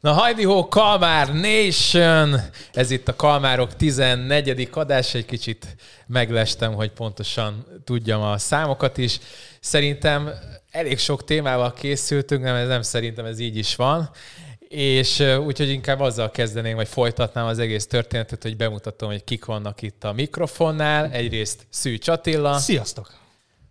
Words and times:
Na 0.00 0.12
hajdi 0.12 0.44
ho, 0.44 0.68
Kalmár 0.68 1.32
Nation! 1.34 2.40
Ez 2.72 2.90
itt 2.90 3.08
a 3.08 3.16
Kalmárok 3.16 3.76
14. 3.76 4.68
adás, 4.72 5.14
egy 5.14 5.24
kicsit 5.24 5.76
meglestem, 6.06 6.74
hogy 6.74 6.90
pontosan 6.90 7.66
tudjam 7.84 8.22
a 8.22 8.38
számokat 8.38 8.98
is. 8.98 9.18
Szerintem 9.60 10.30
elég 10.70 10.98
sok 10.98 11.24
témával 11.24 11.72
készültünk, 11.72 12.42
nem, 12.42 12.54
ez 12.54 12.68
nem 12.68 12.82
szerintem 12.82 13.24
ez 13.24 13.38
így 13.38 13.56
is 13.56 13.76
van. 13.76 14.10
És 14.68 15.20
úgyhogy 15.20 15.68
inkább 15.68 16.00
azzal 16.00 16.30
kezdeném, 16.30 16.76
vagy 16.76 16.88
folytatnám 16.88 17.46
az 17.46 17.58
egész 17.58 17.86
történetet, 17.86 18.42
hogy 18.42 18.56
bemutatom, 18.56 19.10
hogy 19.10 19.24
kik 19.24 19.44
vannak 19.44 19.82
itt 19.82 20.04
a 20.04 20.12
mikrofonnál. 20.12 21.10
Egyrészt 21.10 21.66
Szűcs 21.70 22.08
Attila. 22.08 22.58
Sziasztok! 22.58 23.27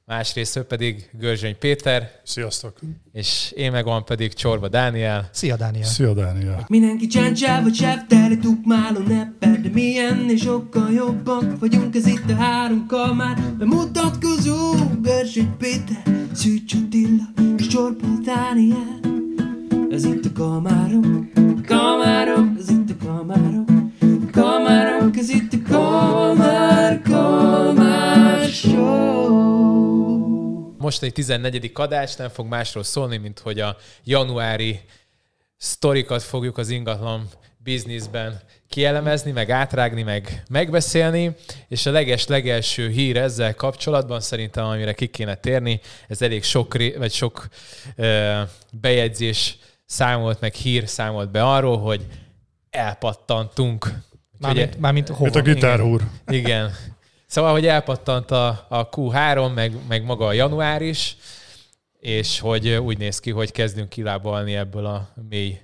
Másrészt 0.10 0.60
pedig 0.60 1.10
Görzsöny 1.20 1.58
Péter. 1.60 2.12
Sziasztok! 2.24 2.80
És 3.12 3.54
én 3.56 3.71
meg 3.71 3.86
van 3.86 4.06
pedig 4.06 4.34
Csorba 4.34 4.68
Dániel. 4.68 5.30
Szia 5.32 5.56
Dániel! 5.56 5.84
Szia 5.86 6.14
Dániel! 6.14 6.66
Mindenki 6.68 7.07
csáncsáv 7.07 7.64
vagy 7.64 7.74
sáv, 7.76 8.06
tele 8.07 8.38
tukmáló 8.38 9.00
nepper, 9.00 9.62
de 9.62 9.70
milyen 9.74 10.29
és 10.29 10.42
sokkal 10.42 10.92
jobbak 10.92 11.60
vagyunk, 11.60 11.96
ez 11.96 12.07
itt 12.07 12.29
a 12.29 12.36
három 12.36 12.86
kalmár. 12.86 13.42
Bemutatkozó 13.57 14.74
Görzsöny 15.01 15.57
Péter, 15.57 16.04
Szűcs 16.34 16.74
Attila 16.74 17.24
és 17.57 17.68
Csorba 17.68 18.07
Dániel. 18.24 19.00
Ez 19.89 20.04
itt 20.06 20.26
a 20.26 20.32
kalmárok, 20.34 21.06
kalmárok, 21.65 22.48
ez 22.60 22.70
itt 22.70 22.89
a 22.89 23.06
kalmárok, 23.06 23.70
kalmárok, 24.41 25.18
ez 25.18 25.29
itt 25.29 25.54
a 25.54 25.57
kalmár, 25.69 27.01
kalmár 27.01 28.50
show. 28.50 29.37
Mostani 30.78 31.11
14. 31.11 31.71
adás 31.73 32.16
nem 32.16 32.30
fog 32.30 32.47
másról 32.47 32.83
szólni, 32.83 33.17
mint 33.17 33.39
hogy 33.39 33.59
a 33.59 33.78
januári 34.03 34.80
sztorikat 35.58 36.23
fogjuk 36.23 36.58
az 36.58 36.69
ingatlan 36.69 37.28
bizniszben 37.58 38.39
kielemezni, 38.69 39.31
meg 39.31 39.50
átrágni, 39.50 40.03
meg 40.03 40.44
megbeszélni, 40.50 41.36
és 41.67 41.86
a 41.86 41.92
leges-legelső 41.92 42.90
hír 42.90 43.17
ezzel 43.17 43.56
kapcsolatban 43.56 44.19
szerintem, 44.19 44.66
amire 44.66 44.94
ki 44.94 45.08
kéne 45.08 45.36
térni, 45.36 45.80
ez 46.08 46.22
elég 46.22 46.44
sok, 46.44 46.73
vagy 46.97 47.12
sok 47.12 47.47
ö, 47.95 48.42
bejegyzés 48.81 49.58
számolt, 49.86 50.40
meg 50.40 50.53
hír 50.53 50.88
számolt 50.88 51.31
be 51.31 51.44
arról, 51.44 51.78
hogy 51.78 52.06
elpattantunk. 52.69 54.06
Mármint, 54.40 54.80
mármint 54.80 55.08
hova? 55.08 55.22
Mint 55.24 55.36
a 55.36 55.42
gitárhúr. 55.42 56.02
Igen. 56.28 56.72
Szóval, 57.28 57.52
hogy 57.52 57.68
elpattant 57.68 58.32
a, 58.32 58.66
a 58.70 58.90
Q3, 58.90 59.54
meg, 59.54 59.74
meg 59.88 60.04
maga 60.04 60.26
a 60.26 60.34
január 60.34 60.82
is, 60.82 61.18
és 62.00 62.40
hogy 62.40 62.70
úgy 62.70 62.98
néz 62.98 63.20
ki, 63.20 63.32
hogy 63.32 63.52
kezdünk 63.52 63.90
kilábalni 63.90 64.56
ebből 64.56 64.86
a 64.86 65.10
mély 65.30 65.60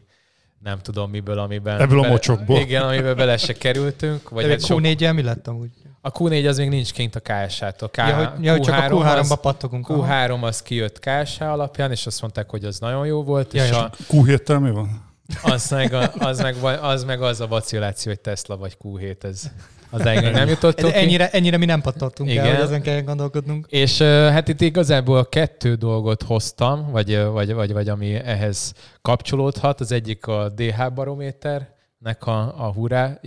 nem 0.59 0.79
tudom 0.79 1.09
miből, 1.09 1.39
amiben... 1.39 1.79
Ebből 1.79 1.97
a 1.97 2.01
bele- 2.01 2.13
mocsokból. 2.13 2.59
Igen, 2.59 2.81
amiben 2.83 3.15
bele 3.15 3.37
se 3.37 3.53
kerültünk. 3.53 4.29
Vagy 4.29 4.45
hát 4.49 4.65
sok, 4.65 4.79
Q4-jel 4.83 5.13
mi 5.13 5.21
lett 5.21 5.47
amúgy? 5.47 5.69
a 6.05 6.11
Q4 6.11 6.47
az 6.47 6.57
még 6.57 6.69
nincs 6.69 6.91
kint 6.93 7.15
a 7.15 7.19
KSH-tól. 7.19 7.89
K, 7.89 7.97
Ja, 7.97 8.15
hogy, 8.15 8.43
ja, 8.43 8.51
hogy 8.51 8.61
csak 8.61 8.75
a 8.77 8.81
Q3-ba 8.81 9.19
az, 9.19 9.39
pattogunk. 9.41 9.89
aha. 9.89 10.27
Q3 10.27 10.41
az 10.41 10.61
kijött 10.61 10.99
KSH 10.99 11.41
alapján, 11.41 11.91
és 11.91 12.05
azt 12.05 12.21
mondták, 12.21 12.49
hogy 12.49 12.65
az 12.65 12.79
nagyon 12.79 13.05
jó 13.05 13.23
volt, 13.23 13.53
Ja, 13.53 13.63
és 13.63 13.69
és 13.69 13.75
a, 13.75 13.91
Q7-tel 14.11 14.61
mi 14.61 14.71
van? 14.71 15.12
Az, 15.43 15.69
meg, 15.69 15.93
a- 15.93 16.11
az, 16.19 16.41
meg, 16.41 16.55
az 16.81 17.03
meg 17.03 17.21
az 17.21 17.41
a 17.41 17.47
vaciláció, 17.47 18.11
hogy 18.11 18.21
Tesla 18.21 18.57
vagy 18.57 18.77
Q7, 18.83 19.23
ez 19.23 19.51
az 19.89 20.05
engem 20.05 20.31
nem 20.31 20.47
jutottunk 20.47 20.93
ennyire, 20.93 21.29
ennyire 21.29 21.57
mi 21.57 21.65
nem 21.65 21.81
pattoltunk 21.81 22.29
el, 22.29 22.35
Igen. 22.35 22.55
hogy 22.55 22.63
ezen 22.63 22.81
kell 22.81 23.01
gondolkodnunk. 23.01 23.65
És 23.69 24.01
hát 24.01 24.47
itt 24.47 24.61
igazából 24.61 25.25
kettő 25.29 25.75
dolgot 25.75 26.23
hoztam, 26.23 26.91
vagy, 26.91 27.23
vagy, 27.23 27.53
vagy, 27.53 27.73
vagy 27.73 27.89
ami 27.89 28.13
ehhez 28.13 28.73
kapcsolódhat. 29.01 29.79
Az 29.79 29.91
egyik 29.91 30.27
a 30.27 30.49
DH 30.49 30.93
barométernek 30.93 32.25
a, 32.27 32.65
a 32.65 32.71
hurrá 32.71 33.19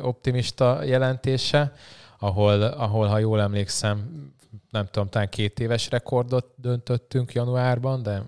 optimista 0.00 0.82
jelentése, 0.84 1.72
ahol, 2.18 2.62
ahol, 2.62 3.06
ha 3.06 3.18
jól 3.18 3.40
emlékszem, 3.40 4.30
nem 4.70 4.88
tudom, 4.90 5.08
talán 5.08 5.28
két 5.28 5.60
éves 5.60 5.90
rekordot 5.90 6.46
döntöttünk 6.56 7.32
januárban, 7.32 8.02
de 8.02 8.22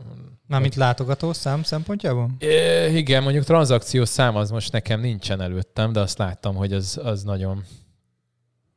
Mármint 0.47 0.75
látogató 0.75 1.33
szám 1.33 1.63
szempontjából? 1.63 2.31
É, 2.39 2.97
igen, 2.97 3.23
mondjuk 3.23 3.45
tranzakciós 3.45 4.09
szám 4.09 4.37
az 4.37 4.51
most 4.51 4.73
nekem 4.73 5.01
nincsen 5.01 5.41
előttem, 5.41 5.93
de 5.93 6.01
azt 6.01 6.19
láttam, 6.19 6.55
hogy 6.55 6.73
az, 6.73 7.01
az 7.03 7.23
nagyon, 7.23 7.65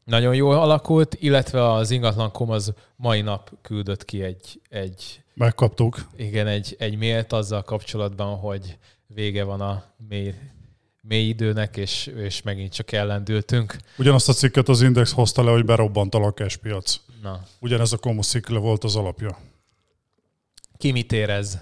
nagyon 0.04 0.36
jól 0.36 0.56
alakult, 0.56 1.16
illetve 1.20 1.72
az 1.72 1.92
ingatlankom 1.92 2.50
az 2.50 2.74
mai 2.96 3.22
nap 3.22 3.52
küldött 3.62 4.06
ki 4.06 4.24
egy, 4.24 4.62
egy 4.70 5.24
Megkaptuk. 5.34 6.10
igen, 6.16 6.48
egy, 6.48 6.76
egy 6.80 6.98
mailt 6.98 7.34
azzal 7.34 7.62
kapcsolatban, 7.62 8.38
hogy 8.38 8.78
vége 9.08 9.44
van 9.44 9.62
a 9.62 9.84
mély, 10.08 10.34
mély 11.02 11.28
időnek, 11.28 11.78
és, 11.78 12.08
és 12.08 12.42
megint 12.42 12.74
csak 12.74 12.92
ellendültünk. 12.92 13.76
Ugyanazt 13.98 14.30
a 14.30 14.34
cikket 14.34 14.70
az 14.70 14.82
Index 14.82 15.12
hozta 15.12 15.44
le, 15.44 15.52
hogy 15.52 15.66
berobbant 15.66 16.16
a 16.16 16.20
lakáspiac. 16.20 17.00
Na, 17.22 17.44
Ugyanez 17.60 17.94
a 17.94 17.98
komuszikle 17.98 18.60
volt 18.60 18.84
az 18.84 18.96
alapja. 18.96 19.38
Ki 20.80 20.92
mit 20.92 21.12
érez? 21.12 21.60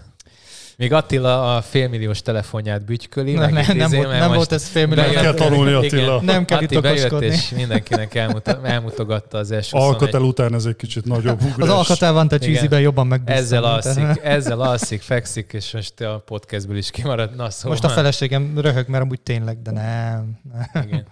Még 0.77 0.93
Attila 0.93 1.55
a 1.55 1.61
félmilliós 1.61 2.21
telefonját 2.21 2.85
bütyköli. 2.85 3.33
Nem, 3.33 3.53
meg 3.53 3.67
nem, 3.67 3.77
nem, 3.77 3.87
izé, 3.87 3.97
volt, 3.97 4.09
nem 4.09 4.33
volt 4.33 4.51
ez 4.51 4.67
félmillió. 4.67 5.03
Meg 5.03 5.13
kell 5.13 5.33
tanulni, 5.33 5.71
Attila. 5.71 6.21
Nem 6.21 6.45
kell 6.45 6.61
itt 6.61 6.81
bejött, 6.81 7.21
és 7.21 7.49
mindenkinek 7.49 8.15
elmuta, 8.15 8.59
elmutogatta 8.63 9.37
az 9.37 9.51
első 9.51 9.77
Alkatel 9.77 10.21
után 10.21 10.53
ez 10.53 10.65
egy 10.65 10.75
kicsit 10.75 11.05
nagyobb 11.05 11.41
ugrás. 11.41 11.69
Az 11.69 11.75
Alcatel 11.75 12.13
van 12.13 12.27
te 12.27 12.35
Igen. 12.35 12.49
cheesyben 12.49 12.79
jobban 12.79 13.07
megbíztam. 13.07 13.43
Ezzel 13.43 13.63
alszik, 13.63 14.21
ezzel 14.37 14.61
alszik, 14.61 15.01
fekszik, 15.01 15.53
és 15.53 15.71
most 15.73 16.01
a 16.01 16.23
podcastből 16.25 16.77
is 16.77 16.91
kimaradt. 16.91 17.35
Na, 17.35 17.49
szóval, 17.49 17.71
Most 17.71 17.83
a 17.83 17.89
feleségem 17.89 18.59
röhög, 18.59 18.87
mert 18.87 19.03
amúgy 19.03 19.21
tényleg, 19.21 19.61
de 19.61 19.71
nem. 19.71 20.39
nem. 20.73 20.83
Igen. 20.83 21.05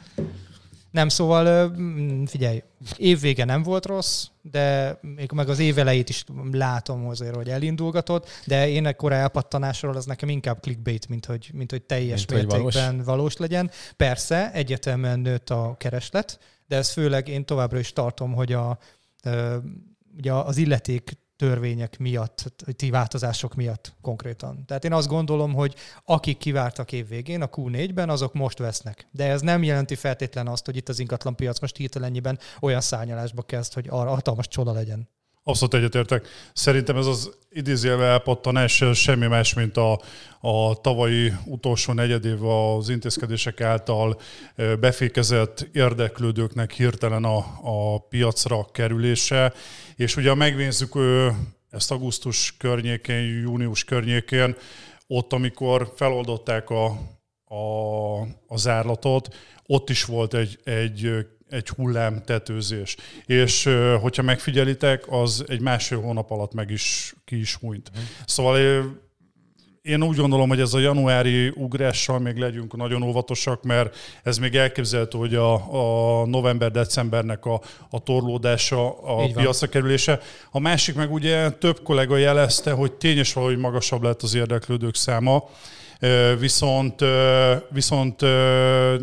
Nem, 0.95 1.09
szóval 1.09 1.67
mm, 1.77 2.23
figyelj, 2.23 2.63
évvége 2.97 3.45
nem 3.45 3.63
volt 3.63 3.85
rossz, 3.85 4.27
de 4.41 4.97
még 5.01 5.31
meg 5.31 5.49
az 5.49 5.59
év 5.59 5.77
elejét 5.77 6.09
is 6.09 6.23
látom 6.51 7.07
azért, 7.07 7.35
hogy 7.35 7.49
elindulgatott, 7.49 8.29
de 8.45 8.69
én 8.69 8.85
ekkora 8.85 9.15
elpattanásról 9.15 9.95
az 9.95 10.05
nekem 10.05 10.29
inkább 10.29 10.61
clickbait, 10.61 11.07
mint 11.09 11.25
hogy, 11.25 11.49
mint 11.53 11.71
hogy 11.71 11.81
teljes 11.81 12.25
Mint 12.25 12.31
mértékben 12.31 12.59
valós. 12.59 13.05
valós 13.05 13.37
legyen. 13.37 13.71
Persze, 13.97 14.51
egyetemen 14.51 15.19
nőtt 15.19 15.49
a 15.49 15.75
kereslet, 15.77 16.39
de 16.67 16.75
ez 16.75 16.91
főleg 16.91 17.27
én 17.27 17.45
továbbra 17.45 17.79
is 17.79 17.93
tartom, 17.93 18.33
hogy 18.33 18.53
a, 18.53 18.77
ugye 20.17 20.33
az 20.33 20.57
illeték 20.57 21.11
törvények 21.35 21.97
miatt, 21.97 22.63
ti 22.75 22.89
változások 22.89 23.55
miatt 23.55 23.93
konkrétan. 24.01 24.65
Tehát 24.65 24.85
én 24.85 24.93
azt 24.93 25.07
gondolom, 25.07 25.53
hogy 25.53 25.75
akik 26.05 26.37
kivártak 26.37 26.91
évvégén 26.91 27.41
a 27.41 27.49
Q4-ben, 27.49 28.09
azok 28.09 28.33
most 28.33 28.57
vesznek. 28.57 29.07
De 29.11 29.29
ez 29.29 29.41
nem 29.41 29.63
jelenti 29.63 29.95
feltétlen 29.95 30.47
azt, 30.47 30.65
hogy 30.65 30.75
itt 30.75 30.89
az 30.89 30.99
ingatlanpiac 30.99 31.59
most 31.59 31.77
hirtelennyibben 31.77 32.39
olyan 32.61 32.81
szárnyalásba 32.81 33.41
kezd, 33.41 33.73
hogy 33.73 33.87
arra 33.89 34.09
hatalmas 34.09 34.47
csoda 34.47 34.71
legyen. 34.71 35.09
Abszolút 35.47 35.73
egyetértek. 35.73 36.27
Szerintem 36.53 36.97
ez 36.97 37.05
az 37.05 37.31
idézőjelve 37.49 38.05
elpattanás 38.05 38.83
semmi 38.93 39.27
más, 39.27 39.53
mint 39.53 39.77
a, 39.77 40.01
a 40.39 40.81
tavalyi 40.81 41.33
utolsó 41.45 41.93
negyedév 41.93 42.45
az 42.45 42.89
intézkedések 42.89 43.61
által 43.61 44.19
befékezett 44.79 45.67
érdeklődőknek 45.73 46.71
hirtelen 46.71 47.23
a, 47.23 47.37
a 47.61 47.99
piacra 47.99 48.65
kerülése. 48.71 49.53
És 49.95 50.15
ugye 50.15 50.33
megnézzük 50.33 50.93
ezt 51.69 51.91
augusztus 51.91 52.55
környékén, 52.57 53.39
június 53.41 53.83
környékén, 53.83 54.55
ott, 55.07 55.33
amikor 55.33 55.93
feloldották 55.95 56.69
a, 56.69 56.85
a, 57.45 58.19
a 58.47 58.57
zárlatot, 58.57 59.35
ott 59.65 59.89
is 59.89 60.05
volt 60.05 60.33
egy, 60.33 60.59
egy 60.63 61.25
egy 61.49 61.67
hullám 61.67 62.21
tetőzés. 62.25 62.95
És 63.25 63.69
hogyha 64.01 64.23
megfigyelitek, 64.23 65.03
az 65.11 65.43
egy 65.47 65.61
másfél 65.61 66.01
hónap 66.01 66.31
alatt 66.31 66.53
meg 66.53 66.69
is 66.69 67.15
ki 67.25 67.39
is 67.39 67.55
hunyt. 67.55 67.91
Szóval 68.25 68.57
ö, 68.57 68.81
én 69.81 70.03
úgy 70.03 70.17
gondolom, 70.17 70.49
hogy 70.49 70.59
ez 70.59 70.73
a 70.73 70.79
januári 70.79 71.47
ugrással 71.47 72.19
még 72.19 72.37
legyünk 72.37 72.75
nagyon 72.75 73.03
óvatosak, 73.03 73.63
mert 73.63 73.95
ez 74.23 74.37
még 74.37 74.55
elképzelhető, 74.55 75.17
hogy 75.17 75.35
a, 75.35 75.53
a 76.21 76.25
november-decembernek 76.25 77.45
a, 77.45 77.61
a 77.89 77.99
torlódása, 77.99 79.01
a 79.01 79.27
piacra 79.33 79.67
kerülése. 79.67 80.19
A 80.51 80.59
másik 80.59 80.95
meg 80.95 81.11
ugye 81.11 81.49
több 81.49 81.83
kollega 81.83 82.17
jelezte, 82.17 82.71
hogy 82.71 82.93
tényes 82.93 83.33
valahogy 83.33 83.57
magasabb 83.57 84.03
lett 84.03 84.21
az 84.21 84.33
érdeklődők 84.33 84.95
száma, 84.95 85.49
viszont, 86.39 87.01
viszont 87.69 88.21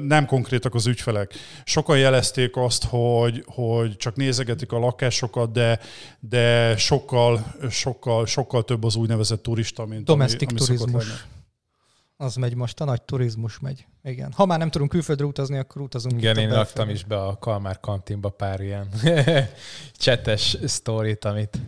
nem 0.06 0.26
konkrétak 0.26 0.74
az 0.74 0.86
ügyfelek. 0.86 1.34
Sokan 1.64 1.98
jelezték 1.98 2.56
azt, 2.56 2.84
hogy, 2.84 3.44
hogy 3.46 3.96
csak 3.96 4.16
nézegetik 4.16 4.72
a 4.72 4.78
lakásokat, 4.78 5.52
de, 5.52 5.80
de 6.20 6.76
sokkal, 6.76 7.54
sokkal, 7.70 8.26
sokkal 8.26 8.64
több 8.64 8.84
az 8.84 8.96
úgynevezett 8.96 9.42
turista, 9.42 9.86
mint 9.86 10.04
Domestic 10.04 10.50
ami, 10.50 10.58
ami 10.58 10.66
turizmus. 10.66 11.26
Az 12.16 12.34
megy 12.34 12.54
most, 12.54 12.80
a 12.80 12.84
nagy 12.84 13.02
turizmus 13.02 13.58
megy. 13.58 13.86
Igen. 14.02 14.32
Ha 14.32 14.46
már 14.46 14.58
nem 14.58 14.70
tudunk 14.70 14.90
külföldre 14.90 15.24
utazni, 15.24 15.58
akkor 15.58 15.82
utazunk. 15.82 16.18
Igen, 16.18 16.36
én 16.36 16.54
raktam 16.54 16.88
is 16.88 17.04
be 17.04 17.22
a 17.22 17.38
Kalmár 17.38 17.80
kantinba 17.80 18.28
pár 18.28 18.60
ilyen 18.60 18.88
csetes 20.04 20.56
sztorit, 20.64 21.24
amit, 21.24 21.58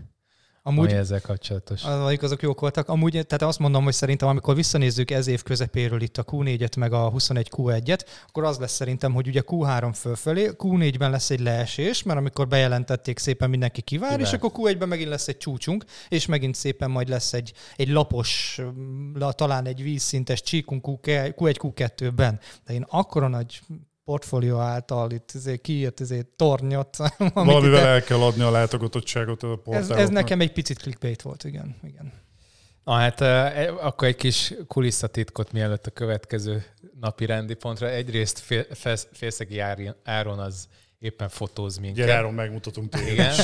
Amúgy, 0.66 0.90
ami 0.90 0.99
ezzel 0.99 1.20
kapcsolatos. 1.20 1.84
Az, 1.84 2.19
azok 2.20 2.43
jók 2.43 2.61
voltak. 2.61 2.88
Amúgy, 2.88 3.11
tehát 3.11 3.43
azt 3.43 3.58
mondom, 3.58 3.84
hogy 3.84 3.93
szerintem, 3.93 4.28
amikor 4.28 4.55
visszanézzük 4.55 5.11
ez 5.11 5.26
év 5.26 5.43
közepéről 5.43 6.02
itt 6.02 6.19
a 6.19 6.25
Q4-et, 6.25 6.78
meg 6.78 6.93
a 6.93 7.08
21 7.08 7.50
Q1-et, 7.56 8.00
akkor 8.28 8.44
az 8.44 8.58
lesz 8.58 8.72
szerintem, 8.72 9.12
hogy 9.12 9.28
ugye 9.28 9.43
Q3 9.46 9.90
fölfelé, 9.94 10.50
Q4-ben 10.58 11.11
lesz 11.11 11.31
egy 11.31 11.40
leesés, 11.40 12.02
mert 12.02 12.19
amikor 12.19 12.49
bejelentették, 12.49 13.19
szépen 13.19 13.50
mindenki 13.50 13.82
kivár, 13.82 14.11
kivár. 14.11 14.26
és 14.26 14.32
akkor 14.32 14.50
Q1-ben 14.55 14.88
megint 14.88 15.08
lesz 15.08 15.28
egy 15.28 15.37
csúcsunk, 15.37 15.84
és 16.08 16.26
megint 16.26 16.55
szépen 16.55 16.90
majd 16.90 17.08
lesz 17.08 17.32
egy, 17.32 17.52
egy 17.76 17.88
lapos, 17.88 18.61
talán 19.31 19.66
egy 19.66 19.82
vízszintes 19.82 20.43
csíkunk 20.43 20.84
Q1, 20.87 21.34
Q2-ben. 21.37 22.40
De 22.66 22.72
én 22.72 22.87
akkora 22.88 23.28
nagy 23.28 23.61
portfólió 24.04 24.58
által 24.58 25.10
itt 25.10 25.30
izé, 25.34 25.56
kiírt 25.56 26.00
izé, 26.00 26.22
tornyot. 26.36 26.96
Valamivel 27.34 27.80
itt, 27.80 27.86
el 27.86 28.02
kell 28.02 28.20
adni 28.20 28.42
a 28.42 28.50
látogatottságot 28.50 29.42
a 29.42 29.60
ez, 29.70 29.90
ez 29.90 30.08
nekem 30.08 30.40
egy 30.40 30.52
picit 30.52 30.78
clickbait 30.78 31.22
volt, 31.22 31.44
igen. 31.44 31.76
igen. 31.82 32.12
Na 32.84 32.92
hát 32.92 33.20
e, 33.20 33.72
akkor 33.80 34.08
egy 34.08 34.16
kis 34.16 34.54
kulisszatitkot 34.66 35.52
mielőtt 35.52 35.86
a 35.86 35.90
következő 35.90 36.64
napi 37.00 37.26
rendi 37.26 37.54
pontra. 37.54 37.90
Egyrészt 37.90 38.38
Félszegi 39.12 39.58
Áron 40.04 40.38
az 40.38 40.68
éppen 41.04 41.28
fotóz 41.28 41.78
minket. 41.78 42.06
Gyere, 42.06 42.30
megmutatunk 42.30 42.88
téged 42.88 43.12
Igen. 43.12 43.34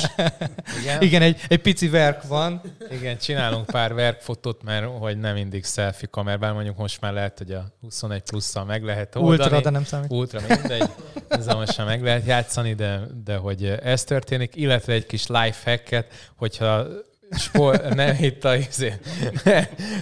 Igen. 0.80 1.02
Igen, 1.10 1.22
egy, 1.22 1.40
egy 1.48 1.60
pici 1.60 1.88
verk 1.88 2.22
van. 2.22 2.60
Igen, 2.90 3.18
csinálunk 3.18 3.66
pár 3.66 3.94
verkfotót, 3.94 4.62
mert 4.62 4.86
hogy 4.98 5.18
nem 5.18 5.34
mindig 5.34 5.64
selfie 5.64 6.08
kamerában, 6.10 6.52
mondjuk 6.52 6.76
most 6.76 7.00
már 7.00 7.12
lehet, 7.12 7.38
hogy 7.38 7.52
a 7.52 7.66
21 7.80 8.22
plusszal 8.22 8.64
meg 8.64 8.84
lehet 8.84 9.16
oldani. 9.16 9.42
Ultra, 9.42 9.60
de 9.60 9.70
nem 9.70 9.84
számít. 9.84 10.10
Ultra, 10.10 10.40
mindegy. 10.48 10.88
Ezzel 11.28 11.56
most 11.56 11.76
már 11.76 11.86
meg 11.86 12.02
lehet 12.02 12.26
játszani, 12.26 12.74
de, 12.74 13.00
de 13.24 13.36
hogy 13.36 13.64
ez 13.64 14.04
történik, 14.04 14.56
illetve 14.56 14.92
egy 14.92 15.06
kis 15.06 15.26
life 15.26 15.70
hacket, 15.70 16.30
hogyha 16.36 16.86
spór, 17.30 17.80
nem 17.94 18.16
itt 18.20 18.44
a 18.44 18.56
izé. 18.56 18.94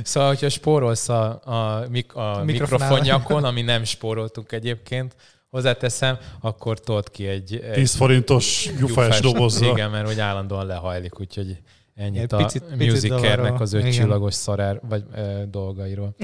szóval, 0.03 0.29
hogyha 0.29 0.49
spórolsz 0.49 1.09
a, 1.09 1.41
a, 1.45 1.87
mik, 1.89 2.15
a 2.15 2.43
mikrofonjakon, 2.45 3.45
ami 3.45 3.63
nem 3.63 3.85
spóroltunk 3.85 4.53
egyébként, 4.53 5.15
hozzáteszem, 5.51 6.19
akkor 6.41 6.81
tolt 6.81 7.11
ki 7.11 7.27
egy, 7.27 7.55
egy 7.55 7.73
10 7.73 7.95
forintos 7.95 8.71
gyufás 8.79 9.21
dobozzal. 9.21 9.71
Igen, 9.71 9.91
mert 9.91 10.07
hogy 10.07 10.21
állandóan 10.21 10.67
lehajlik, 10.67 11.21
úgyhogy 11.21 11.59
ennyit 11.95 12.33
a 12.33 12.37
picit, 12.37 12.77
Musicernek 12.77 13.61
az 13.61 13.73
öt 13.73 13.93
csillagos 13.93 14.35
szarár 14.35 14.81
vagy 14.89 15.05
e, 15.15 15.45
dolgairól. 15.51 16.15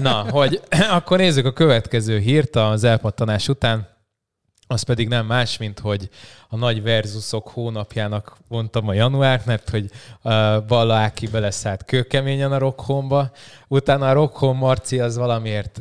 Na, 0.00 0.30
hogy 0.30 0.60
akkor 0.98 1.18
nézzük 1.18 1.44
a 1.44 1.52
következő 1.52 2.18
hírt 2.18 2.56
az 2.56 2.84
elpattanás 2.84 3.48
után 3.48 3.96
az 4.70 4.82
pedig 4.82 5.08
nem 5.08 5.26
más, 5.26 5.56
mint 5.56 5.78
hogy 5.78 6.08
a 6.48 6.56
nagy 6.56 6.82
versusok 6.82 7.48
hónapjának 7.48 8.36
mondtam 8.48 8.88
a 8.88 8.92
január, 8.92 9.42
mert 9.46 9.70
hogy 9.70 9.90
uh, 10.22 10.32
Balla 10.66 10.94
Áki 10.94 11.26
beleszállt 11.26 11.84
kőkeményen 11.84 12.52
a 12.52 12.58
Rockhomba, 12.58 13.30
utána 13.68 14.08
a 14.08 14.12
Rockhome 14.12 14.58
Marci 14.58 15.00
az 15.00 15.16
valamiért, 15.16 15.80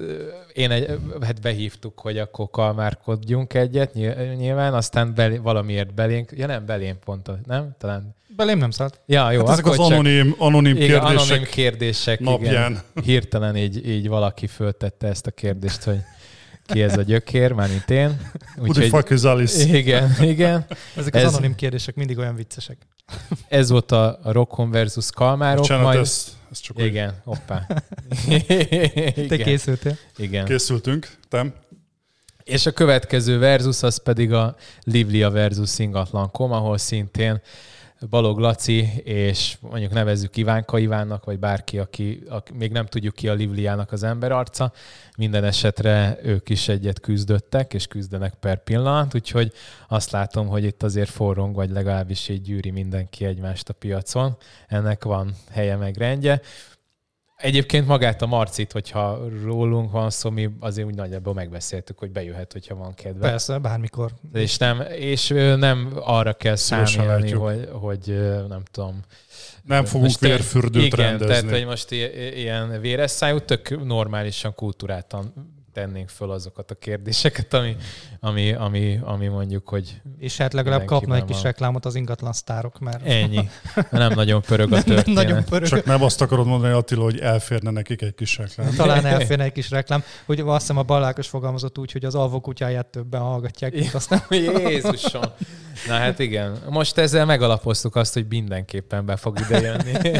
én 0.53 0.71
egy, 0.71 0.99
hát 1.21 1.41
behívtuk, 1.41 1.99
hogy 1.99 2.17
akkor 2.17 2.49
kalmárkodjunk 2.49 3.53
egyet, 3.53 3.93
nyilván, 4.37 4.73
aztán 4.73 5.13
belé, 5.15 5.37
valamiért 5.37 5.93
belénk, 5.93 6.31
ja 6.35 6.47
nem, 6.47 6.65
belém 6.65 6.99
pont, 7.05 7.29
nem? 7.45 7.75
Talán 7.77 8.15
Belém 8.37 8.57
nem 8.57 8.71
szállt. 8.71 8.99
Ja, 9.05 9.31
jó. 9.31 9.39
Hát 9.39 9.49
ezek 9.49 9.65
az 9.65 9.79
anonim, 9.79 10.35
anonim 10.37 10.75
igen, 10.75 10.87
kérdések 10.87 11.19
anonim 11.19 11.43
kérdések 11.43 12.19
napján. 12.19 12.71
Igen, 12.71 13.03
hirtelen 13.03 13.55
így, 13.55 13.87
így 13.87 14.07
valaki 14.07 14.47
föltette 14.47 15.07
ezt 15.07 15.27
a 15.27 15.31
kérdést, 15.31 15.83
hogy 15.83 15.99
ki 16.67 16.81
ez 16.81 16.97
a 16.97 17.01
gyökér, 17.01 17.51
már 17.51 17.69
mint 17.69 17.89
én. 17.89 18.21
Who 18.55 18.73
the 18.73 18.87
fuck 18.87 19.09
is 19.09 19.21
Alice? 19.21 19.77
Igen, 19.77 20.15
igen. 20.21 20.65
Ezek 20.95 21.15
ez, 21.15 21.23
az 21.23 21.33
anonim 21.33 21.55
kérdések 21.55 21.95
mindig 21.95 22.17
olyan 22.17 22.35
viccesek. 22.35 22.77
Ez 23.47 23.69
volt 23.69 23.91
a 23.91 24.19
Rockon 24.23 24.71
versus 24.71 25.09
Kalmárok. 25.11 25.61
Bocsánat, 25.61 25.83
majd... 25.83 25.99
ez, 25.99 26.37
ez 26.51 26.59
csak 26.59 26.81
Igen, 26.81 27.07
úgy. 27.07 27.15
hoppá. 27.23 27.67
Te 29.27 29.37
készültél? 29.37 29.97
Igen. 30.17 30.45
Készültünk, 30.45 31.09
te? 31.29 31.53
És 32.43 32.65
a 32.65 32.71
következő 32.71 33.39
versus 33.39 33.83
az 33.83 33.97
pedig 34.03 34.33
a 34.33 34.55
Livlia 34.83 35.31
versus 35.31 35.79
ingatlan.com, 35.79 36.51
ahol 36.51 36.77
szintén 36.77 37.41
Balog 38.09 38.39
Laci, 38.39 38.89
és 39.03 39.57
mondjuk 39.61 39.91
nevezzük 39.91 40.37
Ivánka 40.37 40.77
Ivánnak, 40.77 41.25
vagy 41.25 41.39
bárki, 41.39 41.79
aki, 41.79 42.23
aki 42.29 42.53
még 42.53 42.71
nem 42.71 42.85
tudjuk 42.85 43.15
ki 43.15 43.27
a 43.27 43.33
Livliának 43.33 43.91
az 43.91 44.03
emberarca, 44.03 44.71
minden 45.17 45.43
esetre 45.43 46.17
ők 46.23 46.49
is 46.49 46.67
egyet 46.67 46.99
küzdöttek, 46.99 47.73
és 47.73 47.87
küzdenek 47.87 48.33
per 48.33 48.63
pillanat, 48.63 49.15
úgyhogy 49.15 49.51
azt 49.87 50.11
látom, 50.11 50.47
hogy 50.47 50.63
itt 50.63 50.83
azért 50.83 51.09
forrong, 51.09 51.55
vagy 51.55 51.69
legalábbis 51.69 52.29
így 52.29 52.41
gyűri 52.41 52.69
mindenki 52.69 53.25
egymást 53.25 53.69
a 53.69 53.73
piacon. 53.73 54.37
Ennek 54.67 55.03
van 55.03 55.35
helye 55.51 55.75
meg 55.75 55.97
rendje. 55.97 56.41
Egyébként 57.37 57.87
magát 57.87 58.21
a 58.21 58.25
Marcit, 58.25 58.71
hogyha 58.71 59.29
rólunk 59.43 59.91
van 59.91 60.09
szó, 60.09 60.29
mi 60.29 60.49
azért 60.59 60.87
úgy 60.87 60.95
nagyjából 60.95 61.33
megbeszéltük, 61.33 61.99
hogy 61.99 62.11
bejöhet, 62.11 62.53
hogyha 62.53 62.75
van 62.75 62.93
kedve. 62.93 63.29
Persze, 63.29 63.57
bármikor. 63.57 64.11
És 64.33 64.57
nem, 64.57 64.81
és 64.97 65.27
nem 65.57 65.91
arra 65.95 66.33
kell 66.33 66.55
számítani, 66.55 67.31
hogy, 67.31 67.69
hogy 67.71 68.17
nem 68.47 68.63
tudom, 68.71 68.99
nem 69.63 69.85
fogunk 69.85 70.03
most 70.03 70.19
vérfürdőt 70.19 70.83
igen, 70.83 71.05
rendezni. 71.05 71.33
tehát, 71.33 71.57
hogy 71.57 71.65
most 71.65 71.91
ilyen 71.91 72.81
véres 72.81 73.11
szájú, 73.11 73.39
tök 73.39 73.85
normálisan, 73.85 74.53
kultúráltan 74.53 75.33
tennénk 75.77 76.09
föl 76.09 76.31
azokat 76.31 76.71
a 76.71 76.75
kérdéseket, 76.75 77.53
ami, 77.53 77.75
ami, 78.19 78.53
ami, 78.53 78.99
ami 79.03 79.27
mondjuk, 79.27 79.69
hogy... 79.69 80.01
És 80.19 80.37
hát 80.37 80.53
legalább 80.53 80.85
kapna 80.85 81.15
egy 81.15 81.25
kis 81.25 81.41
reklámot 81.41 81.85
az 81.85 81.95
ingatlan 81.95 82.33
sztárok, 82.33 82.79
mert... 82.79 83.05
Ennyi. 83.05 83.49
Nem 83.91 84.13
nagyon 84.13 84.41
pörög 84.41 84.71
a 84.71 84.75
történet. 84.75 85.05
Nem, 85.05 85.13
nagyon 85.13 85.43
pörög. 85.43 85.67
Csak 85.67 85.85
nem 85.85 86.03
azt 86.03 86.21
akarod 86.21 86.45
mondani, 86.45 86.73
Attila, 86.73 87.03
hogy 87.03 87.19
elférne 87.19 87.71
nekik 87.71 88.01
egy 88.01 88.15
kis 88.15 88.37
reklám. 88.37 88.73
Talán 88.75 89.05
elférne 89.15 89.43
egy 89.43 89.51
kis 89.51 89.69
reklám. 89.69 90.03
Hogy 90.25 90.39
azt 90.39 90.59
hiszem 90.59 90.77
a 90.77 90.83
Balákos 90.83 91.27
fogalmazott 91.27 91.77
úgy, 91.77 91.91
hogy 91.91 92.05
az 92.05 92.15
alvó 92.15 92.39
kutyáját 92.39 92.85
többen 92.85 93.21
hallgatják, 93.21 93.73
mint 93.73 93.93
aztán... 93.93 94.21
Jézusom! 94.69 95.23
Na 95.87 95.93
hát 95.93 96.19
igen. 96.19 96.57
Most 96.69 96.97
ezzel 96.97 97.25
megalapoztuk 97.25 97.95
azt, 97.95 98.13
hogy 98.13 98.25
mindenképpen 98.29 99.05
be 99.05 99.15
fog 99.15 99.39
ide 99.39 99.59
jönni. 99.59 100.19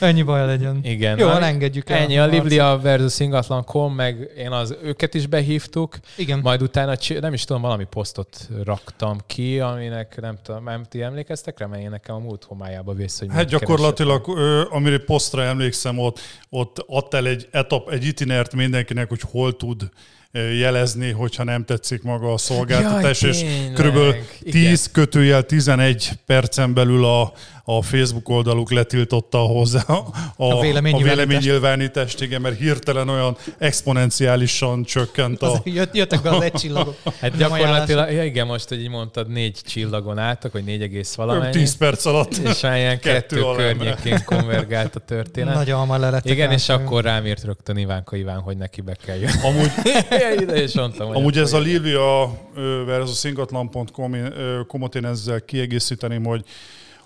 Ennyi 0.00 0.22
baj 0.22 0.46
legyen. 0.46 0.80
Igen. 0.82 1.18
Jó, 1.18 1.26
na, 1.26 1.40
engedjük 1.40 1.90
el. 1.90 1.98
Ennyi 1.98 2.18
a 2.18 2.26
Livlia 2.26 2.78
versus 2.82 3.20
ingatlan.com, 3.20 3.94
meg 3.94 4.30
én 4.36 4.50
az 4.50 4.76
őket 4.92 5.14
is 5.14 5.26
behívtuk. 5.26 5.98
Igen. 6.16 6.38
Majd 6.38 6.62
utána, 6.62 6.94
nem 7.20 7.32
is 7.32 7.44
tudom, 7.44 7.62
valami 7.62 7.84
posztot 7.84 8.48
raktam 8.64 9.18
ki, 9.26 9.60
aminek 9.60 10.20
nem 10.20 10.38
tudom, 10.42 10.64
nem 10.64 10.84
ti 10.84 11.02
emlékeztek 11.02 11.58
rá, 11.58 11.66
mert 11.66 11.82
én 11.82 11.90
nekem 11.90 12.14
a 12.14 12.18
múlt 12.18 12.44
homályába 12.44 12.92
vész, 12.92 13.18
hogy 13.18 13.28
Hát 13.30 13.46
gyakorlatilag, 13.46 14.28
ö, 14.28 14.64
amire 14.70 14.98
posztra 14.98 15.42
emlékszem, 15.42 15.98
ott, 15.98 16.20
ott 16.50 16.84
adtál 16.86 17.26
egy 17.26 17.48
etap, 17.50 17.90
egy 17.90 18.04
itinert 18.04 18.54
mindenkinek, 18.54 19.08
hogy 19.08 19.20
hol 19.20 19.56
tud 19.56 19.88
jelezni, 20.32 21.10
hogyha 21.10 21.44
nem 21.44 21.64
tetszik 21.64 22.02
maga 22.02 22.32
a 22.32 22.38
szolgáltatás, 22.38 23.20
Jaj, 23.20 23.30
és 23.30 23.44
körülbelül 23.74 24.14
10 24.50 24.90
kötőjel 24.92 25.42
11 25.42 26.10
percen 26.26 26.74
belül 26.74 27.04
a, 27.04 27.32
a 27.64 27.82
Facebook 27.82 28.28
oldaluk 28.28 28.70
letiltotta 28.70 29.38
hozzá 29.38 29.80
a, 29.86 30.04
a, 30.36 30.60
véleménynyilvánítást, 30.60 32.22
igen, 32.22 32.40
mert 32.40 32.58
hirtelen 32.58 33.08
olyan 33.08 33.36
exponenciálisan 33.58 34.84
csökkent 34.84 35.42
a... 35.42 35.60
Jött, 35.64 35.94
jöttek 35.94 36.22
be 36.22 36.30
az 36.30 36.42
egy 36.42 36.52
csillagok. 36.52 36.96
Hát 37.20 37.36
gyakorlatilag, 37.36 38.12
ja 38.12 38.24
igen, 38.24 38.46
most, 38.46 38.68
hogy 38.68 38.80
így 38.80 38.88
mondtad, 38.88 39.28
négy 39.28 39.60
csillagon 39.66 40.18
álltak, 40.18 40.52
vagy 40.52 40.64
négy 40.64 40.82
egész 40.82 41.14
valamennyi. 41.14 41.52
10 41.52 41.76
perc 41.76 42.04
alatt. 42.04 42.36
És 42.36 42.62
ilyen 42.62 42.98
kettő, 42.98 43.36
kettő 43.36 43.42
környékén 43.56 44.24
konvergált 44.24 44.96
a 44.96 45.00
történet. 45.00 45.54
Nagyon 45.54 45.78
hamar 45.78 45.98
le 45.98 46.20
Igen, 46.24 46.50
és 46.50 46.68
akkor 46.68 47.04
rám 47.04 47.26
írt 47.26 47.44
rögtön 47.44 47.76
Ivánka 47.76 48.16
Iván, 48.16 48.40
hogy 48.40 48.56
neki 48.56 48.80
be 48.80 48.96
kell 49.04 49.16
jönni. 49.16 49.42
Amúgy, 49.42 49.70
ide, 50.30 50.62
és 50.62 50.74
mondtam, 50.74 51.06
hogy 51.06 51.16
amúgy 51.16 51.38
ez 51.38 51.52
a 51.52 51.58
Livia 51.58 52.38
versus 52.86 53.24
ingatlan.com-ot 53.24 54.94
én 54.94 55.04
ezzel 55.04 55.44
kiegészíteném, 55.44 56.24
hogy 56.24 56.44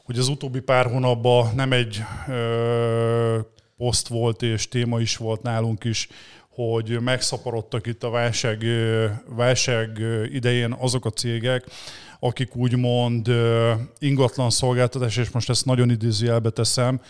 hogy 0.07 0.19
az 0.19 0.29
utóbbi 0.29 0.61
pár 0.61 0.87
hónapban 0.87 1.55
nem 1.55 1.73
egy 1.73 2.03
ö, 2.29 3.39
poszt 3.77 4.09
volt 4.09 4.43
és 4.43 4.69
téma 4.69 5.01
is 5.01 5.17
volt 5.17 5.43
nálunk 5.43 5.85
is, 5.85 6.09
hogy 6.49 7.01
megszaporodtak 7.01 7.87
itt 7.87 8.03
a 8.03 8.11
válság, 8.11 8.65
válság 9.29 10.03
idején 10.33 10.73
azok 10.73 11.05
a 11.05 11.11
cégek, 11.11 11.65
akik 12.21 12.57
úgymond 12.57 13.31
ingatlan 13.99 14.51
szolgáltatás, 14.51 15.17
és 15.17 15.31
most 15.31 15.51
ezt 15.51 15.65
nagyon 15.65 15.91
idézőjelbe 15.91 16.51
teszem, 16.51 17.01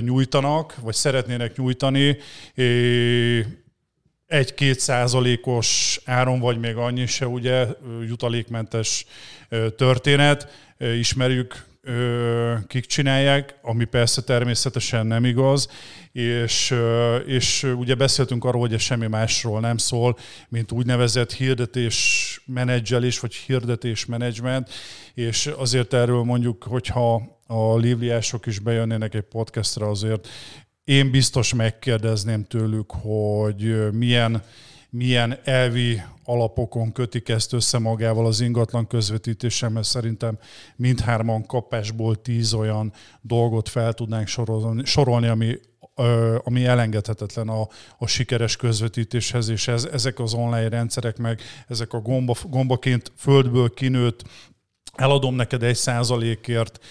nyújtanak, 0.00 0.74
vagy 0.82 0.94
szeretnének 0.94 1.56
nyújtani, 1.56 2.16
egy-két 4.26 4.80
százalékos 4.80 6.00
áron, 6.04 6.40
vagy 6.40 6.58
még 6.58 6.76
annyi 6.76 7.06
se, 7.06 7.26
ugye, 7.26 7.66
jutalékmentes 8.06 9.06
történet. 9.76 10.48
Ismerjük 10.98 11.64
kik 12.66 12.86
csinálják, 12.86 13.58
ami 13.62 13.84
persze 13.84 14.22
természetesen 14.22 15.06
nem 15.06 15.24
igaz, 15.24 15.68
és, 16.12 16.74
és 17.26 17.62
ugye 17.62 17.94
beszéltünk 17.94 18.44
arról, 18.44 18.60
hogy 18.60 18.72
ez 18.72 18.80
semmi 18.80 19.06
másról 19.06 19.60
nem 19.60 19.76
szól, 19.76 20.18
mint 20.48 20.72
úgynevezett 20.72 21.32
hirdetés 21.32 22.40
menedzselés, 22.46 23.20
vagy 23.20 23.34
hirdetés 23.34 24.06
menedzsment, 24.06 24.70
és 25.14 25.46
azért 25.46 25.94
erről 25.94 26.22
mondjuk, 26.22 26.62
hogyha 26.62 27.38
a 27.46 27.76
livliások 27.76 28.46
is 28.46 28.58
bejönnének 28.58 29.14
egy 29.14 29.20
podcastra, 29.20 29.88
azért 29.88 30.28
én 30.86 31.10
biztos 31.10 31.54
megkérdezném 31.54 32.44
tőlük, 32.44 32.90
hogy 32.90 33.92
milyen, 33.92 34.42
milyen 34.90 35.38
elvi 35.44 36.02
alapokon 36.24 36.92
kötik 36.92 37.28
ezt 37.28 37.52
össze 37.52 37.78
magával 37.78 38.26
az 38.26 38.40
ingatlan 38.40 38.86
közvetítéssel, 38.86 39.68
mert 39.68 39.86
szerintem 39.86 40.38
mindhárman 40.76 41.46
kapásból 41.46 42.20
tíz 42.20 42.54
olyan 42.54 42.92
dolgot 43.20 43.68
fel 43.68 43.92
tudnánk 43.92 44.26
sorolni, 44.26 44.84
sorolni 44.84 45.26
ami 45.26 45.58
ami 46.44 46.64
elengedhetetlen 46.64 47.48
a, 47.48 47.68
a 47.98 48.06
sikeres 48.06 48.56
közvetítéshez, 48.56 49.48
és 49.48 49.68
ez, 49.68 49.84
ezek 49.84 50.18
az 50.18 50.34
online 50.34 50.68
rendszerek, 50.68 51.16
meg 51.16 51.40
ezek 51.68 51.92
a 51.92 52.00
gomba, 52.00 52.34
gombaként 52.48 53.12
földből 53.16 53.74
kinőtt 53.74 54.24
eladom 54.96 55.34
neked 55.34 55.62
egy 55.62 55.76
százalékért 55.76 56.84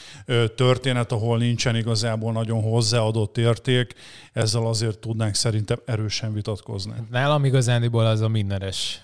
történet, 0.56 1.12
ahol 1.12 1.38
nincsen 1.38 1.76
igazából 1.76 2.32
nagyon 2.32 2.62
hozzáadott 2.62 3.38
érték, 3.38 3.94
ezzel 4.34 4.66
azért 4.66 5.00
tudnánk 5.00 5.36
szerintem 5.36 5.80
erősen 5.86 6.34
vitatkozni. 6.34 6.94
Nálam 7.12 7.46
igazániból 7.46 8.06
az 8.06 8.22
a 8.22 8.28
mindenes 8.28 9.02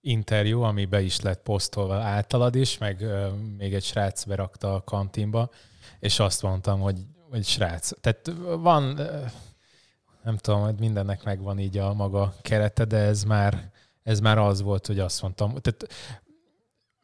interjú, 0.00 0.62
ami 0.62 0.84
be 0.84 1.00
is 1.00 1.20
lett 1.20 1.42
posztolva 1.42 1.94
általad 1.94 2.54
is, 2.54 2.78
meg 2.78 3.04
még 3.58 3.74
egy 3.74 3.84
srác 3.84 4.24
berakta 4.24 4.74
a 4.74 4.84
kantinba, 4.84 5.50
és 6.00 6.18
azt 6.18 6.42
mondtam, 6.42 6.80
hogy 6.80 6.96
vagy 7.30 7.44
srác. 7.44 7.90
Tehát 8.00 8.32
van, 8.58 9.00
nem 10.24 10.36
tudom, 10.36 10.60
hogy 10.60 10.78
mindennek 10.78 11.24
megvan 11.24 11.58
így 11.58 11.78
a 11.78 11.94
maga 11.94 12.34
kerete, 12.42 12.84
de 12.84 12.96
ez 12.96 13.22
már, 13.22 13.70
ez 14.02 14.20
már 14.20 14.38
az 14.38 14.62
volt, 14.62 14.86
hogy 14.86 14.98
azt 14.98 15.22
mondtam. 15.22 15.54
Tehát 15.60 15.86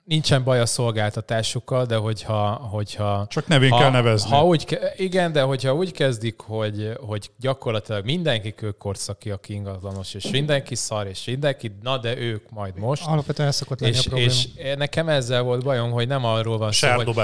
nincsen 0.06 0.44
baj 0.44 0.60
a 0.60 0.66
szolgáltatásukkal, 0.66 1.86
de 1.86 1.96
hogyha... 1.96 2.52
hogyha 2.52 3.26
Csak 3.28 3.46
nevén 3.46 3.70
ha, 3.70 3.78
kell 3.78 3.90
nevezni. 3.90 4.30
Ha 4.30 4.44
úgy, 4.44 4.78
igen, 4.96 5.32
de 5.32 5.42
hogyha 5.42 5.75
úgy 5.75 5.92
kezdik, 5.92 6.40
hogy, 6.40 6.92
hogy 7.00 7.30
gyakorlatilag 7.40 8.04
mindenki 8.04 8.54
kőkorszaki, 8.54 9.30
aki 9.30 9.52
ingatlanos, 9.52 10.14
és 10.14 10.30
mindenki 10.30 10.75
szar, 10.75 11.06
és 11.06 11.25
mindenki, 11.25 11.72
na 11.82 11.98
de 11.98 12.16
ők 12.16 12.50
majd 12.50 12.78
most. 12.78 13.06
Alapvetően 13.06 13.48
ez 13.48 13.56
szokott 13.56 13.80
lenni 13.80 13.92
és, 13.92 13.98
a 13.98 14.08
probléma. 14.08 14.30
És 14.30 14.48
nekem 14.76 15.08
ezzel 15.08 15.42
volt 15.42 15.64
bajom, 15.64 15.90
hogy 15.90 16.08
nem 16.08 16.25
arról 16.25 16.58
van 16.58 16.72
szó, 16.72 16.88
hogy... 16.88 17.14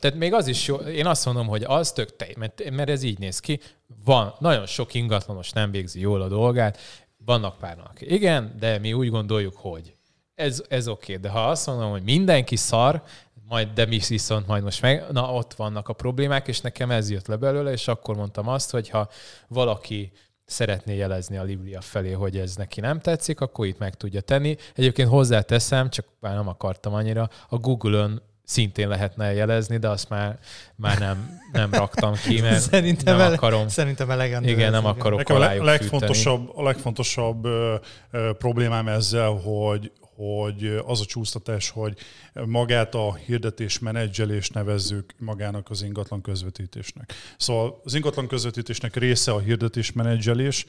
Tehát 0.00 0.16
még 0.16 0.32
az 0.32 0.46
is 0.46 0.66
jó, 0.66 0.76
én 0.76 1.06
azt 1.06 1.24
mondom, 1.24 1.46
hogy 1.46 1.62
az 1.66 1.92
tök 1.92 2.16
tej, 2.16 2.34
mert, 2.38 2.70
mert 2.70 2.88
ez 2.88 3.02
így 3.02 3.18
néz 3.18 3.40
ki, 3.40 3.60
van, 4.04 4.34
nagyon 4.38 4.66
sok 4.66 4.94
ingatlanos 4.94 5.50
nem 5.50 5.70
végzi 5.70 6.00
jól 6.00 6.22
a 6.22 6.28
dolgát, 6.28 6.78
vannak 7.24 7.58
párnak. 7.58 7.96
Igen, 8.00 8.56
de 8.60 8.78
mi 8.78 8.92
úgy 8.92 9.10
gondoljuk, 9.10 9.56
hogy 9.56 9.93
ez, 10.34 10.62
ez 10.68 10.88
oké, 10.88 11.12
okay. 11.12 11.22
de 11.22 11.28
ha 11.28 11.48
azt 11.48 11.66
mondom, 11.66 11.90
hogy 11.90 12.02
mindenki 12.02 12.56
szar, 12.56 13.02
majd 13.48 13.68
de 13.74 13.86
mi 13.86 14.00
viszont 14.08 14.46
majd 14.46 14.62
most 14.62 14.82
meg, 14.82 15.04
na 15.12 15.32
ott 15.32 15.54
vannak 15.54 15.88
a 15.88 15.92
problémák, 15.92 16.48
és 16.48 16.60
nekem 16.60 16.90
ez 16.90 17.10
jött 17.10 17.26
le 17.26 17.36
belőle, 17.36 17.72
és 17.72 17.88
akkor 17.88 18.16
mondtam 18.16 18.48
azt, 18.48 18.70
hogy 18.70 18.88
ha 18.88 19.08
valaki 19.48 20.12
szeretné 20.44 20.96
jelezni 20.96 21.36
a 21.36 21.42
Livlia 21.42 21.80
felé, 21.80 22.12
hogy 22.12 22.36
ez 22.36 22.56
neki 22.56 22.80
nem 22.80 23.00
tetszik, 23.00 23.40
akkor 23.40 23.66
itt 23.66 23.78
meg 23.78 23.94
tudja 23.94 24.20
tenni. 24.20 24.56
Egyébként 24.74 25.08
hozzáteszem, 25.08 25.90
csak 25.90 26.06
már 26.20 26.34
nem 26.34 26.48
akartam 26.48 26.94
annyira, 26.94 27.28
a 27.48 27.56
Google-ön 27.56 28.22
szintén 28.44 28.88
lehetne 28.88 29.32
jelezni, 29.32 29.76
de 29.76 29.88
azt 29.88 30.08
már, 30.08 30.38
már 30.76 30.98
nem, 30.98 31.40
nem 31.52 31.70
raktam 31.72 32.14
ki, 32.14 32.40
mert 32.40 32.60
szerintem 32.70 33.16
nem 33.16 33.26
ele, 33.26 33.34
akarom. 33.34 33.68
Szerintem 33.68 34.10
elegendő. 34.10 34.50
Igen, 34.50 34.70
nem 34.70 34.86
akarok 34.86 35.18
Nekem 35.18 35.36
a 35.36 35.64
legfontosabb, 35.64 36.50
a 36.56 36.62
legfontosabb 36.62 37.44
ö, 37.44 37.74
ö, 38.10 38.30
problémám 38.38 38.88
ezzel, 38.88 39.30
hogy, 39.30 39.92
hogy 40.16 40.80
az 40.86 41.00
a 41.00 41.04
csúsztatás, 41.04 41.70
hogy 41.70 41.98
magát 42.46 42.94
a 42.94 43.14
hirdetés 43.14 43.78
menedzselést 43.78 44.54
nevezzük 44.54 45.14
magának 45.18 45.70
az 45.70 45.82
ingatlan 45.82 46.20
közvetítésnek. 46.20 47.12
Szóval 47.36 47.80
az 47.84 47.94
ingatlan 47.94 48.26
közvetítésnek 48.26 48.96
része 48.96 49.32
a 49.32 49.40
hirdetés 49.40 49.92
menedzselés, 49.92 50.66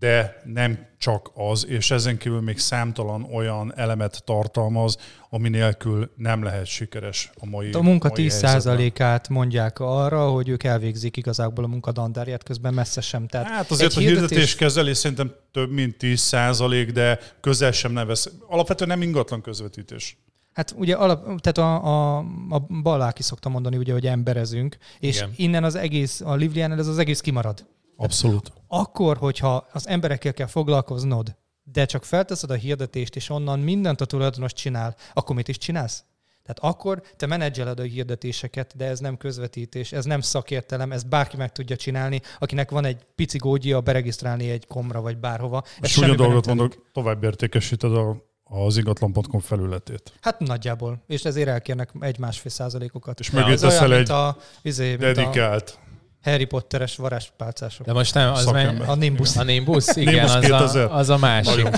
de 0.00 0.42
nem 0.44 0.86
csak 0.98 1.30
az, 1.34 1.66
és 1.66 1.90
ezen 1.90 2.18
kívül 2.18 2.40
még 2.40 2.58
számtalan 2.58 3.26
olyan 3.32 3.72
elemet 3.76 4.22
tartalmaz, 4.24 4.96
ami 5.30 5.48
nélkül 5.48 6.10
nem 6.16 6.42
lehet 6.42 6.66
sikeres 6.66 7.30
a 7.40 7.46
mai 7.46 7.72
A 7.72 7.82
munka 7.82 8.10
10%-át 8.14 9.28
mondják 9.28 9.78
arra, 9.78 10.30
hogy 10.30 10.48
ők 10.48 10.62
elvégzik 10.62 11.16
igazából 11.16 11.64
a 11.64 11.66
munkadandárját, 11.66 12.42
közben 12.42 12.74
messze 12.74 13.00
sem. 13.00 13.26
Tehát 13.26 13.46
hát 13.46 13.70
azért 13.70 13.96
a 13.96 13.98
hirdetés... 13.98 14.28
hirdetés 14.28 14.54
kezelés 14.56 14.96
szerintem 14.96 15.32
több 15.52 15.70
mint 15.70 15.96
10%, 16.00 16.90
de 16.92 17.18
közel 17.40 17.72
sem 17.72 17.92
nevez. 17.92 18.30
Alapvetően 18.48 18.90
nem 18.90 19.02
ingatlan 19.02 19.40
közvetítés. 19.40 20.16
Hát 20.52 20.74
ugye 20.78 20.94
alap, 20.94 21.40
tehát 21.40 21.58
a, 21.58 21.84
a, 21.84 22.18
a 22.48 22.58
Baláki 22.82 23.22
szokta 23.22 23.48
mondani, 23.48 23.76
ugye, 23.76 23.92
hogy 23.92 24.06
emberezünk, 24.06 24.76
és 25.00 25.16
Igen. 25.16 25.32
innen 25.36 25.64
az 25.64 25.74
egész, 25.74 26.20
a 26.20 26.34
Livliánál 26.34 26.78
ez 26.78 26.86
az 26.86 26.98
egész 26.98 27.20
kimarad. 27.20 27.66
Abszolút. 28.02 28.52
Akkor, 28.68 29.16
hogyha 29.16 29.66
az 29.72 29.88
emberekkel 29.88 30.32
kell 30.32 30.46
foglalkoznod, 30.46 31.36
de 31.62 31.84
csak 31.84 32.04
felteszed 32.04 32.50
a 32.50 32.54
hirdetést, 32.54 33.16
és 33.16 33.30
onnan 33.30 33.58
mindent 33.58 34.00
a 34.00 34.04
tulajdonos 34.04 34.52
csinál, 34.52 34.96
akkor 35.12 35.36
mit 35.36 35.48
is 35.48 35.58
csinálsz? 35.58 36.04
Tehát 36.42 36.74
akkor 36.74 37.02
te 37.16 37.26
menedzseled 37.26 37.80
a 37.80 37.82
hirdetéseket, 37.82 38.76
de 38.76 38.84
ez 38.84 38.98
nem 38.98 39.16
közvetítés, 39.16 39.92
ez 39.92 40.04
nem 40.04 40.20
szakértelem, 40.20 40.92
ez 40.92 41.02
bárki 41.02 41.36
meg 41.36 41.52
tudja 41.52 41.76
csinálni, 41.76 42.20
akinek 42.38 42.70
van 42.70 42.84
egy 42.84 43.06
pici 43.14 43.38
gógyia 43.38 43.80
beregisztrálni 43.80 44.50
egy 44.50 44.66
komra 44.66 45.00
vagy 45.00 45.16
bárhova. 45.16 45.62
És 45.80 45.98
úgy 45.98 46.14
dolgot 46.14 46.46
mondok, 46.46 46.90
tovább 46.92 47.24
értékesíted 47.24 47.94
a 47.94 48.28
az 48.52 48.76
ingatlan.com 48.76 49.40
felületét. 49.40 50.12
Hát 50.20 50.38
nagyjából, 50.38 51.02
és 51.06 51.24
ezért 51.24 51.48
elkérnek 51.48 51.90
egy-másfél 52.00 52.50
százalékokat. 52.50 53.20
És 53.20 53.30
mögé 53.30 53.54
teszel 53.54 53.94
egy 53.94 54.10
a, 54.10 54.36
izé, 54.62 54.96
dedikált 54.96 55.78
a 55.82 55.89
Harry 56.22 56.44
Potteres 56.44 56.96
varázspálcások. 56.96 57.86
De 57.86 57.92
most 57.92 58.14
nem, 58.14 58.32
az 58.32 58.44
men, 58.44 58.80
a 58.80 58.94
Nimbus. 58.94 59.36
A 59.36 59.42
Nimbus, 59.42 59.86
igen, 59.94 60.28
az, 60.52 60.74
a, 60.74 60.96
az 60.96 61.08
a 61.08 61.16
másik. 61.16 61.68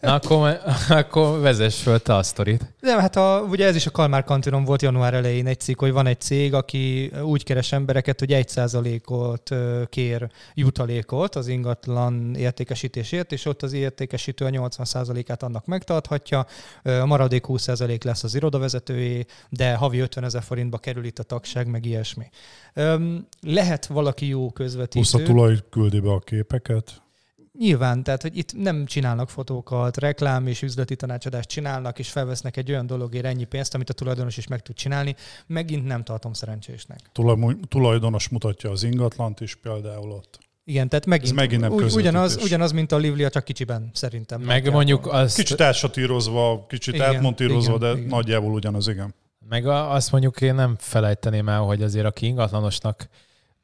Na 0.00 0.14
akkor, 0.14 0.60
akkor 0.88 1.40
vezess 1.40 1.82
föl 1.82 1.98
te 1.98 2.14
a 2.14 2.22
sztorit. 2.22 2.74
De 2.80 3.00
hát 3.00 3.16
a, 3.16 3.46
ugye 3.48 3.66
ez 3.66 3.74
is 3.74 3.86
a 3.86 3.90
Kalmár 3.90 4.24
kantinon 4.24 4.64
volt 4.64 4.82
január 4.82 5.14
elején 5.14 5.46
egy 5.46 5.60
cikk, 5.60 5.80
hogy 5.80 5.92
van 5.92 6.06
egy 6.06 6.20
cég, 6.20 6.54
aki 6.54 7.12
úgy 7.22 7.44
keres 7.44 7.72
embereket, 7.72 8.18
hogy 8.18 8.32
egy 8.32 8.48
százalékot 8.48 9.50
kér 9.88 10.30
jutalékot 10.54 11.34
az 11.34 11.48
ingatlan 11.48 12.34
értékesítésért, 12.34 13.32
és 13.32 13.46
ott 13.46 13.62
az 13.62 13.72
értékesítő 13.72 14.44
a 14.44 14.48
80 14.48 14.86
százalékát 14.86 15.42
annak 15.42 15.66
megtarthatja, 15.66 16.46
a 16.82 17.06
maradék 17.06 17.46
20 17.46 17.62
százalék 17.62 18.04
lesz 18.04 18.24
az 18.24 18.34
irodavezetőjé, 18.34 19.24
de 19.48 19.74
havi 19.74 19.98
50 19.98 20.24
ezer 20.24 20.42
forintba 20.42 20.78
kerül 20.78 21.04
itt 21.04 21.18
a 21.18 21.22
tagság, 21.22 21.66
meg 21.66 21.84
ilyesmi. 21.84 22.24
Lehet 23.40 23.83
valaki 23.86 24.26
jó 24.26 24.50
közvetítő. 24.50 24.98
Plusz 24.98 25.14
a 25.14 25.22
tulaj 25.22 25.58
küldi 25.70 26.00
be 26.00 26.10
a 26.10 26.18
képeket. 26.18 27.02
Nyilván, 27.58 28.02
tehát 28.02 28.22
hogy 28.22 28.36
itt 28.36 28.56
nem 28.56 28.86
csinálnak 28.86 29.30
fotókat, 29.30 29.96
reklám 29.96 30.46
és 30.46 30.62
üzleti 30.62 30.96
tanácsadást 30.96 31.48
csinálnak, 31.48 31.98
és 31.98 32.10
felvesznek 32.10 32.56
egy 32.56 32.70
olyan 32.70 32.86
dologért 32.86 33.24
ennyi 33.24 33.44
pénzt, 33.44 33.74
amit 33.74 33.90
a 33.90 33.92
tulajdonos 33.92 34.36
is 34.36 34.46
meg 34.46 34.62
tud 34.62 34.74
csinálni. 34.74 35.14
Megint 35.46 35.86
nem 35.86 36.04
tartom 36.04 36.32
szerencsésnek. 36.32 36.98
Tulajdonos 37.68 38.28
mutatja 38.28 38.70
az 38.70 38.82
ingatlant 38.82 39.40
is 39.40 39.54
például 39.54 40.10
ott. 40.10 40.38
Igen, 40.64 40.88
tehát 40.88 41.06
megint, 41.06 41.30
Ez 41.30 41.36
megint 41.36 41.60
nem 41.60 41.72
ugy, 41.72 41.92
ugyanaz, 41.92 42.36
ugyanaz, 42.42 42.72
mint 42.72 42.92
a 42.92 42.96
Livlia, 42.96 43.30
csak 43.30 43.44
kicsiben 43.44 43.90
szerintem. 43.92 44.40
Meg 44.40 44.70
mondjuk 44.70 45.06
azt... 45.06 45.36
Kicsit 45.36 45.60
átsatírozva, 45.60 46.66
kicsit 46.68 46.94
igen, 46.94 47.14
átmontírozva, 47.14 47.76
igen, 47.76 47.92
de 47.92 47.98
igen. 47.98 48.08
nagyjából 48.08 48.52
ugyanaz, 48.52 48.88
igen. 48.88 49.14
Meg 49.48 49.66
azt 49.66 50.12
mondjuk 50.12 50.40
én 50.40 50.54
nem 50.54 50.76
felejteném 50.78 51.48
el, 51.48 51.60
hogy 51.60 51.82
azért 51.82 52.06
aki 52.06 52.26
ingatlanosnak 52.26 53.08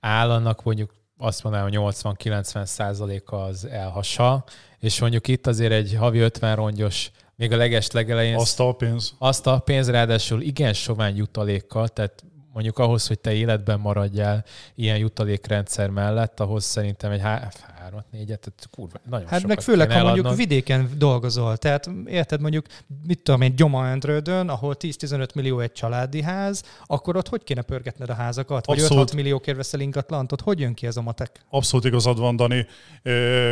áll, 0.00 0.30
annak 0.30 0.62
mondjuk 0.62 0.94
azt 1.18 1.42
mondanám, 1.42 1.68
hogy 1.68 1.94
80-90 1.94 2.64
százaléka 2.64 3.42
az 3.42 3.64
elhassa, 3.64 4.44
és 4.78 5.00
mondjuk 5.00 5.28
itt 5.28 5.46
azért 5.46 5.72
egy 5.72 5.94
havi 5.98 6.18
50 6.18 6.56
rongyos, 6.56 7.10
még 7.36 7.52
a 7.52 7.56
leges 7.56 7.90
legelején... 7.90 8.36
Azt 8.36 8.60
a 8.60 8.72
pénz. 8.72 9.14
Azt 9.18 9.46
a 9.46 9.58
pénz, 9.58 9.90
ráadásul 9.90 10.40
igen 10.40 10.72
sovány 10.72 11.16
jutalékkal, 11.16 11.88
tehát 11.88 12.24
mondjuk 12.52 12.78
ahhoz, 12.78 13.06
hogy 13.06 13.18
te 13.18 13.32
életben 13.32 13.80
maradjál 13.80 14.44
ilyen 14.74 14.98
jutalékrendszer 14.98 15.90
mellett, 15.90 16.40
ahhoz 16.40 16.64
szerintem 16.64 17.10
egy 17.10 17.20
há- 17.20 17.54
hármat, 17.90 18.10
négyet, 18.10 18.40
tehát 18.40 18.68
kurva, 18.70 18.98
nagyon 19.10 19.28
Hát 19.28 19.46
meg 19.46 19.60
főleg, 19.60 19.92
ha 19.92 20.02
mondjuk 20.02 20.34
vidéken 20.36 20.90
dolgozol, 20.96 21.56
tehát 21.56 21.90
érted 22.06 22.40
mondjuk, 22.40 22.66
mit 23.06 23.22
tudom 23.22 23.40
én, 23.40 23.54
Endrődön, 23.70 24.48
ahol 24.48 24.76
10-15 24.78 25.34
millió 25.34 25.60
egy 25.60 25.72
családi 25.72 26.22
ház, 26.22 26.62
akkor 26.86 27.16
ott 27.16 27.28
hogy 27.28 27.44
kéne 27.44 27.62
pörgetned 27.62 28.10
a 28.10 28.14
házakat? 28.14 28.66
Vagy 28.66 28.78
Abszolút. 28.80 29.10
5-6 29.10 29.14
milliókért 29.14 29.56
veszel 29.56 29.80
ingatlant, 29.80 30.32
ott 30.32 30.40
hogy 30.40 30.60
jön 30.60 30.74
ki 30.74 30.86
ez 30.86 30.96
a 30.96 31.02
matek? 31.02 31.44
Abszolút 31.50 31.84
igazad 31.84 32.18
van, 32.18 32.36
Dani. 32.36 32.66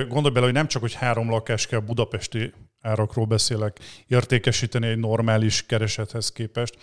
Gondolj 0.09 0.35
bele, 0.35 0.45
hogy 0.45 0.54
nem 0.54 0.66
csak, 0.66 0.83
hogy 0.83 0.95
három 0.95 1.30
lakás 1.30 1.66
kell 1.66 1.80
budapesti 1.80 2.52
árakról 2.81 3.25
beszélek, 3.25 3.79
értékesíteni 4.07 4.87
egy 4.87 4.99
normális 4.99 5.67
keresethez 5.67 6.33
képest, 6.33 6.77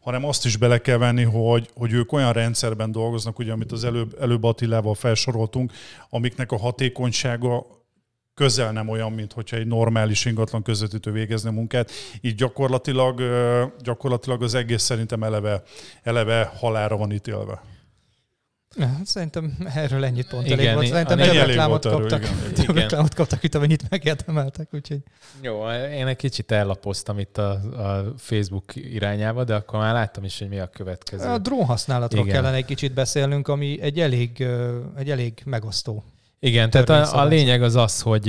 hanem 0.00 0.24
azt 0.24 0.44
is 0.44 0.56
bele 0.56 0.78
kell 0.78 0.96
venni, 0.96 1.22
hogy, 1.22 1.70
hogy 1.74 1.92
ők 1.92 2.12
olyan 2.12 2.32
rendszerben 2.32 2.92
dolgoznak, 2.92 3.38
ugye, 3.38 3.52
amit 3.52 3.72
az 3.72 3.84
előbb, 3.84 4.16
előbb 4.20 4.44
Attilával 4.44 4.94
felsoroltunk, 4.94 5.72
amiknek 6.08 6.52
a 6.52 6.58
hatékonysága 6.58 7.66
közel 8.34 8.72
nem 8.72 8.88
olyan, 8.88 9.12
mint 9.12 9.32
hogyha 9.32 9.56
egy 9.56 9.66
normális 9.66 10.24
ingatlan 10.24 10.62
közvetítő 10.62 11.12
végezne 11.12 11.50
munkát. 11.50 11.90
Így 12.20 12.34
gyakorlatilag, 12.34 13.22
gyakorlatilag 13.82 14.42
az 14.42 14.54
egész 14.54 14.82
szerintem 14.82 15.22
eleve, 15.22 15.62
eleve 16.02 16.52
halára 16.56 16.96
van 16.96 17.12
ítélve. 17.12 17.62
Hát 18.78 19.06
Szerintem 19.06 19.56
erről 19.74 20.04
ennyit 20.04 20.28
pont 20.28 20.46
Igen, 20.46 20.58
elég 20.58 20.74
volt. 20.74 20.86
Szerintem 20.86 21.18
több 21.18 21.46
reklámot 21.46 21.86
erről, 21.86 22.00
kaptak, 22.00 22.22
igen. 22.22 22.64
több 22.66 22.76
reklámot 22.76 23.14
kaptak, 23.14 23.42
mint 23.42 23.54
amennyit 23.54 23.90
megérdemeltek, 23.90 24.68
úgyhogy 24.72 25.00
Jó, 25.40 25.70
én 25.70 26.06
egy 26.06 26.16
kicsit 26.16 26.50
ellapoztam 26.50 27.18
itt 27.18 27.38
a, 27.38 27.50
a 27.50 28.14
Facebook 28.16 28.76
irányába, 28.76 29.44
de 29.44 29.54
akkor 29.54 29.78
már 29.78 29.92
láttam 29.92 30.24
is, 30.24 30.38
hogy 30.38 30.48
mi 30.48 30.58
a 30.58 30.66
következő. 30.66 31.28
a 31.28 31.38
drón 31.38 31.64
használatról 31.64 32.22
Igen. 32.24 32.34
kellene 32.34 32.56
egy 32.56 32.64
kicsit 32.64 32.92
beszélnünk, 32.94 33.48
ami 33.48 33.80
egy 33.80 34.00
elég, 34.00 34.46
egy 34.96 35.10
elég 35.10 35.42
megosztó. 35.44 36.04
Igen, 36.44 36.70
tehát 36.70 36.88
a, 36.88 37.20
a 37.20 37.24
lényeg 37.24 37.62
az 37.62 37.74
az, 37.74 38.00
hogy 38.00 38.28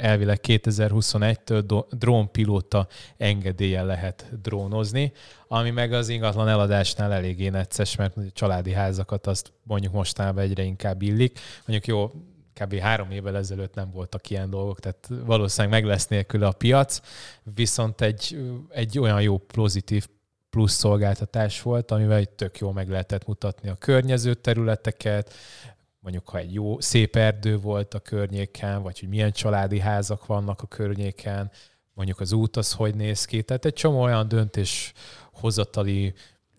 elvileg 0.00 0.40
2021-től 0.42 1.62
do- 1.66 1.98
drónpilóta 1.98 2.86
engedélyen 3.16 3.86
lehet 3.86 4.28
drónozni, 4.42 5.12
ami 5.48 5.70
meg 5.70 5.92
az 5.92 6.08
ingatlan 6.08 6.48
eladásnál 6.48 7.12
eléggé 7.12 7.48
necces, 7.48 7.96
mert 7.96 8.16
a 8.16 8.20
családi 8.32 8.72
házakat 8.72 9.26
azt 9.26 9.52
mondjuk 9.62 9.92
mostanában 9.92 10.42
egyre 10.42 10.62
inkább 10.62 11.02
illik. 11.02 11.38
Mondjuk 11.66 11.86
jó, 11.86 12.10
kb. 12.60 12.74
három 12.74 13.10
évvel 13.10 13.36
ezelőtt 13.36 13.74
nem 13.74 13.90
voltak 13.90 14.30
ilyen 14.30 14.50
dolgok, 14.50 14.80
tehát 14.80 15.08
valószínűleg 15.24 15.80
meg 15.80 15.90
lesz 15.90 16.06
nélküle 16.06 16.46
a 16.46 16.52
piac, 16.52 17.00
viszont 17.54 18.00
egy, 18.00 18.38
egy 18.68 18.98
olyan 18.98 19.22
jó 19.22 19.38
pozitív 19.38 20.06
plusz 20.50 20.74
szolgáltatás 20.74 21.62
volt, 21.62 21.90
amivel 21.90 22.16
egy 22.16 22.28
tök 22.28 22.58
jól 22.58 22.72
meg 22.72 22.88
lehetett 22.88 23.26
mutatni 23.26 23.68
a 23.68 23.74
környező 23.74 24.34
területeket, 24.34 25.34
mondjuk 26.04 26.28
ha 26.28 26.38
egy 26.38 26.54
jó, 26.54 26.80
szép 26.80 27.16
erdő 27.16 27.58
volt 27.58 27.94
a 27.94 27.98
környéken, 27.98 28.82
vagy 28.82 29.00
hogy 29.00 29.08
milyen 29.08 29.32
családi 29.32 29.78
házak 29.78 30.26
vannak 30.26 30.62
a 30.62 30.66
környéken, 30.66 31.50
mondjuk 31.94 32.20
az 32.20 32.32
út 32.32 32.56
az 32.56 32.72
hogy 32.72 32.94
néz 32.94 33.24
ki. 33.24 33.42
Tehát 33.42 33.64
egy 33.64 33.72
csomó 33.72 34.02
olyan 34.02 34.28
döntéshozatali 34.28 36.14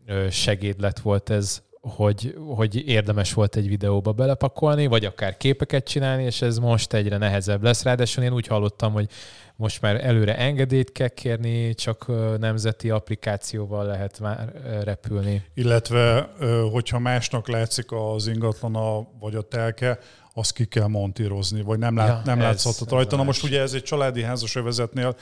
ö, 0.05 0.29
segédlet 0.29 0.99
volt 0.99 1.29
ez, 1.29 1.61
hogy, 1.85 2.35
hogy 2.55 2.87
érdemes 2.87 3.33
volt 3.33 3.55
egy 3.55 3.67
videóba 3.67 4.11
belepakolni, 4.11 4.87
vagy 4.87 5.05
akár 5.05 5.37
képeket 5.37 5.87
csinálni, 5.87 6.23
és 6.23 6.41
ez 6.41 6.57
most 6.57 6.93
egyre 6.93 7.17
nehezebb 7.17 7.63
lesz. 7.63 7.83
Ráadásul 7.83 8.23
én 8.23 8.33
úgy 8.33 8.47
hallottam, 8.47 8.93
hogy 8.93 9.09
most 9.55 9.81
már 9.81 10.05
előre 10.05 10.37
engedélyt 10.37 10.91
kell 10.91 11.07
kérni, 11.07 11.73
csak 11.73 12.11
nemzeti 12.39 12.89
applikációval 12.89 13.85
lehet 13.85 14.19
már 14.19 14.51
repülni. 14.83 15.43
Illetve, 15.53 16.29
hogyha 16.71 16.99
másnak 16.99 17.47
látszik 17.47 17.91
az 17.91 18.27
ingatlana 18.27 19.07
vagy 19.19 19.35
a 19.35 19.41
telke, 19.41 19.99
azt 20.37 20.53
ki 20.53 20.65
kell 20.65 20.87
montírozni, 20.87 21.61
vagy 21.61 21.79
nem, 21.79 21.95
lát, 21.95 22.07
Ja, 22.07 22.21
nem 22.25 22.37
ez- 22.39 22.43
látszhatott 22.45 22.87
ez 22.87 22.93
rajta. 22.93 23.15
a 23.15 23.17
Na 23.17 23.23
most 23.23 23.43
ugye 23.43 23.61
ez 23.61 23.73
egy 23.73 23.83
családi 23.83 24.21
házas 24.21 24.55
övezetnél 24.55 25.15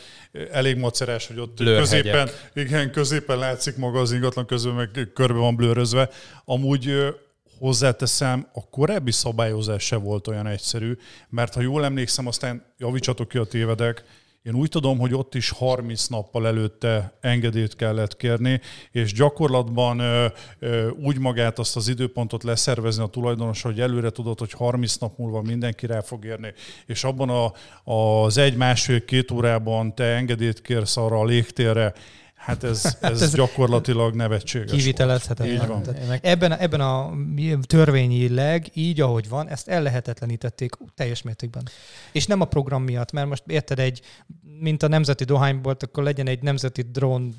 elég 0.52 0.78
macerás, 0.78 1.28
hogy 1.28 1.40
ott 1.40 1.54
Blőrhegyek. 1.56 1.82
középen, 2.14 2.30
igen, 2.54 2.92
középen 2.92 3.38
látszik 3.38 3.76
maga 3.78 4.00
az 4.00 4.12
ingatlan 4.12 4.46
közül, 4.46 4.74
meg 4.74 5.10
körbe 5.14 5.40
van 5.40 5.56
blőrözve. 5.56 6.10
Amúgy 6.46 7.14
hozzáteszem, 7.60 8.48
a 8.54 8.70
korábbi 8.70 9.12
szabályozás 9.12 9.84
se 9.84 9.96
volt 9.96 10.28
olyan 10.28 10.48
egyszerű, 10.48 10.98
mert 11.30 11.54
ha 11.54 11.62
jól 11.62 11.86
emlékszem, 11.86 12.28
aztán 12.28 12.66
javítsatok 12.78 13.28
ki 13.28 13.38
a 13.38 13.44
tévedek, 13.44 14.04
én 14.44 14.56
úgy 14.56 14.70
tudom, 14.70 15.00
hogy 15.00 15.14
ott 15.14 15.36
is 15.36 15.50
30 15.50 16.08
nappal 16.08 16.48
előtte 16.48 17.18
engedélyt 17.22 17.76
kellett 17.76 18.16
kérni, 18.16 18.62
és 18.92 19.14
gyakorlatban 19.14 20.02
úgy 21.04 21.20
magát 21.20 21.60
azt 21.60 21.76
az 21.76 21.88
időpontot 21.88 22.44
leszervezni 22.44 23.04
a 23.04 23.08
tulajdonos, 23.08 23.62
hogy 23.62 23.80
előre 23.80 24.10
tudod, 24.10 24.40
hogy 24.40 24.52
30 24.52 24.96
nap 24.96 25.18
múlva 25.18 25.42
mindenki 25.42 25.86
rá 25.86 26.02
fog 26.02 26.26
érni, 26.26 26.54
és 26.86 27.04
abban 27.04 27.30
a, 27.30 27.54
az 27.92 28.38
egy-másfél-két 28.38 29.32
órában 29.32 29.96
te 29.96 30.04
engedélyt 30.04 30.62
kérsz 30.62 30.98
arra 30.98 31.20
a 31.20 31.26
légtérre, 31.26 31.94
hát 32.46 32.64
ez, 32.64 32.98
ez, 33.02 33.22
ez 33.22 33.34
gyakorlatilag 33.34 34.16
nevetséges. 34.16 34.70
volt. 34.70 34.82
Kivitelezhetetlen. 34.82 35.54
Így 35.56 35.68
van. 35.68 35.84
Ebben, 36.22 36.52
a- 36.52 36.62
ebben 36.62 36.82
a 36.82 37.12
törvényileg, 37.68 38.70
így 38.74 39.02
ahogy 39.02 39.30
van, 39.30 39.50
ezt 39.50 39.68
ellehetetlenítették 39.68 40.74
teljes 40.96 41.22
mértékben. 41.22 41.64
És 42.12 42.26
nem 42.26 42.42
a 42.42 42.46
program 42.46 42.84
miatt, 42.84 43.12
mert 43.12 43.28
most 43.28 43.44
érted 43.48 43.80
egy, 43.80 44.02
mint 44.60 44.84
a 44.84 44.88
nemzeti 44.88 45.24
dohánybolt, 45.24 45.84
akkor 45.84 46.04
legyen 46.04 46.28
egy 46.28 46.42
nemzeti 46.42 46.82
drón 46.82 47.36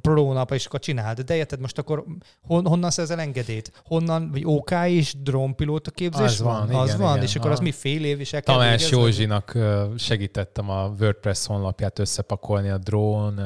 prónap, 0.00 0.52
és 0.52 0.66
akkor 0.66 0.80
csináld. 0.80 1.20
De 1.20 1.34
érted, 1.36 1.60
most 1.60 1.78
akkor 1.78 2.04
hon, 2.42 2.66
honnan 2.66 2.90
szerzel 2.90 3.20
engedélyt? 3.20 3.72
Honnan, 3.84 4.30
vagy 4.30 4.42
OK 4.44 4.70
is 4.86 5.14
drónpilóta 5.22 5.90
képzés 5.90 6.24
Az 6.24 6.40
van, 6.40 6.62
Az 6.70 6.86
igen, 6.88 7.00
van, 7.00 7.12
igen. 7.12 7.22
és 7.24 7.36
akkor 7.36 7.50
az 7.50 7.58
mi 7.60 7.70
fél 7.72 8.04
év 8.04 8.20
is 8.20 8.32
el 8.32 8.42
kell 8.42 8.54
Tamás 8.54 8.70
végezni? 8.82 8.96
Józsinak 9.02 9.58
segítettem 9.96 10.70
a 10.70 10.94
WordPress 11.00 11.46
honlapját 11.46 11.98
összepakolni 11.98 12.68
a 12.68 12.78
drón 12.78 13.40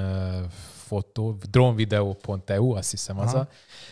fotó, 0.86 1.36
drónvideo.eu, 1.50 2.70
azt 2.70 2.90
hiszem 2.90 3.18
az 3.18 3.32
Aha. 3.32 3.38
a, 3.38 3.48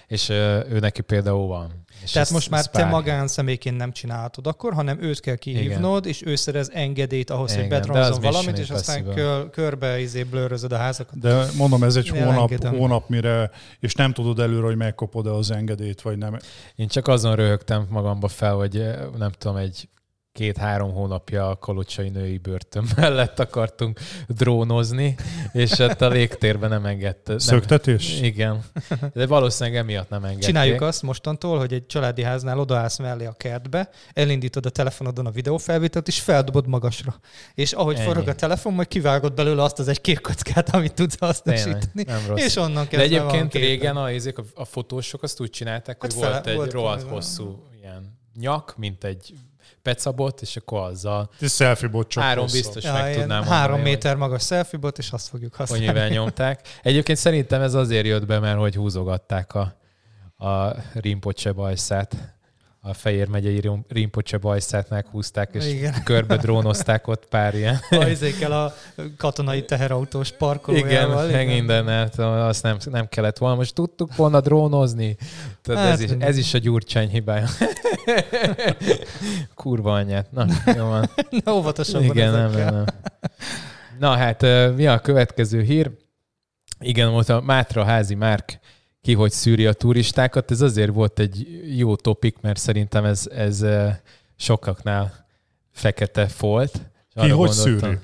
és 0.06 0.28
ő 0.28 0.78
neki 0.80 1.00
például 1.00 1.46
van. 1.46 1.84
És 2.02 2.10
Tehát 2.10 2.30
most 2.30 2.50
már 2.50 2.66
te 2.66 2.84
magánszemélyként 2.84 3.76
nem 3.76 3.92
csinálhatod 3.92 4.46
akkor, 4.46 4.72
hanem 4.72 5.02
őt 5.02 5.20
kell 5.20 5.36
kihívnod, 5.36 6.06
és 6.06 6.22
ő 6.26 6.34
szerez 6.34 6.70
engedélyt 6.72 7.30
ahhoz, 7.30 7.54
hogy 7.54 7.64
Igen, 7.64 7.80
bedronzon 7.80 8.10
Mission 8.10 8.32
valamit, 8.32 8.58
és 8.58 8.70
aztán 8.70 9.04
kör, 9.04 9.50
körbe 9.50 10.00
izé 10.00 10.22
blőrözöd 10.22 10.72
a 10.72 10.76
házakat. 10.76 11.18
De 11.18 11.46
mondom, 11.56 11.82
ez 11.82 11.96
egy 11.96 12.06
Én 12.06 12.12
hónap, 12.12 12.34
elengedem. 12.34 12.76
hónap, 12.76 13.08
mire, 13.08 13.50
és 13.80 13.94
nem 13.94 14.12
tudod 14.12 14.38
előre, 14.38 14.66
hogy 14.66 14.76
megkapod-e 14.76 15.32
az 15.32 15.50
engedélyt, 15.50 16.00
vagy 16.00 16.18
nem. 16.18 16.38
Én 16.76 16.88
csak 16.88 17.08
azon 17.08 17.36
röhögtem 17.36 17.86
magamba 17.90 18.28
fel, 18.28 18.54
hogy 18.54 18.84
nem 19.16 19.30
tudom, 19.30 19.56
egy 19.56 19.88
két-három 20.34 20.92
hónapja 20.92 21.48
a 21.48 21.56
kalocsai 21.58 22.08
női 22.08 22.38
börtön 22.38 22.84
mellett 22.96 23.38
akartunk 23.40 24.00
drónozni, 24.28 25.14
és 25.52 25.78
ott 25.78 26.00
a 26.00 26.08
légtérben 26.08 26.70
nem 26.70 26.86
engedte. 26.86 27.30
Nem, 27.30 27.38
Szöktetés? 27.38 28.20
igen. 28.20 28.64
De 29.12 29.26
valószínűleg 29.26 29.78
emiatt 29.78 30.08
nem 30.08 30.24
engedték. 30.24 30.44
Csináljuk 30.44 30.80
azt 30.80 31.02
mostantól, 31.02 31.58
hogy 31.58 31.72
egy 31.72 31.86
családi 31.86 32.22
háznál 32.22 32.58
odaállsz 32.58 32.98
mellé 32.98 33.24
a 33.24 33.32
kertbe, 33.32 33.88
elindítod 34.12 34.66
a 34.66 34.70
telefonodon 34.70 35.26
a 35.26 35.30
videófelvételt, 35.30 36.08
és 36.08 36.20
feldobod 36.20 36.66
magasra. 36.66 37.20
És 37.54 37.72
ahogy 37.72 37.96
Ennyi. 37.96 38.04
forog 38.06 38.28
a 38.28 38.34
telefon, 38.34 38.72
majd 38.72 38.88
kivágod 38.88 39.34
belőle 39.34 39.62
azt 39.62 39.78
az 39.78 39.88
egy 39.88 40.00
kék 40.00 40.20
kockát, 40.20 40.74
amit 40.74 40.94
tudsz 40.94 41.18
hasznosítani. 41.18 42.04
nem 42.06 42.20
rossz. 42.28 42.44
És 42.44 42.56
onnan 42.56 42.86
De 42.90 42.96
kezdve 42.96 43.18
van 43.18 43.28
egyébként 43.28 43.52
képen. 43.52 43.68
régen 43.68 43.96
a, 43.96 44.10
izék, 44.10 44.38
a, 44.54 44.64
fotósok 44.64 45.22
azt 45.22 45.40
úgy 45.40 45.50
csinálták, 45.50 46.00
hogy 46.00 46.12
Hát 46.14 46.22
fele- 46.22 46.34
volt 46.34 46.46
egy 46.46 46.56
volt 46.56 46.72
rohadt 46.72 47.02
hosszú 47.02 47.62
ilyen 47.80 48.18
nyak, 48.40 48.74
mint 48.76 49.04
egy 49.04 49.34
pecabot, 49.82 50.40
és 50.40 50.56
akkor 50.56 50.80
azzal 50.80 51.30
Egy 51.40 51.50
selfie 51.50 51.88
bot 51.88 52.08
csak 52.08 52.22
három 52.22 52.42
hosszabb. 52.42 52.60
biztos 52.62 52.84
Ja, 52.84 52.92
meg 52.92 53.14
tudnám 53.16 53.42
három 53.42 53.70
mondani, 53.70 53.90
méter 53.90 54.16
magas 54.16 54.44
selfie 54.44 54.78
bot, 54.78 54.98
és 54.98 55.10
azt 55.10 55.28
fogjuk 55.28 55.54
hogy 55.54 55.66
használni. 55.68 55.86
mivel 55.86 56.08
nyomták. 56.08 56.68
Egyébként 56.82 57.18
szerintem 57.18 57.62
ez 57.62 57.74
azért 57.74 58.06
jött 58.06 58.26
be, 58.26 58.38
mert 58.38 58.58
hogy 58.58 58.74
húzogatták 58.74 59.54
a, 59.54 59.76
a 60.46 60.74
Rimpocse 60.94 61.52
bajszát. 61.52 62.33
A 62.86 62.94
Fejér 62.94 63.28
megyei 63.28 63.60
Rim- 63.60 63.84
Rimpocse 63.88 64.36
bajszát 64.36 64.88
meghúzták, 64.88 65.54
és 65.54 65.66
Igen. 65.66 66.02
körbe 66.04 66.36
drónozták 66.36 67.06
ott 67.06 67.26
pár 67.26 67.54
ilyen. 67.54 67.80
Ajzékkel 67.90 68.52
a 68.52 68.74
katonai 69.16 69.64
teherautós 69.64 70.28
Igen, 70.28 70.38
parkolójával. 70.38 71.26
meg 71.26 71.46
mindennel, 71.46 72.10
azt 72.18 72.62
nem, 72.62 72.76
nem 72.84 73.08
kellett 73.08 73.38
volna. 73.38 73.56
Most 73.56 73.74
tudtuk 73.74 74.16
volna 74.16 74.40
drónozni. 74.40 75.16
Tehát 75.62 75.82
Hát 75.82 75.92
ez, 75.92 76.00
is, 76.00 76.10
ez 76.18 76.36
is 76.36 76.54
a 76.54 76.58
gyurcsány 76.58 77.08
hibája. 77.08 77.46
Kurva 79.54 79.92
anyját. 79.94 80.32
Na, 80.32 80.46
jó 80.76 80.86
van. 80.86 81.10
Ne 81.44 81.52
óvatosabban 81.52 82.04
Igen, 82.04 82.32
nem, 82.32 82.50
nem, 82.50 82.74
nem. 82.74 82.84
Na 83.98 84.16
hát, 84.16 84.42
mi 84.76 84.86
a 84.86 84.98
következő 84.98 85.62
hír? 85.62 85.90
Igen, 86.80 87.10
volt 87.10 87.28
a 87.28 87.40
Mátra 87.40 87.84
házi 87.84 88.14
Márk 88.14 88.58
ki, 89.04 89.12
hogy 89.14 89.32
szűri 89.32 89.66
a 89.66 89.72
turistákat. 89.72 90.50
Ez 90.50 90.60
azért 90.60 90.92
volt 90.92 91.18
egy 91.18 91.62
jó 91.76 91.96
topik, 91.96 92.36
mert 92.40 92.58
szerintem 92.58 93.04
ez, 93.04 93.26
ez 93.26 93.60
ö, 93.62 93.88
sokaknál 94.36 95.26
fekete 95.70 96.26
folt. 96.26 96.72
Ki 96.72 97.20
hogy 97.20 97.30
gondoltam- 97.30 97.78
szűri? 97.80 97.98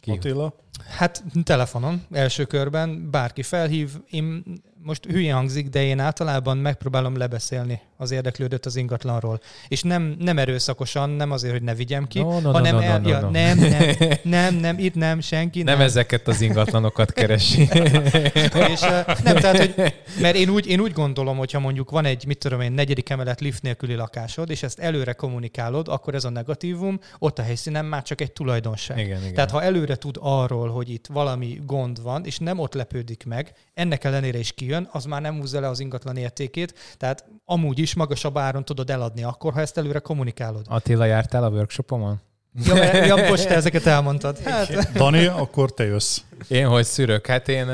Ki? 0.00 0.10
Attila? 0.10 0.54
Hát 0.88 1.24
telefonon, 1.42 2.02
első 2.10 2.44
körben 2.44 3.10
bárki 3.10 3.42
felhív. 3.42 3.90
Én 4.10 4.44
most 4.86 5.04
hülyén 5.04 5.34
hangzik, 5.34 5.68
de 5.68 5.84
én 5.84 5.98
általában 5.98 6.56
megpróbálom 6.56 7.16
lebeszélni 7.16 7.80
az 7.96 8.10
érdeklődőt 8.10 8.66
az 8.66 8.76
ingatlanról. 8.76 9.40
És 9.68 9.82
nem, 9.82 10.16
nem 10.18 10.38
erőszakosan, 10.38 11.10
nem 11.10 11.30
azért, 11.30 11.52
hogy 11.52 11.62
ne 11.62 11.74
vigyem 11.74 12.06
ki, 12.06 12.20
No, 12.20 12.40
no, 12.40 12.50
hanem 12.50 12.74
no, 12.74 12.80
no, 12.80 12.86
el, 12.86 13.00
no, 13.00 13.08
ja, 13.08 13.20
no. 13.20 13.30
nem, 13.30 13.58
nem, 13.58 13.94
nem, 14.22 14.54
nem, 14.54 14.78
itt 14.78 14.94
nem, 14.94 15.20
senki 15.20 15.62
Nem 15.62 15.76
nem. 15.78 15.86
ezeket 15.86 16.28
az 16.28 16.40
ingatlanokat 16.40 17.12
keresi. 17.12 17.60
És, 18.72 18.80
nem, 19.22 19.36
tehát, 19.36 19.56
hogy, 19.56 19.94
mert 20.20 20.36
én 20.36 20.48
úgy, 20.48 20.66
én 20.66 20.80
úgy 20.80 20.92
gondolom, 20.92 21.36
hogyha 21.36 21.60
mondjuk 21.60 21.90
van 21.90 22.04
egy, 22.04 22.26
mit 22.26 22.38
tudom 22.38 22.60
én, 22.60 22.72
negyedik 22.72 23.10
emelet 23.10 23.40
lift 23.40 23.62
nélküli 23.62 23.94
lakásod, 23.94 24.50
és 24.50 24.62
ezt 24.62 24.78
előre 24.78 25.12
kommunikálod, 25.12 25.88
akkor 25.88 26.14
ez 26.14 26.24
a 26.24 26.30
negatívum, 26.30 27.00
ott 27.18 27.38
a 27.38 27.42
helyszínen 27.42 27.84
már 27.84 28.02
csak 28.02 28.20
egy 28.20 28.32
tulajdonság. 28.32 28.98
Igen, 28.98 29.20
igen. 29.20 29.34
Tehát 29.34 29.50
ha 29.50 29.62
előre 29.62 29.96
tud 29.96 30.16
arról, 30.20 30.68
hogy 30.68 30.90
itt 30.90 31.06
valami 31.06 31.60
gond 31.66 32.02
van, 32.02 32.24
és 32.24 32.38
nem 32.38 32.58
ott 32.58 32.74
lepődik 32.74 33.24
meg, 33.26 33.52
ennek 33.74 34.04
ellenére 34.04 34.38
is 34.38 34.52
kijön, 34.52 34.75
az 34.90 35.04
már 35.04 35.20
nem 35.20 35.38
húzza 35.38 35.60
le 35.60 35.68
az 35.68 35.80
ingatlan 35.80 36.16
értékét, 36.16 36.74
tehát 36.96 37.24
amúgy 37.44 37.78
is 37.78 37.94
magasabb 37.94 38.38
áron 38.38 38.64
tudod 38.64 38.90
eladni 38.90 39.22
akkor, 39.22 39.52
ha 39.52 39.60
ezt 39.60 39.78
előre 39.78 39.98
kommunikálod. 39.98 40.66
Attila, 40.68 41.04
jártál 41.04 41.44
a 41.44 41.48
workshopomon? 41.48 42.20
Ja, 42.64 42.74
mert, 42.74 43.06
ja, 43.06 43.14
bocs, 43.28 43.44
te 43.44 43.54
ezeket 43.54 43.86
elmondtad. 43.86 44.38
Hát, 44.38 44.92
Dani, 44.92 45.26
akkor 45.26 45.74
te 45.74 45.84
jössz. 45.84 46.18
Én 46.48 46.66
hogy 46.66 46.84
szűrök? 46.84 47.26
Hát 47.26 47.48
én 47.48 47.68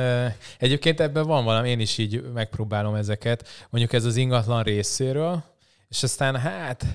egyébként 0.59 1.01
ebben 1.01 1.27
van 1.27 1.45
valami, 1.45 1.71
én 1.71 1.81
is 1.81 1.99
így 1.99 2.23
megpróbálom 2.35 2.95
ezeket. 2.95 3.49
Mondjuk 3.71 3.93
ez 3.93 4.05
az 4.05 4.17
ingatlan 4.17 4.63
részéről, 4.63 5.43
és 5.89 6.03
aztán 6.03 6.37
hát 6.37 6.87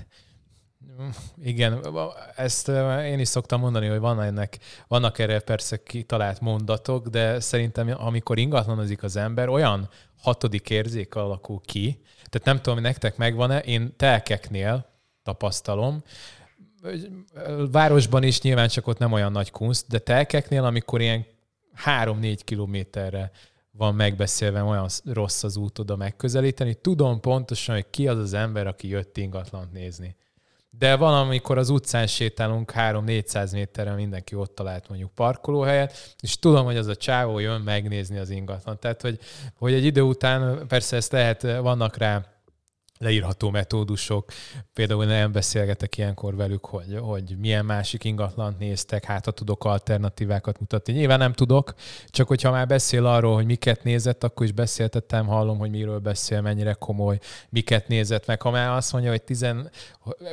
igen, 1.43 1.87
ezt 2.35 2.67
én 3.03 3.19
is 3.19 3.27
szoktam 3.27 3.59
mondani, 3.59 3.87
hogy 3.87 3.99
van 3.99 4.21
ennek, 4.21 4.57
vannak 4.87 5.19
erre 5.19 5.39
persze 5.39 5.83
kitalált 5.83 6.41
mondatok, 6.41 7.07
de 7.07 7.39
szerintem 7.39 7.93
amikor 7.97 8.37
ingatlanozik 8.37 9.03
az 9.03 9.15
ember, 9.15 9.49
olyan 9.49 9.89
hatodik 10.21 10.69
érzék 10.69 11.15
alakul 11.15 11.61
ki, 11.65 12.01
tehát 12.29 12.47
nem 12.47 12.61
tudom, 12.61 12.79
nektek 12.79 13.17
megvan-e, 13.17 13.59
én 13.59 13.95
telkeknél 13.95 14.85
tapasztalom, 15.23 16.03
városban 17.71 18.23
is 18.23 18.41
nyilván 18.41 18.67
csak 18.67 18.87
ott 18.87 18.97
nem 18.97 19.11
olyan 19.11 19.31
nagy 19.31 19.51
kunst, 19.51 19.87
de 19.87 19.99
telkeknél, 19.99 20.63
amikor 20.63 21.01
ilyen 21.01 21.25
3-4 21.85 22.39
kilométerre 22.43 23.31
van 23.71 23.95
megbeszélve, 23.95 24.63
olyan 24.63 24.87
rossz 25.05 25.43
az 25.43 25.57
út 25.57 25.79
oda 25.79 25.95
megközelíteni, 25.95 26.75
tudom 26.75 27.19
pontosan, 27.19 27.75
hogy 27.75 27.89
ki 27.89 28.07
az 28.07 28.17
az 28.17 28.33
ember, 28.33 28.67
aki 28.67 28.87
jött 28.87 29.17
ingatlant 29.17 29.71
nézni. 29.71 30.15
De 30.79 30.95
van, 30.95 31.13
amikor 31.13 31.57
az 31.57 31.69
utcán 31.69 32.07
sétálunk 32.07 32.71
3-400 32.75 33.51
méterre, 33.51 33.93
mindenki 33.93 34.35
ott 34.35 34.55
talált 34.55 34.89
mondjuk 34.89 35.11
parkolóhelyet, 35.15 36.15
és 36.19 36.39
tudom, 36.39 36.65
hogy 36.65 36.77
az 36.77 36.87
a 36.87 36.95
csávó 36.95 37.39
jön 37.39 37.61
megnézni 37.61 38.17
az 38.17 38.29
ingatlan. 38.29 38.79
Tehát, 38.79 39.01
hogy, 39.01 39.19
hogy 39.57 39.73
egy 39.73 39.85
idő 39.85 40.01
után 40.01 40.67
persze 40.67 40.95
ezt 40.95 41.11
lehet, 41.11 41.41
vannak 41.41 41.97
rá 41.97 42.36
leírható 42.97 43.49
metódusok. 43.49 44.31
Például 44.73 45.05
nem 45.05 45.31
beszélgetek 45.31 45.97
ilyenkor 45.97 46.35
velük, 46.35 46.65
hogy, 46.65 46.97
hogy 47.01 47.35
milyen 47.39 47.65
másik 47.65 48.03
ingatlant 48.03 48.59
néztek, 48.59 49.05
hát 49.05 49.25
ha 49.25 49.31
tudok 49.31 49.65
alternatívákat 49.65 50.59
mutatni. 50.59 50.93
Nyilván 50.93 51.19
nem 51.19 51.33
tudok, 51.33 51.73
csak 52.07 52.27
hogyha 52.27 52.51
már 52.51 52.67
beszél 52.67 53.05
arról, 53.05 53.35
hogy 53.35 53.45
miket 53.45 53.83
nézett, 53.83 54.23
akkor 54.23 54.45
is 54.45 54.51
beszéltettem, 54.51 55.25
hallom, 55.25 55.57
hogy 55.57 55.69
miről 55.69 55.99
beszél, 55.99 56.41
mennyire 56.41 56.73
komoly, 56.73 57.19
miket 57.49 57.87
nézett 57.87 58.25
meg. 58.25 58.41
Ha 58.41 58.51
már 58.51 58.69
azt 58.69 58.91
mondja, 58.91 59.11
hogy 59.11 59.21
tizen, 59.21 59.71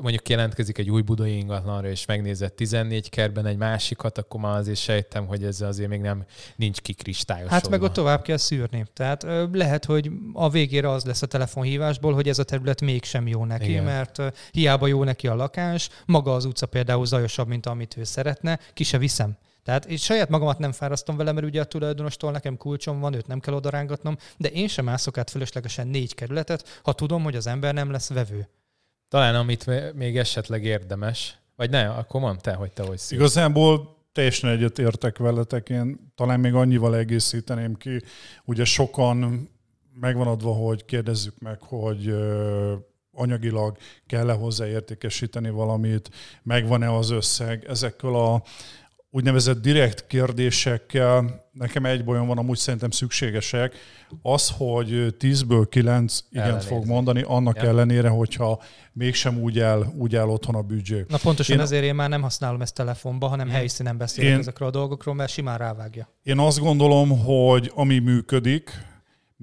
mondjuk 0.01 0.29
jelentkezik 0.29 0.79
egy 0.79 0.91
új 0.91 1.03
budai 1.03 1.37
ingatlanra, 1.37 1.89
és 1.89 2.07
megnézett 2.07 2.57
14 2.57 3.09
kerben 3.09 3.47
egy 3.47 3.57
másikat, 3.57 4.19
akkor 4.19 4.41
már 4.41 4.57
azért 4.57 4.79
sejtem, 4.79 5.27
hogy 5.27 5.45
ez 5.45 5.61
azért 5.61 5.89
még 5.89 6.01
nem 6.01 6.25
nincs 6.57 6.81
kikristályosodva. 6.81 7.55
Hát 7.55 7.69
meg 7.69 7.83
ott 7.83 7.93
tovább 7.93 8.23
kell 8.23 8.37
szűrni. 8.37 8.85
Tehát 8.93 9.27
lehet, 9.53 9.85
hogy 9.85 10.11
a 10.33 10.51
végére 10.51 10.91
az 10.91 11.05
lesz 11.05 11.23
a 11.23 11.27
telefonhívásból, 11.27 12.15
hogy 12.15 12.29
ez 12.29 12.39
a 12.39 12.45
terület 12.55 12.81
mégsem 12.81 13.27
jó 13.27 13.45
neki, 13.45 13.71
Igen. 13.71 13.85
Mert 13.85 14.23
hiába 14.51 14.87
jó 14.87 15.05
neki 15.05 15.27
a 15.27 15.35
lakás, 15.35 15.89
maga 16.07 16.35
az 16.35 16.45
utca 16.45 16.67
például 16.67 17.07
zajosabb, 17.07 17.49
mint 17.49 17.67
amit 17.67 17.97
ő 17.97 18.05
szeretne, 18.05 18.59
ki 18.73 18.85
se 18.85 18.99
viszem. 18.99 19.37
Tehát 19.63 19.85
én 19.85 19.97
saját 19.97 20.29
magamat 20.29 20.59
nem 20.59 20.73
fárasztom 20.73 21.17
vele, 21.17 21.33
mert 21.33 21.47
ugye 21.47 21.61
a 21.61 21.65
tulajdonostól 21.65 22.31
nekem 22.31 22.57
kulcsom 22.57 23.01
van, 23.01 23.15
őt 23.15 23.27
nem 23.27 23.41
kell 23.41 23.55
odarángatnom, 23.55 24.17
de 24.37 24.49
én 24.49 24.69
sem 24.69 24.85
mászok 24.85 25.19
át 25.19 25.31
fölöslegesen 25.31 25.87
négy 25.87 26.15
kerületet, 26.15 26.81
ha 26.83 26.93
tudom, 26.93 27.23
hogy 27.23 27.37
az 27.37 27.47
ember 27.47 27.75
nem 27.75 27.91
lesz 27.91 28.09
vevő. 28.09 28.49
Talán 29.09 29.35
amit 29.35 29.95
még 29.95 30.19
esetleg 30.19 30.65
érdemes, 30.65 31.39
vagy 31.57 31.71
ne, 31.71 31.89
akkor 31.89 32.21
mondd 32.21 32.39
te, 32.41 32.55
hogy 32.55 32.73
te 32.73 32.83
hogy 32.83 32.99
szívsz. 32.99 33.21
Igazából 33.21 33.97
teljesen 34.13 34.51
egyet 34.51 34.79
értek 34.79 35.19
veletek, 35.19 35.69
én 35.69 36.13
talán 36.15 36.41
még 36.41 36.55
annyival 36.55 36.97
egészíteném 36.97 37.75
ki. 37.75 38.03
Ugye 38.45 38.65
sokan 38.65 39.49
megvan 40.01 40.27
adva, 40.27 40.53
hogy 40.53 40.85
kérdezzük 40.85 41.39
meg, 41.39 41.63
hogy 41.63 42.15
anyagilag 43.13 43.77
kell-e 44.07 44.33
hozzá 44.33 44.67
értékesíteni 44.67 45.51
valamit, 45.51 46.11
megvan-e 46.43 46.95
az 46.97 47.11
összeg. 47.11 47.65
Ezekkel 47.69 48.15
a 48.15 48.43
úgynevezett 49.11 49.63
direkt 49.63 50.07
kérdésekkel 50.07 51.43
nekem 51.53 51.85
egy 51.85 52.05
bajom 52.05 52.27
van, 52.27 52.39
amúgy 52.39 52.57
szerintem 52.59 52.91
szükségesek. 52.91 53.75
Az, 54.23 54.53
hogy 54.57 54.89
10-ből 55.19 55.67
9 55.71 56.25
igent 56.31 56.47
Ellenézni. 56.47 56.69
fog 56.75 56.87
mondani, 56.87 57.23
annak 57.27 57.57
Ja. 57.57 57.63
ellenére, 57.69 58.09
hogyha 58.09 58.63
mégsem 58.93 59.39
úgy 59.43 59.59
áll, 59.59 59.85
úgy 59.97 60.17
áll 60.17 60.29
otthon 60.29 60.55
a 60.55 60.63
büdzsé. 60.63 61.05
Na 61.09 61.17
pontosan 61.23 61.57
Én- 61.57 61.63
ezért 61.63 61.85
én 61.85 61.95
már 61.95 62.09
nem 62.09 62.23
használom 62.23 62.61
ezt 62.63 62.75
telefonba, 62.75 63.27
hanem 63.27 63.49
helyszínen 63.49 63.97
beszélek 63.97 64.31
én... 64.33 64.39
ezekről 64.39 64.69
a 64.69 64.71
dolgokról, 64.71 65.15
mert 65.15 65.31
simán 65.33 65.59
rávágja. 65.59 66.09
Én 66.23 66.39
azt 66.39 66.59
gondolom, 66.59 67.25
hogy 67.25 67.71
ami 67.75 67.99
működik, 67.99 68.71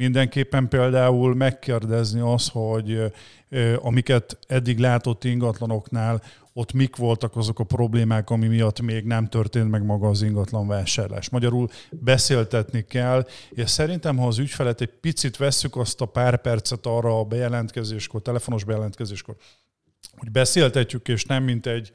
mindenképpen 0.02 0.68
például 0.68 1.36
megkérdezni 1.36 2.20
az, 2.20 2.50
hogy 2.50 3.14
amiket 3.82 4.38
eddig 4.48 4.80
látott 4.80 5.24
ingatlanoknál, 5.24 6.22
ott 6.54 6.74
mik 6.74 6.96
voltak 6.96 7.36
azok 7.36 7.60
a 7.60 7.64
problémák, 7.64 8.30
ami 8.30 8.48
miatt 8.48 8.82
még 8.82 9.06
nem 9.06 9.28
történt 9.28 9.70
meg 9.70 9.86
maga 9.86 10.08
az 10.08 10.22
ingatlan 10.22 10.68
vásárlás. 10.68 11.30
Magyarul 11.30 11.70
beszéltetni 11.90 12.86
kell, 12.86 13.28
és 13.50 13.70
szerintem, 13.70 14.18
ha 14.18 14.28
az 14.28 14.38
ügyfelet 14.38 14.82
egy 14.82 14.94
picit 15.02 15.38
vesszük 15.38 15.76
azt 15.76 16.02
a 16.02 16.06
pár 16.06 16.42
percet 16.42 16.86
arra 16.86 17.20
a 17.20 17.24
bejelentkezéskor, 17.24 18.22
telefonos 18.22 18.64
bejelentkezéskor, 18.64 19.36
hogy 20.18 20.32
beszéltetjük, 20.32 21.08
és 21.08 21.26
nem 21.26 21.44
mint 21.44 21.66
egy, 21.66 21.92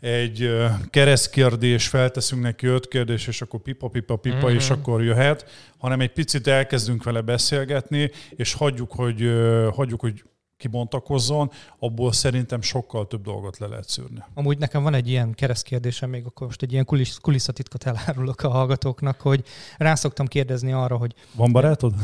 egy 0.00 0.56
keresztkérdés, 0.90 1.88
felteszünk 1.88 2.42
neki 2.42 2.66
öt 2.66 2.88
kérdés, 2.88 3.26
és 3.26 3.42
akkor 3.42 3.60
pipa, 3.60 3.88
pipa, 3.88 4.16
pipa, 4.16 4.36
Mhm. 4.36 4.46
mm-hmm. 4.46 4.54
és 4.56 4.70
akkor 4.70 5.02
jöhet, 5.02 5.44
hanem 5.78 6.00
egy 6.00 6.12
picit 6.12 6.46
elkezdünk 6.46 7.02
vele 7.02 7.20
beszélgetni, 7.20 8.10
és 8.36 8.52
hagyjuk, 8.54 8.92
hogy, 8.92 9.32
hagyjuk, 9.74 10.00
hogy 10.00 10.22
kibontakozzon, 10.60 11.50
abból 11.78 12.12
szerintem 12.12 12.60
sokkal 12.60 13.06
több 13.06 13.22
dolgot 13.22 13.58
le 13.58 13.66
lehet 13.66 13.88
szűrni. 13.88 14.22
Amúgy 14.34 14.58
nekem 14.58 14.82
van 14.82 14.94
egy 14.94 15.08
ilyen 15.08 15.34
keresztkérdésem, 15.34 16.10
még 16.10 16.24
akkor 16.26 16.46
most 16.46 16.62
egy 16.62 16.72
ilyen 16.72 16.84
kulisszatitkot 17.20 17.84
elárulok 17.84 18.42
a 18.42 18.48
hallgatóknak, 18.48 19.20
hogy 19.20 19.44
rá 19.76 19.94
szoktam 19.94 20.26
kérdezni 20.26 20.72
arra, 20.72 20.96
hogy, 20.96 21.14
Van 21.34 21.52
barátod? 21.52 21.94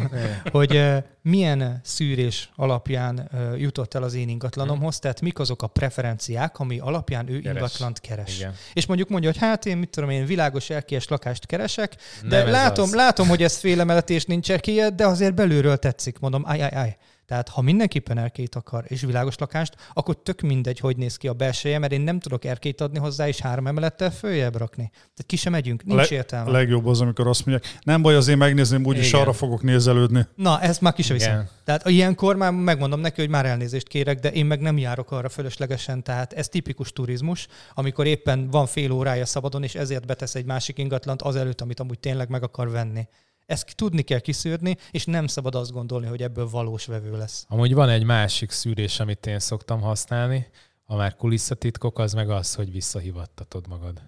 hogy 0.52 0.82
milyen 1.22 1.80
szűrés 1.84 2.50
alapján 2.56 3.30
jutott 3.56 3.94
el 3.94 4.02
az 4.02 4.14
én 4.14 4.28
ingatlanomhoz, 4.28 4.98
tehát 4.98 5.20
mik 5.20 5.38
azok 5.38 5.62
a 5.62 5.66
preferenciák, 5.66 6.58
ami 6.58 6.78
alapján 6.78 7.28
ő 7.28 7.40
Keres. 7.40 7.56
ingatlant 7.56 8.00
keres. 8.00 8.38
Igen. 8.38 8.54
És 8.72 8.86
mondjuk 8.86 9.08
mondja, 9.08 9.30
hogy 9.30 9.38
hát 9.40 9.66
én 9.66 9.76
mit 9.76 9.88
tudom 9.88 10.10
én, 10.10 10.24
világos 10.26 10.70
erkélyes 10.70 11.08
lakást 11.08 11.46
keresek, 11.46 11.96
de 12.28 12.38
Nem 12.42 12.50
látom, 12.50 12.94
látom, 12.94 13.28
hogy 13.28 13.42
ez 13.42 13.56
félemelet 13.56 14.10
és 14.10 14.24
nincs 14.24 14.50
erkélye, 14.50 14.90
de 14.90 15.06
azért 15.06 15.34
belülről 15.34 15.76
tetszik, 15.76 16.18
mondom, 16.18 16.42
aj, 16.46 16.62
aj, 16.62 16.70
aj. 16.74 16.96
Tehát 17.30 17.48
ha 17.48 17.60
mindenképpen 17.60 18.18
erkélyt 18.18 18.54
akar 18.54 18.84
és 18.88 19.00
világos 19.00 19.38
lakást, 19.38 19.74
akkor 19.92 20.22
tök 20.22 20.40
mindegy, 20.40 20.78
hogy 20.78 20.96
néz 20.96 21.16
ki 21.16 21.28
a 21.28 21.32
belseje, 21.32 21.78
mert 21.78 21.92
én 21.92 22.00
nem 22.00 22.18
tudok 22.18 22.44
erkélyt 22.44 22.80
adni 22.80 22.98
hozzá 22.98 23.28
és 23.28 23.40
három 23.40 23.66
emelettel 23.66 24.10
följebb 24.10 24.56
rakni. 24.56 24.90
Tehát 24.92 25.24
ki 25.26 25.36
sem 25.36 25.52
megyünk, 25.52 25.84
nincs 25.84 26.08
Le- 26.10 26.16
értelme. 26.16 26.50
A 26.50 26.52
legjobb 26.52 26.86
az, 26.86 27.00
amikor 27.00 27.26
azt 27.26 27.46
mondják, 27.46 27.78
nem 27.82 28.02
baj, 28.02 28.14
azért 28.14 28.38
megnézném, 28.38 28.84
úgyis 28.84 29.12
arra 29.12 29.32
fogok 29.32 29.62
nézelődni. 29.62 30.26
Na, 30.34 30.60
ezt 30.60 30.80
már 30.80 30.92
ki 30.92 31.02
sem 31.02 31.16
viszem. 31.16 31.32
Igen. 31.32 31.48
Tehát 31.64 31.88
ilyenkor 31.88 32.36
már 32.36 32.52
megmondom 32.52 33.00
neki, 33.00 33.20
hogy 33.20 33.30
már 33.30 33.46
elnézést 33.46 33.88
kérek, 33.88 34.18
de 34.18 34.32
én 34.32 34.46
meg 34.46 34.60
nem 34.60 34.78
járok 34.78 35.10
arra 35.10 35.28
fölöslegesen. 35.28 36.02
Tehát 36.02 36.32
ez 36.32 36.48
tipikus 36.48 36.92
turizmus, 36.92 37.46
amikor 37.74 38.06
éppen 38.06 38.50
van 38.50 38.66
fél 38.66 38.90
órája 38.90 39.26
szabadon, 39.26 39.62
és 39.62 39.74
ezért 39.74 40.06
betesz 40.06 40.34
egy 40.34 40.44
másik 40.44 40.78
ingatlant 40.78 41.22
azelőtt, 41.22 41.60
amit 41.60 41.80
amúgy 41.80 41.98
tényleg 41.98 42.28
meg 42.28 42.42
akar 42.42 42.70
venni. 42.70 43.08
Ezt 43.50 43.74
tudni 43.76 44.02
kell 44.02 44.18
kiszűrni, 44.18 44.76
és 44.90 45.04
nem 45.04 45.26
szabad 45.26 45.54
azt 45.54 45.72
gondolni, 45.72 46.06
hogy 46.06 46.22
ebből 46.22 46.48
valós 46.48 46.86
vevő 46.86 47.16
lesz. 47.16 47.44
Amúgy 47.48 47.74
van 47.74 47.88
egy 47.88 48.04
másik 48.04 48.50
szűrés, 48.50 49.00
amit 49.00 49.26
én 49.26 49.38
szoktam 49.38 49.80
használni, 49.80 50.46
ha 50.84 50.96
már 50.96 51.16
kulisszatitkok, 51.16 51.98
az 51.98 52.12
meg 52.12 52.30
az, 52.30 52.54
hogy 52.54 52.72
visszahívattatod 52.72 53.68
magad. 53.68 54.02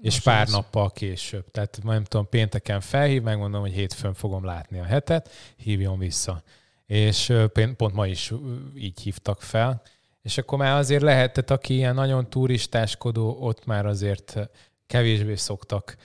És 0.00 0.12
Most 0.12 0.22
pár 0.24 0.42
ez- 0.42 0.50
nappal 0.52 0.90
később. 0.90 1.50
Tehát 1.50 1.78
nem 1.82 2.04
tudom, 2.04 2.28
pénteken 2.28 2.80
felhív, 2.80 3.22
megmondom, 3.22 3.60
hogy 3.60 3.72
hétfőn 3.72 4.14
fogom 4.14 4.44
látni 4.44 4.78
a 4.78 4.84
hetet, 4.84 5.30
hívjon 5.56 5.98
vissza. 5.98 6.42
És 6.86 7.32
pont 7.52 7.94
ma 7.94 8.06
is 8.06 8.32
így 8.76 9.00
hívtak 9.00 9.42
fel. 9.42 9.82
És 10.22 10.38
akkor 10.38 10.58
már 10.58 10.76
azért 10.78 11.02
lehet, 11.02 11.32
tehát 11.32 11.50
aki 11.50 11.74
ilyen 11.74 11.94
nagyon 11.94 12.30
turistáskodó, 12.30 13.36
ott 13.40 13.64
már 13.66 13.86
azért 13.86 14.36
kevésbé 14.86 15.34
szoktak 15.34 15.96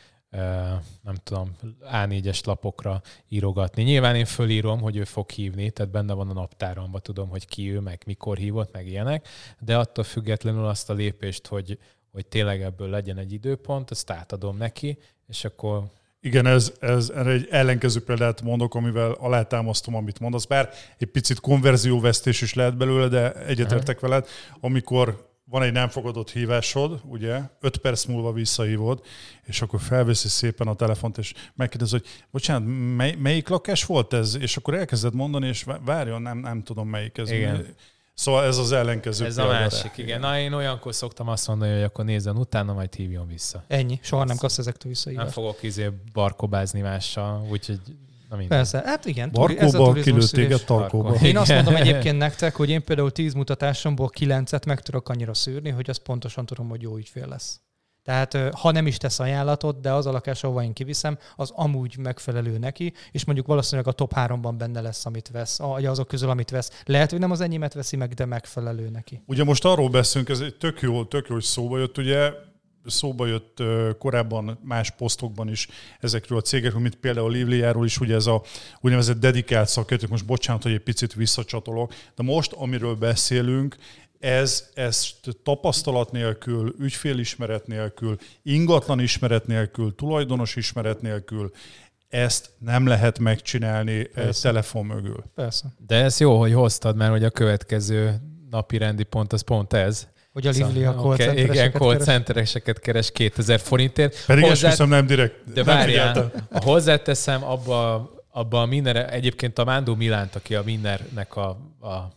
nem 1.02 1.16
tudom, 1.24 1.56
A4-es 1.92 2.46
lapokra 2.46 3.02
írogatni. 3.28 3.84
Nyilván 3.84 4.16
én 4.16 4.26
fölírom, 4.26 4.82
hogy 4.82 4.98
ő 4.98 5.04
fog 5.04 5.30
hívni, 5.30 5.70
tehát 5.70 5.92
benne 5.92 6.14
van 6.14 6.30
a 6.30 6.34
naptáromban, 6.34 7.02
tudom, 7.02 7.30
hogy 7.30 7.48
ki 7.48 7.72
ő, 7.72 7.80
meg 7.80 8.02
mikor 8.06 8.38
hívott, 8.38 8.74
meg 8.74 8.88
ilyenek, 8.88 9.28
de 9.60 9.78
attól 9.78 10.04
függetlenül 10.04 10.66
azt 10.66 10.90
a 10.90 10.94
lépést, 10.94 11.48
hogy, 11.48 11.80
hogy 12.12 12.26
tényleg 12.26 12.62
ebből 12.62 12.90
legyen 12.90 13.18
egy 13.18 13.34
időpont, 13.34 13.92
azt 13.92 14.12
átadom 14.12 14.58
neki, 14.58 14.98
és 15.28 15.46
akkor 15.46 15.84
Igen, 16.22 16.46
ez, 16.46 16.74
ez 16.80 17.10
erre 17.10 17.32
egy 17.32 17.48
ellenkező 17.50 18.04
példát 18.04 18.42
mondok, 18.42 18.76
amivel 18.76 19.12
alátámasztom, 19.12 19.96
amit 19.96 20.20
mondasz. 20.20 20.46
Bár 20.46 20.70
egy 20.98 21.08
picit 21.08 21.40
konverzióvesztés 21.40 22.42
is 22.42 22.54
lehet 22.54 22.78
belőle, 22.78 23.08
de 23.08 23.34
egyetértek 23.34 24.00
veled, 24.00 24.28
amikor 24.60 25.29
van 25.50 25.62
egy 25.64 25.72
nem 25.72 25.88
fogadott 25.90 26.32
hívásod, 26.32 27.00
ugye, 27.06 27.42
öt 27.60 27.78
perc 27.78 28.06
múlva 28.06 28.32
visszahívod, 28.32 29.02
és 29.46 29.62
akkor 29.62 29.80
felveszi 29.82 30.28
szépen 30.28 30.68
a 30.68 30.74
telefont, 30.74 31.18
és 31.18 31.34
megkérdez, 31.56 31.92
hogy 31.92 32.06
bocsánat, 32.32 32.68
mely, 32.96 33.16
melyik 33.20 33.48
lakás 33.48 33.86
volt 33.86 34.14
ez? 34.14 34.36
És 34.40 34.58
akkor 34.58 34.74
elkezded 34.74 35.14
mondani, 35.14 35.48
és 35.48 35.64
vá- 35.64 35.82
várjon, 35.86 36.22
nem, 36.22 36.38
nem 36.38 36.64
tudom 36.64 36.90
melyik 36.90 37.18
ez. 37.18 37.32
Igen. 37.32 37.66
Szóval 38.14 38.44
ez 38.46 38.58
az 38.58 38.72
ellenkező 38.72 39.26
Ez 39.26 39.38
a 39.38 39.42
példa 39.42 39.58
rá. 39.58 39.62
másik, 39.64 39.98
igen. 39.98 40.20
Na, 40.20 40.40
én 40.40 40.54
olyankor 40.54 40.96
szoktam 40.96 41.28
azt 41.28 41.48
mondani, 41.48 41.74
hogy 41.74 41.84
akkor 41.84 42.06
nézzen 42.06 42.38
utána, 42.38 42.74
majd 42.74 42.94
hívjon 42.94 43.28
vissza. 43.28 43.64
Ennyi. 43.68 44.00
Soha 44.02 44.24
nem 44.24 44.38
kapsz 44.38 44.58
ezektől 44.58 44.92
Nem 44.92 44.92
visszaívást. 44.92 45.32
fogok 45.34 45.64
izé 45.64 45.90
barkobázni 46.14 46.82
mással, 46.82 47.46
úgyhogy 47.50 47.80
na 48.30 48.36
minden. 48.38 48.58
Persze, 48.58 48.82
hát 48.86 49.06
igen. 49.06 49.32
turi- 49.32 49.58
ez 49.60 49.74
a 49.74 49.78
Barkóba 49.78 50.02
szűrés. 50.04 50.30
téged 50.30 50.64
tarkóba. 50.64 51.10
Tarkó. 51.10 51.26
Én 51.26 51.38
azt 51.38 51.54
mondom 51.54 51.76
egyébként 51.76 52.18
nektek, 52.18 52.56
hogy 52.56 52.70
én 52.70 52.84
például 52.84 53.12
10 53.12 53.34
mutatásomból 53.34 54.10
9-et 54.20 54.66
meg 54.66 54.82
tudok 54.82 55.10
annyira 55.10 55.34
szűrni, 55.34 55.70
hogy 55.70 55.90
azt 55.90 56.02
pontosan 56.02 56.46
tudom, 56.46 56.70
hogy 56.70 56.82
jó 56.82 56.98
ügyfél 56.98 57.28
lesz. 57.28 57.62
Tehát 58.04 58.38
ha 58.56 58.72
nem 58.72 58.88
is 58.88 58.98
tesz 58.98 59.20
ajánlatot, 59.20 59.82
de 59.82 59.94
az 59.94 60.06
a 60.06 60.12
lakás, 60.12 60.44
ahova 60.44 60.64
én 60.64 60.74
kiviszem, 60.74 61.18
az 61.36 61.52
amúgy 61.56 61.98
megfelelő 61.98 62.58
neki, 62.58 62.94
és 63.12 63.26
mondjuk 63.26 63.48
valószínűleg 63.48 63.88
a 63.88 63.92
top 63.92 64.12
3-ban 64.16 64.54
benne 64.58 64.82
lesz, 64.82 65.06
amit 65.06 65.30
vesz, 65.32 65.58
vagy 65.58 65.86
azok 65.86 66.08
közül, 66.08 66.30
amit 66.30 66.50
vesz. 66.50 66.82
Lehet, 66.86 67.10
hogy 67.10 67.20
nem 67.20 67.32
az 67.32 67.42
enyémet 67.42 67.74
veszi 67.74 67.96
meg, 67.96 68.14
de 68.14 68.26
megfelelő 68.26 68.90
neki. 68.90 69.22
Ugye 69.26 69.44
most 69.44 69.66
arról 69.66 69.90
beszélünk, 69.90 70.30
ez 70.30 70.40
egy 70.40 70.56
tök 70.56 70.82
jó, 70.82 71.04
tök 71.06 71.28
jó, 71.28 71.34
hogy 71.34 71.44
szóba 71.44 71.78
jött, 71.78 71.98
ugye 71.98 72.32
szóba 72.86 73.26
jött 73.26 73.64
korábban 73.98 74.60
más 74.64 74.92
posztokban 74.92 75.50
is 75.50 75.68
ezekről 76.00 76.38
a 76.38 76.42
cégekről, 76.42 76.82
mint 76.82 76.96
például 76.96 77.32
Livliáról 77.32 77.86
is, 77.86 78.00
ugye 78.00 78.16
ez 78.16 78.26
a 78.26 78.42
úgynevezett 78.82 79.20
dedikált 79.20 79.68
szakértők, 79.68 80.10
most 80.10 80.26
bocsánat, 80.26 80.64
hogy 80.64 80.72
egy 80.72 80.84
picit 80.84 81.14
visszacsatolok, 81.14 81.94
de 82.16 82.24
most, 82.24 82.52
amiről 82.52 82.96
beszélünk, 82.96 83.76
ez, 84.20 84.70
ezt 84.74 85.16
tapasztalat 85.44 86.12
nélkül, 86.12 86.76
ügyfélismeret 86.80 87.68
nélkül, 87.68 88.18
ingatlan 88.44 89.00
ismeret 89.00 89.48
nélkül, 89.48 89.96
tulajdonos 89.96 90.56
ismeret 90.56 91.02
nélkül, 91.02 91.52
ezt 92.10 92.50
nem 92.60 92.86
lehet 92.88 93.20
megcsinálni 93.20 94.04
Persze. 94.04 94.42
telefon 94.42 94.86
mögül. 94.86 95.24
Persze. 95.36 95.66
De 95.88 95.96
ez 95.96 96.20
jó, 96.20 96.40
hogy 96.40 96.54
hoztad, 96.54 96.96
mert 96.96 97.12
hogy 97.12 97.24
a 97.24 97.30
következő 97.30 98.22
napi 98.50 98.78
rendi 98.78 99.04
pont 99.04 99.34
az 99.34 99.42
pont 99.42 99.74
ez. 99.74 100.08
Hogy 100.46 100.62
a 100.62 100.66
Livli 100.66 100.84
a 100.84 100.92
Oké, 100.92 101.02
call 101.02 101.14
Igen, 101.14 101.36
centereseket 101.36 101.82
call 101.82 101.92
keres. 101.92 102.06
centereseket 102.06 102.80
keres 102.80 103.12
2000 103.12 103.60
forintért. 103.60 104.26
Pedig 104.26 104.44
Hozzá- 104.44 104.64
esküszöm 104.68 104.90
nem 104.90 105.06
direkt. 105.06 105.54
De 105.54 105.64
várjál, 105.64 106.32
hozzáteszem, 106.52 107.44
abba, 107.44 108.12
abba 108.32 108.62
a 108.62 108.66
Minner, 108.66 109.14
egyébként 109.14 109.60
a 109.60 109.64
Mándó 109.64 109.96
Milánt, 109.96 110.36
aki 110.36 110.56
a 110.56 110.62
Minnernek 110.64 111.36
a, 111.36 111.48
a 111.82 112.08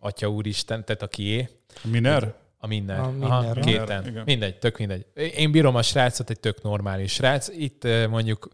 atya 0.00 0.28
úristen, 0.28 0.84
tehát 0.84 1.02
a 1.02 1.06
kié, 1.08 1.48
Miner? 1.82 2.34
a 2.58 2.66
Minner. 2.66 2.98
A 3.00 3.10
Minner, 3.10 3.30
Aha, 3.30 3.38
aha. 3.38 3.60
kéten. 3.60 4.06
Igen. 4.06 4.22
Mindegy, 4.24 4.58
tök 4.58 4.78
mindegy. 4.78 5.06
Én 5.36 5.50
bírom 5.50 5.74
a 5.74 5.82
srácot, 5.82 6.30
egy 6.30 6.40
tök 6.40 6.62
normális 6.62 7.12
srác. 7.12 7.48
Itt 7.48 7.84
eh, 7.84 8.06
mondjuk 8.06 8.48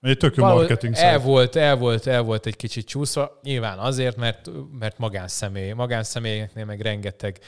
Egy 0.00 0.16
tök 0.16 0.36
jó 0.36 0.44
marketing 0.44 0.94
el 0.94 1.18
szám. 1.18 1.22
volt, 1.26 1.56
el 1.56 1.76
volt, 1.76 2.06
el 2.06 2.22
volt 2.22 2.46
egy 2.46 2.56
kicsit 2.56 2.86
csúszva. 2.86 3.38
Nyilván 3.42 3.78
azért, 3.78 4.16
mert, 4.16 4.50
mert 4.78 4.98
magánszemély. 4.98 5.72
Magánszemélyeknél 5.72 6.64
meg 6.64 6.80
rengeteg 6.80 7.38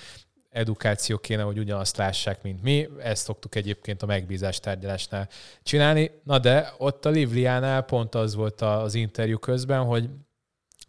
edukáció 0.50 1.18
kéne, 1.18 1.42
hogy 1.42 1.58
ugyanazt 1.58 1.96
lássák, 1.96 2.42
mint 2.42 2.62
mi. 2.62 2.88
Ezt 2.98 3.24
szoktuk 3.24 3.54
egyébként 3.54 4.02
a 4.02 4.06
megbízás 4.06 4.60
tárgyalásnál 4.60 5.28
csinálni. 5.62 6.10
Na 6.24 6.38
de 6.38 6.72
ott 6.78 7.04
a 7.04 7.10
Livliánál 7.10 7.82
pont 7.82 8.14
az 8.14 8.34
volt 8.34 8.60
az 8.60 8.94
interjú 8.94 9.38
közben, 9.38 9.84
hogy 9.84 10.08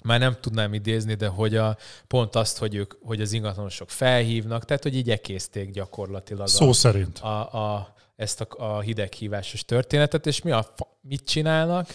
már 0.04 0.20
nem 0.20 0.38
tudnám 0.42 0.74
idézni, 0.74 1.14
de 1.14 1.28
hogy 1.28 1.56
a, 1.56 1.78
pont 2.08 2.36
azt, 2.36 2.58
hogy, 2.58 2.76
ők, 2.76 2.94
hogy 3.02 3.22
az 3.22 3.32
ingatlanosok 3.32 3.90
felhívnak, 3.90 4.66
tehát 4.66 4.84
hogy 4.84 4.96
így 4.96 5.10
ekészték 5.10 5.72
gyakorlatilag 5.72 6.42
a, 6.42 6.48
Szó 6.48 6.72
szerint. 6.72 7.20
a, 7.20 7.54
a, 7.54 7.94
ezt 8.16 8.42
a, 8.42 8.76
a 8.76 8.80
hideghívásos 8.80 9.66
történetet, 9.66 10.28
és 10.28 10.42
mi 10.42 10.52
a 10.52 10.74
mit 11.02 11.26
csinálnak? 11.26 11.88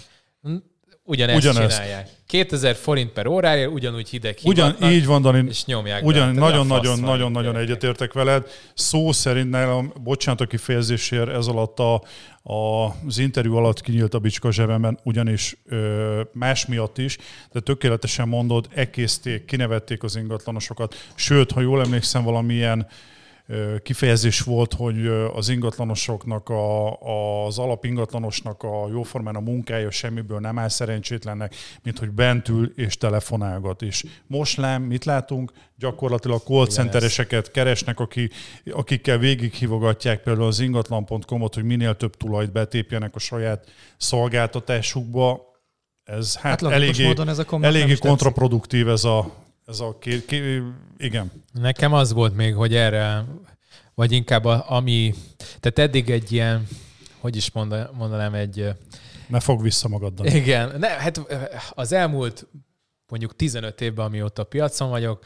Ugyanezt, 1.06 1.38
Ugyanezt. 1.46 1.74
csinálják. 1.76 2.08
2000 2.26 2.74
forint 2.74 3.10
per 3.10 3.26
óráért 3.26 3.70
ugyanúgy 3.70 4.08
hideg 4.08 4.38
Ugyan 4.44 4.76
így 4.82 5.06
van, 5.06 5.22
Dani, 5.22 5.44
és 5.48 5.64
nyomják 5.64 6.04
ugyan 6.04 6.34
be. 6.34 6.40
Tehát 6.40 6.52
a 6.52 6.56
fasz 6.56 6.66
nagyon-nagyon 6.66 7.00
van, 7.00 7.10
nagyon, 7.10 7.32
nagyon 7.32 7.52
gyerekek. 7.52 7.70
egyetértek 7.70 8.12
veled. 8.12 8.46
Szó 8.74 9.12
szerint 9.12 9.50
nálam, 9.50 9.92
bocsánat 10.02 10.40
a 10.40 10.46
kifejezésért, 10.46 11.28
ez 11.28 11.46
alatt 11.46 11.78
a, 11.78 11.94
a, 12.42 12.84
az 13.06 13.18
interjú 13.18 13.56
alatt 13.56 13.80
kinyílt 13.80 14.14
a 14.14 14.18
bicska 14.18 14.52
zsebemben, 14.52 14.98
ugyanis 15.02 15.56
ö, 15.66 16.20
más 16.32 16.66
miatt 16.66 16.98
is, 16.98 17.18
de 17.52 17.60
tökéletesen 17.60 18.28
mondod, 18.28 18.68
ekészték, 18.74 19.44
kinevették 19.44 20.02
az 20.02 20.16
ingatlanosokat. 20.16 20.94
Sőt, 21.14 21.50
ha 21.52 21.60
jól 21.60 21.80
emlékszem, 21.80 22.24
valamilyen 22.24 22.86
kifejezés 23.82 24.40
volt, 24.40 24.74
hogy 24.74 25.06
az 25.34 25.48
ingatlanosoknak, 25.48 26.48
a, 26.48 26.90
az 27.46 27.58
alapingatlanosnak 27.58 28.62
a 28.62 28.88
jóformán 28.90 29.36
a 29.36 29.40
munkája 29.40 29.90
semmiből 29.90 30.40
nem 30.40 30.58
áll 30.58 30.68
szerencsétlennek, 30.68 31.54
mint 31.82 31.98
hogy 31.98 32.10
bent 32.10 32.48
ül 32.48 32.72
és 32.76 32.96
telefonálgat 32.96 33.82
is. 33.82 34.04
Most 34.26 34.56
lám, 34.56 34.82
mit 34.82 35.04
látunk? 35.04 35.52
Gyakorlatilag 35.78 36.42
call 36.42 36.66
centereseket 36.66 37.50
keresnek, 37.50 38.00
aki, 38.00 38.30
akikkel 38.70 39.18
végighívogatják 39.18 40.22
például 40.22 40.46
az 40.46 40.60
ingatlan.com-ot, 40.60 41.54
hogy 41.54 41.64
minél 41.64 41.96
több 41.96 42.16
tulajt 42.16 42.52
betépjenek 42.52 43.14
a 43.14 43.18
saját 43.18 43.70
szolgáltatásukba. 43.96 45.52
Ez 46.04 46.36
hát, 46.36 46.60
Hát 46.60 46.72
eléggé, 46.72 47.06
módon 47.06 47.28
ez 47.28 47.38
a 47.38 47.44
nem 47.50 47.62
eléggé 47.62 47.94
kontraproduktív 47.94 48.88
ez 48.88 49.04
a, 49.04 49.44
ez 49.66 49.80
a 49.80 49.98
ké, 49.98 50.24
ké, 50.24 50.62
igen. 50.96 51.32
Nekem 51.52 51.92
az 51.92 52.12
volt 52.12 52.34
még, 52.36 52.54
hogy 52.54 52.74
erre, 52.74 53.24
vagy 53.94 54.12
inkább 54.12 54.44
a, 54.44 54.64
ami, 54.68 55.14
tehát 55.60 55.78
eddig 55.78 56.10
egy 56.10 56.32
ilyen, 56.32 56.68
hogy 57.20 57.36
is 57.36 57.50
monda- 57.50 57.90
mondanám, 57.92 58.34
egy, 58.34 58.68
Ne 59.28 59.40
fog 59.40 59.62
vissza 59.62 59.88
magad, 59.88 60.14
Dani. 60.14 60.30
igen, 60.34 60.78
ne, 60.78 60.88
hát 60.88 61.20
az 61.70 61.92
elmúlt 61.92 62.46
mondjuk 63.08 63.36
15 63.36 63.80
évben, 63.80 64.04
amióta 64.04 64.44
piacon 64.44 64.88
vagyok, 64.90 65.24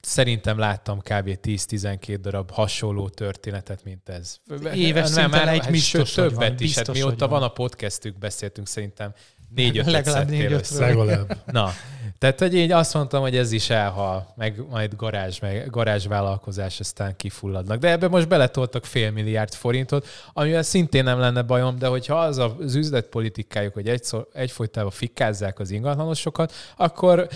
szerintem 0.00 0.58
láttam 0.58 0.98
kb. 0.98 1.38
10-12 1.42 2.18
darab 2.20 2.50
hasonló 2.50 3.08
történetet, 3.08 3.84
mint 3.84 4.08
ez. 4.08 4.36
Éves 4.74 5.08
szinten 5.08 5.48
egy 5.48 5.66
biztos, 5.70 6.08
sőt, 6.10 6.24
hogy 6.24 6.34
van, 6.34 6.44
többet 6.44 6.60
is. 6.60 6.74
Hát 6.74 6.92
mióta 6.92 7.28
van 7.28 7.40
van. 7.40 7.48
a 7.48 7.52
podcastük, 7.52 8.18
beszéltünk 8.18 8.66
szerintem 8.66 9.12
négy-öt 9.54 9.86
Legalább 9.98 10.28
négy-ötről. 10.28 10.80
Legalább. 10.80 11.42
Na, 11.46 11.72
tehát 12.18 12.38
hogy 12.38 12.54
így 12.54 12.72
azt 12.72 12.94
mondtam, 12.94 13.20
hogy 13.20 13.36
ez 13.36 13.52
is 13.52 13.70
elhal, 13.70 14.32
meg 14.36 14.62
majd 14.70 14.96
garázs, 14.96 15.38
meg 15.38 15.70
garázsvállalkozás, 15.70 16.80
aztán 16.80 17.16
kifulladnak. 17.16 17.78
De 17.78 17.90
ebbe 17.90 18.08
most 18.08 18.28
beletoltak 18.28 18.84
fél 18.84 19.10
milliárd 19.10 19.52
forintot, 19.52 20.06
amivel 20.32 20.62
szintén 20.62 21.04
nem 21.04 21.18
lenne 21.18 21.42
bajom, 21.42 21.78
de 21.78 21.86
hogyha 21.86 22.18
az 22.18 22.38
az 22.38 22.74
üzletpolitikájuk, 22.74 23.74
hogy 23.74 23.88
egyszor, 23.88 24.28
egyfolytában 24.32 24.90
fikkázzák 24.90 25.58
az 25.58 25.70
ingatlanosokat, 25.70 26.52
akkor 26.76 27.28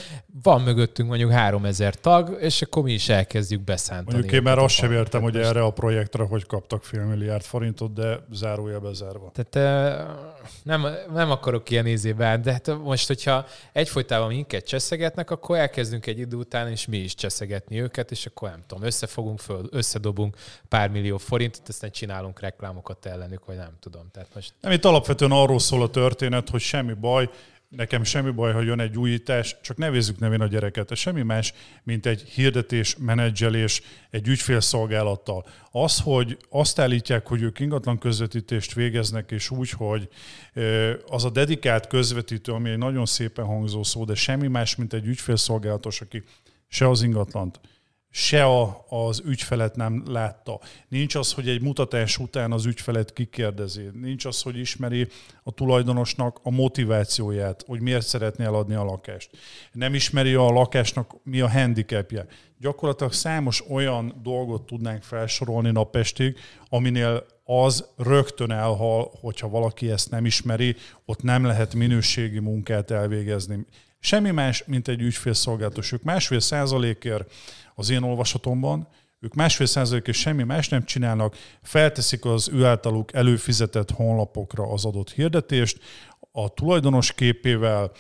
van 0.43 0.61
mögöttünk 0.61 1.09
mondjuk 1.09 1.31
3000 1.31 1.95
tag, 1.95 2.37
és 2.41 2.63
akkor 2.63 2.83
mi 2.83 2.93
is 2.93 3.09
elkezdjük 3.09 3.61
beszántani. 3.61 4.13
Mondjuk 4.13 4.33
én 4.35 4.43
már 4.43 4.59
azt 4.59 4.75
sem 4.75 4.93
értem, 4.93 5.23
hogy 5.23 5.37
erre 5.37 5.63
a 5.63 5.71
projektre 5.71 6.23
hogy 6.23 6.47
kaptak 6.47 6.85
fél 6.85 7.05
milliárd 7.05 7.43
forintot, 7.43 7.93
de 7.93 8.19
zárójelbe 8.33 8.93
zárva. 8.93 9.33
Tehát 9.35 9.93
nem, 10.63 10.87
nem 11.15 11.31
akarok 11.31 11.71
ilyen 11.71 11.87
állni, 12.19 12.43
de 12.43 12.53
hát 12.53 12.79
most, 12.83 13.07
hogyha 13.07 13.47
egyfolytában 13.73 14.29
minket 14.29 14.62
cseszegetnek, 14.65 15.31
akkor 15.31 15.57
elkezdünk 15.57 16.07
egy 16.07 16.19
idő 16.19 16.37
után, 16.37 16.69
és 16.69 16.87
mi 16.87 16.97
is 16.97 17.15
cseszegetni 17.15 17.81
őket, 17.81 18.11
és 18.11 18.27
akkor 18.27 18.49
nem 18.51 18.65
tudom, 18.67 18.85
összefogunk 18.85 19.39
föl, 19.39 19.69
összedobunk 19.71 20.37
pár 20.69 20.91
millió 20.91 21.19
forintot, 21.19 21.69
aztán 21.69 21.91
csinálunk 21.91 22.41
reklámokat 22.41 23.07
ellenük, 23.07 23.45
vagy 23.45 23.57
nem 23.57 23.77
tudom. 23.81 24.09
Tehát 24.13 24.29
most 24.35 24.53
Nem, 24.61 24.73
itt 24.73 24.85
alapvetően 24.85 25.31
arról 25.31 25.59
szól 25.59 25.83
a 25.83 25.91
történet, 25.91 26.49
hogy 26.49 26.61
semmi 26.61 26.93
baj, 26.93 27.31
nekem 27.77 28.05
semmi 28.05 28.31
baj, 28.31 28.53
ha 28.53 28.61
jön 28.61 28.81
egy 28.81 28.99
újítás, 28.99 29.57
csak 29.63 29.77
nevezzük 29.77 30.19
nevén 30.19 30.41
a 30.41 30.47
gyereket. 30.47 30.91
Ez 30.91 30.99
semmi 30.99 31.23
más, 31.23 31.53
mint 31.83 32.07
egy 32.07 32.23
hirdetés, 32.23 32.97
menedzselés, 32.99 33.83
egy 34.11 34.29
ügyfélszolgálattal. 34.29 35.47
Az, 35.71 36.01
hogy 36.01 36.37
azt 36.51 36.79
állítják, 36.79 37.27
hogy 37.27 37.43
ők 37.43 37.59
ingatlan 37.59 37.99
közvetítést 37.99 38.75
végeznek, 38.75 39.31
és 39.31 39.51
úgy, 39.51 39.71
hogy 39.71 40.09
az 41.07 41.25
a 41.25 41.31
dedikált 41.31 41.87
közvetítő, 41.87 42.53
ami 42.53 42.71
egy 42.71 42.79
nagyon 42.79 43.07
szépen 43.07 43.45
hangzó 43.45 43.83
szó, 43.83 44.05
de 44.05 44.15
semmi 44.15 44.47
más, 44.47 44.77
mint 44.77 44.93
egy 44.93 45.07
ügyfélszolgálatos, 45.07 46.01
aki 46.01 46.23
se 46.69 46.89
az 46.89 47.03
ingatlant, 47.03 47.61
se 48.15 48.45
a, 48.45 48.85
az 48.89 49.23
ügyfelet 49.25 49.77
nem 49.77 50.03
látta. 50.07 50.61
Nincs 50.89 51.15
az, 51.15 51.33
hogy 51.33 51.49
egy 51.49 51.63
mutatás 51.63 52.19
után 52.19 52.53
az 52.53 52.67
ügyfelet 52.67 53.13
kikérdezi. 53.13 53.89
Nincs 54.01 54.25
az, 54.25 54.43
hogy 54.43 54.59
ismeri 54.59 55.09
a 55.43 55.53
tulajdonosnak 55.53 56.41
a 56.43 56.51
motivációját, 56.51 57.65
hogy 57.67 57.81
miért 57.81 58.07
szeretné 58.07 58.45
eladni 58.45 58.75
a 58.75 58.85
lakást. 58.85 59.31
Nem 59.73 59.95
ismeri 59.95 60.35
a 60.35 60.51
lakásnak 60.51 61.15
mi 61.25 61.41
a 61.41 61.51
handicapje. 61.51 62.27
Gyakorlatilag 62.59 63.13
számos 63.13 63.63
olyan 63.69 64.21
dolgot 64.23 64.67
tudnánk 64.67 65.03
felsorolni 65.03 65.71
napestig, 65.71 66.37
aminél 66.69 67.27
az 67.45 67.89
rögtön 67.97 68.51
elhal, 68.51 69.11
hogyha 69.21 69.49
valaki 69.49 69.91
ezt 69.91 70.11
nem 70.11 70.25
ismeri, 70.25 70.77
ott 71.05 71.23
nem 71.23 71.45
lehet 71.45 71.75
minőségi 71.75 72.39
munkát 72.39 72.91
elvégezni. 72.91 73.67
Semmi 74.05 74.31
más, 74.31 74.65
mint 74.67 74.89
egy 74.89 75.01
ügyfélszolgálatos. 75.01 75.93
Ők 75.93 76.03
másfél 76.03 76.41
százalékért 76.41 77.33
az 77.75 77.91
én 77.91 78.03
olvasatomban, 78.03 78.89
ők 79.21 79.35
másfél 79.35 79.67
százalékért 79.67 80.17
semmi 80.17 80.43
más 80.43 80.69
nem 80.69 80.85
csinálnak, 80.85 81.37
felteszik 81.63 82.25
az 82.25 82.49
ő 82.53 82.65
általuk 82.65 83.15
előfizetett 83.15 83.91
honlapokra 83.91 84.73
az 84.73 84.85
adott 84.85 85.11
hirdetést, 85.11 85.79
a 86.33 86.49
tulajdonos 86.49 87.13
képével, 87.13 87.93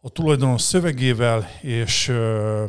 a 0.00 0.08
tulajdonos 0.08 0.62
szövegével 0.62 1.48
és 1.60 2.12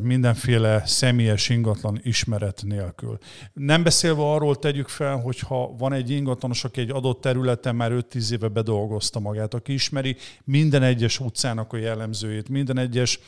mindenféle 0.01 0.85
személyes 0.85 1.49
ingatlan 1.49 1.99
ismeret 2.03 2.61
nélkül. 2.65 3.17
Nem 3.53 3.83
beszélve 3.83 4.21
arról 4.21 4.55
tegyük 4.55 4.87
fel, 4.87 5.17
hogy 5.17 5.39
ha 5.39 5.75
van 5.77 5.93
egy 5.93 6.09
ingatlanos, 6.09 6.63
aki 6.63 6.81
egy 6.81 6.89
adott 6.89 7.21
területen 7.21 7.75
már 7.75 7.91
5-10 7.93 8.31
éve 8.31 8.47
bedolgozta 8.47 9.19
magát, 9.19 9.53
aki 9.53 9.73
ismeri 9.73 10.15
minden 10.43 10.83
egyes 10.83 11.19
utcának 11.19 11.73
a 11.73 11.77
jellemzőjét, 11.77 12.49
minden 12.49 12.77
egyes 12.77 13.19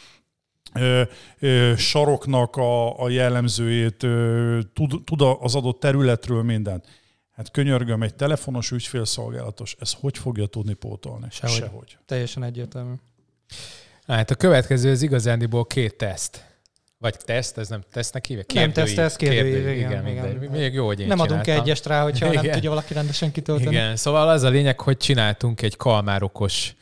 ö, 0.74 1.02
ö, 1.40 1.74
saroknak 1.78 2.56
a, 2.56 3.00
a 3.00 3.10
jellemzőjét, 3.10 4.04
ö, 4.04 4.60
tud, 4.74 5.04
tud 5.04 5.22
az 5.40 5.56
adott 5.56 5.80
területről 5.80 6.44
mindent. 6.44 6.86
Hát 7.32 7.52
könyörgöm, 7.52 8.04
egy 8.04 8.16
telefonos 8.16 8.72
ügyfélszolgálatos, 8.72 9.76
ez 9.80 9.94
hogy 10.00 10.18
fogja 10.18 10.46
tudni 10.46 10.74
pótolni? 10.74 11.26
Sehogy. 11.30 11.56
Sehogy. 11.56 11.98
Teljesen 12.06 12.44
egyértelmű. 12.44 12.94
Hát 14.08 14.32
a 14.32 14.36
következő 14.36 14.92
az 14.92 15.02
igazándiból 15.02 15.66
két 15.66 15.96
teszt. 15.96 16.46
Vagy 17.00 17.18
teszt, 17.26 17.58
ez 17.58 17.68
nem 17.70 17.82
tesztnek 17.92 18.26
hívják? 18.26 18.54
Nem 18.54 18.72
teszt, 18.72 18.98
ez 18.98 19.16
kérdőív, 19.16 19.68
igen, 19.68 20.08
igen. 20.08 20.08
igen. 20.08 20.52
Még 20.52 20.74
jó, 20.74 20.86
hogy 20.86 21.00
én 21.00 21.08
Nem 21.08 21.20
adunk 21.20 21.42
csináltam. 21.42 21.66
egyest 21.66 21.86
rá, 21.86 22.04
hogyha 22.04 22.26
nem 22.26 22.44
Igen. 22.44 22.54
tudja 22.54 22.70
valaki 22.70 22.94
rendesen 22.94 23.32
kitölteni. 23.32 23.70
Igen, 23.76 23.96
szóval 23.96 24.30
az 24.30 24.44
a 24.44 24.50
lényeg, 24.50 24.80
hogy 24.80 24.98
csináltunk 24.98 25.62
egy 25.62 25.76
kalmárokos, 25.76 26.76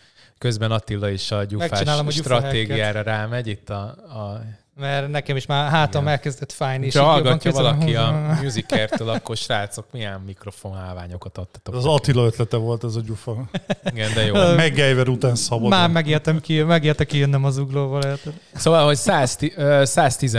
közben 0.45 0.71
Attila 0.71 1.09
is 1.09 1.31
a 1.31 1.43
gyufás 1.43 1.81
a 1.81 2.11
stratégiára 2.11 3.01
rámegy 3.01 3.47
itt 3.47 3.69
a, 3.69 3.81
a 3.93 4.41
Mert 4.75 5.09
nekem 5.09 5.35
is 5.35 5.45
már 5.45 5.69
hátam 5.71 6.01
Igen. 6.01 6.13
elkezdett 6.13 6.51
fájni. 6.51 6.85
és 6.85 6.95
Ha 6.95 7.03
hallgatja 7.03 7.51
valaki 7.51 7.95
a 7.95 8.11
musikertől, 8.43 9.09
akkor 9.09 9.37
srácok, 9.37 9.85
milyen 9.91 10.21
mikrofonhálványokat 10.25 11.37
adtatok. 11.37 11.75
Az 11.75 11.85
Attila 11.85 12.25
ötlete 12.25 12.57
volt 12.57 12.83
ez 12.83 12.95
a 12.95 13.01
gyufa. 13.01 13.49
Igen, 13.91 14.13
de 14.13 14.25
jó. 14.25 14.33
MacGyver 14.61 15.07
után 15.07 15.35
szabadon. 15.35 15.69
Már 15.69 15.89
megértem 15.89 16.41
ki, 16.41 16.61
megérte 16.61 17.05
kijönnöm 17.05 17.45
az 17.45 17.57
uglóval. 17.57 18.03
érted? 18.03 18.33
Szóval, 18.53 18.85
hogy 18.85 18.97
100, 18.97 19.37
ö, 19.55 19.85
110, 19.85 20.33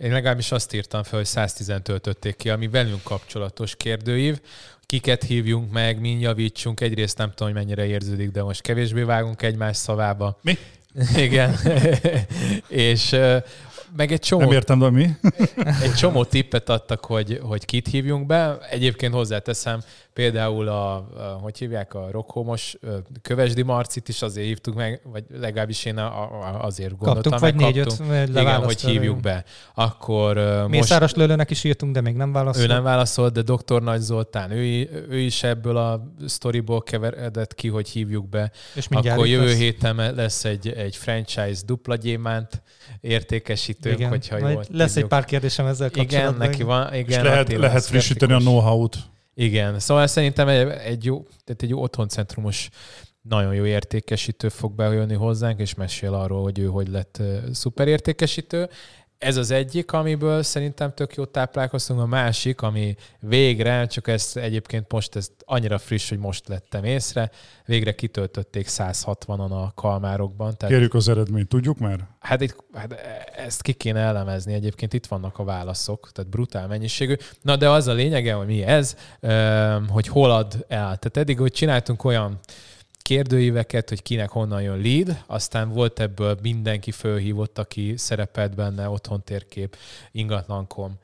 én 0.00 0.12
legalábbis 0.12 0.52
azt 0.52 0.74
írtam 0.74 1.02
fel, 1.02 1.18
hogy 1.18 1.26
110 1.26 1.72
töltötték 1.82 2.36
ki, 2.36 2.50
ami 2.50 2.68
velünk 2.68 3.02
kapcsolatos 3.02 3.76
kérdőív. 3.76 4.40
Kiket 4.86 5.22
hívjunk 5.22 5.72
meg, 5.72 6.00
min 6.00 6.20
javítsunk. 6.20 6.80
Egyrészt 6.80 7.18
nem 7.18 7.32
tudom, 7.34 7.52
hogy 7.52 7.62
mennyire 7.62 7.86
érződik, 7.86 8.30
de 8.30 8.42
most 8.42 8.60
kevésbé 8.60 9.02
vágunk 9.02 9.42
egymás 9.42 9.76
szavába. 9.76 10.38
Mi? 10.42 10.58
Igen. 11.16 11.56
és 12.68 13.16
meg 13.96 14.12
egy 14.12 14.20
csomó 14.20 14.40
Nem 14.42 14.52
értem, 14.52 14.78
de 14.78 14.90
mi? 14.90 15.10
egy 15.82 15.94
csomó 15.94 16.24
tippet 16.24 16.68
adtak, 16.68 17.04
hogy, 17.04 17.40
hogy 17.42 17.64
kit 17.64 17.88
hívjunk 17.88 18.26
be. 18.26 18.58
Egyébként 18.70 19.14
hozzáteszem, 19.14 19.80
például 20.12 20.68
a, 20.68 20.94
a 20.94 21.38
hogy 21.40 21.58
hívják, 21.58 21.94
a 21.94 22.10
Rockhomos 22.10 22.76
Kövesdi 23.22 23.62
Marcit 23.62 24.08
is 24.08 24.22
azért 24.22 24.46
hívtuk 24.46 24.74
meg, 24.74 25.00
vagy 25.04 25.24
legalábbis 25.40 25.84
én 25.84 25.96
a, 25.96 26.22
a, 26.22 26.64
azért 26.64 26.96
gondoltam, 26.98 27.32
Kaptunk 27.32 27.40
vagy 27.40 27.54
meg 27.54 27.64
négy-öt 27.64 27.86
kaptunk. 27.86 28.28
Igen, 28.28 28.64
hogy 28.64 28.80
hívjuk 28.80 29.20
be. 29.20 29.44
Akkor 29.74 30.36
ö, 30.36 30.58
most 30.58 30.70
Mészáros 30.70 31.14
Lőlőnek 31.14 31.50
is 31.50 31.64
írtunk, 31.64 31.92
de 31.92 32.00
még 32.00 32.16
nem 32.16 32.32
válaszolt. 32.32 32.64
ő 32.64 32.72
nem 32.72 32.82
válaszolt, 32.82 33.32
de 33.32 33.42
Dr. 33.42 33.82
Nagy 33.82 34.00
Zoltán, 34.00 34.50
ő, 34.50 34.88
ő 35.10 35.18
is 35.18 35.42
ebből 35.42 35.76
a 35.76 36.12
sztoriból 36.26 36.82
keveredett 36.82 37.54
ki, 37.54 37.68
hogy 37.68 37.88
hívjuk 37.88 38.28
be. 38.28 38.50
és 38.74 38.86
Akkor 38.90 39.26
jövő 39.26 39.46
lesz. 39.46 39.56
héten 39.56 40.14
lesz 40.14 40.44
egy, 40.44 40.68
egy 40.68 40.96
franchise 40.96 41.60
dupla 41.66 41.96
gyémánt 41.96 42.62
értékesítőnk, 43.00 43.96
Igen. 43.98 44.08
hogyha 44.08 44.38
Majd 44.38 44.52
jól 44.54 44.64
lesz 44.70 44.86
egy 44.88 44.92
tudjuk. 44.92 45.08
pár 45.08 45.24
kérdésem 45.24 45.66
ezzel 45.66 45.88
Igen, 45.94 46.06
kapcsolatban. 46.06 46.48
neki 46.48 46.62
van. 46.62 46.94
Igen, 46.94 47.18
És 47.20 47.28
lehet, 47.28 47.52
lehet 47.52 47.84
frissíteni 47.84 48.32
a 48.32 48.38
know-how-t. 48.38 48.96
Igen, 49.34 49.78
szóval 49.78 50.06
szerintem 50.06 50.48
egy, 50.48 50.68
egy 50.68 51.04
jó, 51.04 51.22
tehát 51.44 51.62
egy 51.62 51.68
jó 51.68 51.82
otthoncentrumos, 51.82 52.68
nagyon 53.20 53.54
jó 53.54 53.64
értékesítő 53.64 54.48
fog 54.48 54.74
bejönni 54.74 55.14
hozzánk, 55.14 55.60
és 55.60 55.74
mesél 55.74 56.14
arról, 56.14 56.42
hogy 56.42 56.58
ő 56.58 56.66
hogy 56.66 56.88
lett 56.88 57.22
szuperértékesítő. 57.52 58.68
Ez 59.18 59.36
az 59.36 59.50
egyik, 59.50 59.92
amiből 59.92 60.42
szerintem 60.42 60.94
tök 60.94 61.14
jó 61.14 61.24
táplálkoztunk. 61.24 62.00
A 62.00 62.06
másik, 62.06 62.62
ami 62.62 62.96
végre, 63.20 63.86
csak 63.86 64.08
ezt 64.08 64.36
egyébként 64.36 64.92
most 64.92 65.16
ez 65.16 65.28
annyira 65.44 65.78
friss, 65.78 66.08
hogy 66.08 66.18
most 66.18 66.48
lettem 66.48 66.84
észre, 66.84 67.30
végre 67.64 67.94
kitöltötték 67.94 68.66
160-an 68.68 69.50
a 69.50 69.72
kalmárokban. 69.74 70.56
Tehát 70.56 70.74
Kérjük 70.74 70.94
az 70.94 71.08
eredményt, 71.08 71.48
tudjuk 71.48 71.78
már? 71.78 72.08
Hát, 72.20 72.40
itt, 72.40 72.64
hát 72.72 72.92
ezt 73.36 73.62
ki 73.62 73.72
kéne 73.72 74.00
elemezni, 74.00 74.52
egyébként 74.52 74.92
itt 74.92 75.06
vannak 75.06 75.38
a 75.38 75.44
válaszok, 75.44 76.10
tehát 76.12 76.30
brutál 76.30 76.66
mennyiségű. 76.66 77.14
Na 77.42 77.56
de 77.56 77.70
az 77.70 77.86
a 77.86 77.92
lényege, 77.92 78.32
hogy 78.32 78.46
mi 78.46 78.62
ez, 78.62 78.96
hogy 79.88 80.08
hol 80.08 80.30
ad 80.30 80.64
el. 80.68 80.84
Tehát 80.84 81.16
eddig, 81.16 81.38
hogy 81.38 81.52
csináltunk 81.52 82.04
olyan 82.04 82.38
kérdőíveket, 83.06 83.88
hogy 83.88 84.02
kinek 84.02 84.30
honnan 84.30 84.62
jön 84.62 84.80
lead, 84.80 85.22
aztán 85.26 85.68
volt 85.68 86.00
ebből 86.00 86.38
mindenki 86.42 86.90
fölhívott, 86.90 87.58
aki 87.58 87.96
szerepelt 87.96 88.54
benne, 88.54 88.88
otthon 88.88 89.22
térkép, 89.24 89.76
ingatlankom, 90.10 90.98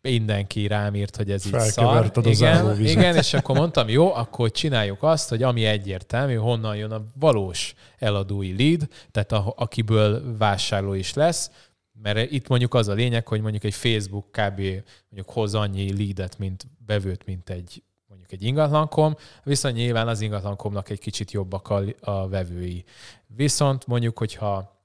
mindenki 0.00 0.66
rám 0.66 0.94
írt, 0.94 1.16
hogy 1.16 1.30
ez 1.30 1.46
így 1.46 1.58
szar. 1.58 2.10
Igen, 2.24 2.80
igen, 2.84 3.16
és 3.16 3.34
akkor 3.34 3.56
mondtam, 3.56 3.88
jó, 3.88 4.14
akkor 4.14 4.50
csináljuk 4.50 5.02
azt, 5.02 5.28
hogy 5.28 5.42
ami 5.42 5.64
egyértelmű, 5.64 6.34
honnan 6.34 6.76
jön 6.76 6.90
a 6.90 7.04
valós 7.18 7.74
eladói 7.98 8.56
lead, 8.56 8.88
tehát 9.10 9.32
a, 9.32 9.54
akiből 9.56 10.36
vásárló 10.36 10.92
is 10.92 11.14
lesz, 11.14 11.50
mert 12.02 12.30
itt 12.30 12.48
mondjuk 12.48 12.74
az 12.74 12.88
a 12.88 12.92
lényeg, 12.92 13.28
hogy 13.28 13.40
mondjuk 13.40 13.64
egy 13.64 13.74
Facebook 13.74 14.26
kb. 14.26 14.60
mondjuk 15.08 15.30
hoz 15.30 15.54
annyi 15.54 15.96
leadet, 15.96 16.38
mint 16.38 16.66
bevőt, 16.86 17.26
mint 17.26 17.50
egy 17.50 17.82
egy 18.34 18.42
ingatlankom, 18.42 19.16
viszont 19.42 19.74
nyilván 19.74 20.08
az 20.08 20.20
ingatlankomnak 20.20 20.90
egy 20.90 20.98
kicsit 20.98 21.30
jobbak 21.30 21.68
a, 21.68 21.82
a 22.00 22.28
vevői. 22.28 22.84
Viszont 23.26 23.86
mondjuk, 23.86 24.18
hogyha 24.18 24.80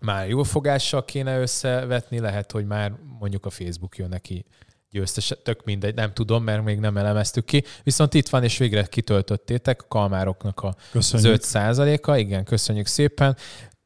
már 0.00 0.28
jó 0.28 0.42
fogással 0.42 1.04
kéne 1.04 1.40
összevetni, 1.40 2.18
lehet, 2.18 2.52
hogy 2.52 2.66
már 2.66 2.92
mondjuk 3.18 3.46
a 3.46 3.50
Facebook 3.50 3.96
jön 3.96 4.08
neki 4.08 4.44
győztes, 4.90 5.32
tök 5.42 5.64
mindegy, 5.64 5.94
nem 5.94 6.12
tudom, 6.12 6.44
mert 6.44 6.64
még 6.64 6.78
nem 6.78 6.96
elemeztük 6.96 7.44
ki. 7.44 7.64
Viszont 7.82 8.14
itt 8.14 8.28
van, 8.28 8.42
és 8.42 8.58
végre 8.58 8.84
kitöltöttétek 8.84 9.82
a 9.82 9.88
kalmároknak 9.88 10.60
a 10.60 10.74
Köszönjük. 10.90 11.40
az 11.42 11.54
5 11.54 12.08
a 12.08 12.16
igen, 12.16 12.44
köszönjük 12.44 12.86
szépen. 12.86 13.36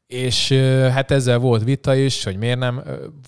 És 0.07 0.51
hát 0.91 1.11
ezzel 1.11 1.37
volt 1.37 1.63
vita 1.63 1.95
is, 1.95 2.23
hogy 2.23 2.37
miért 2.37 2.59
nem 2.59 2.83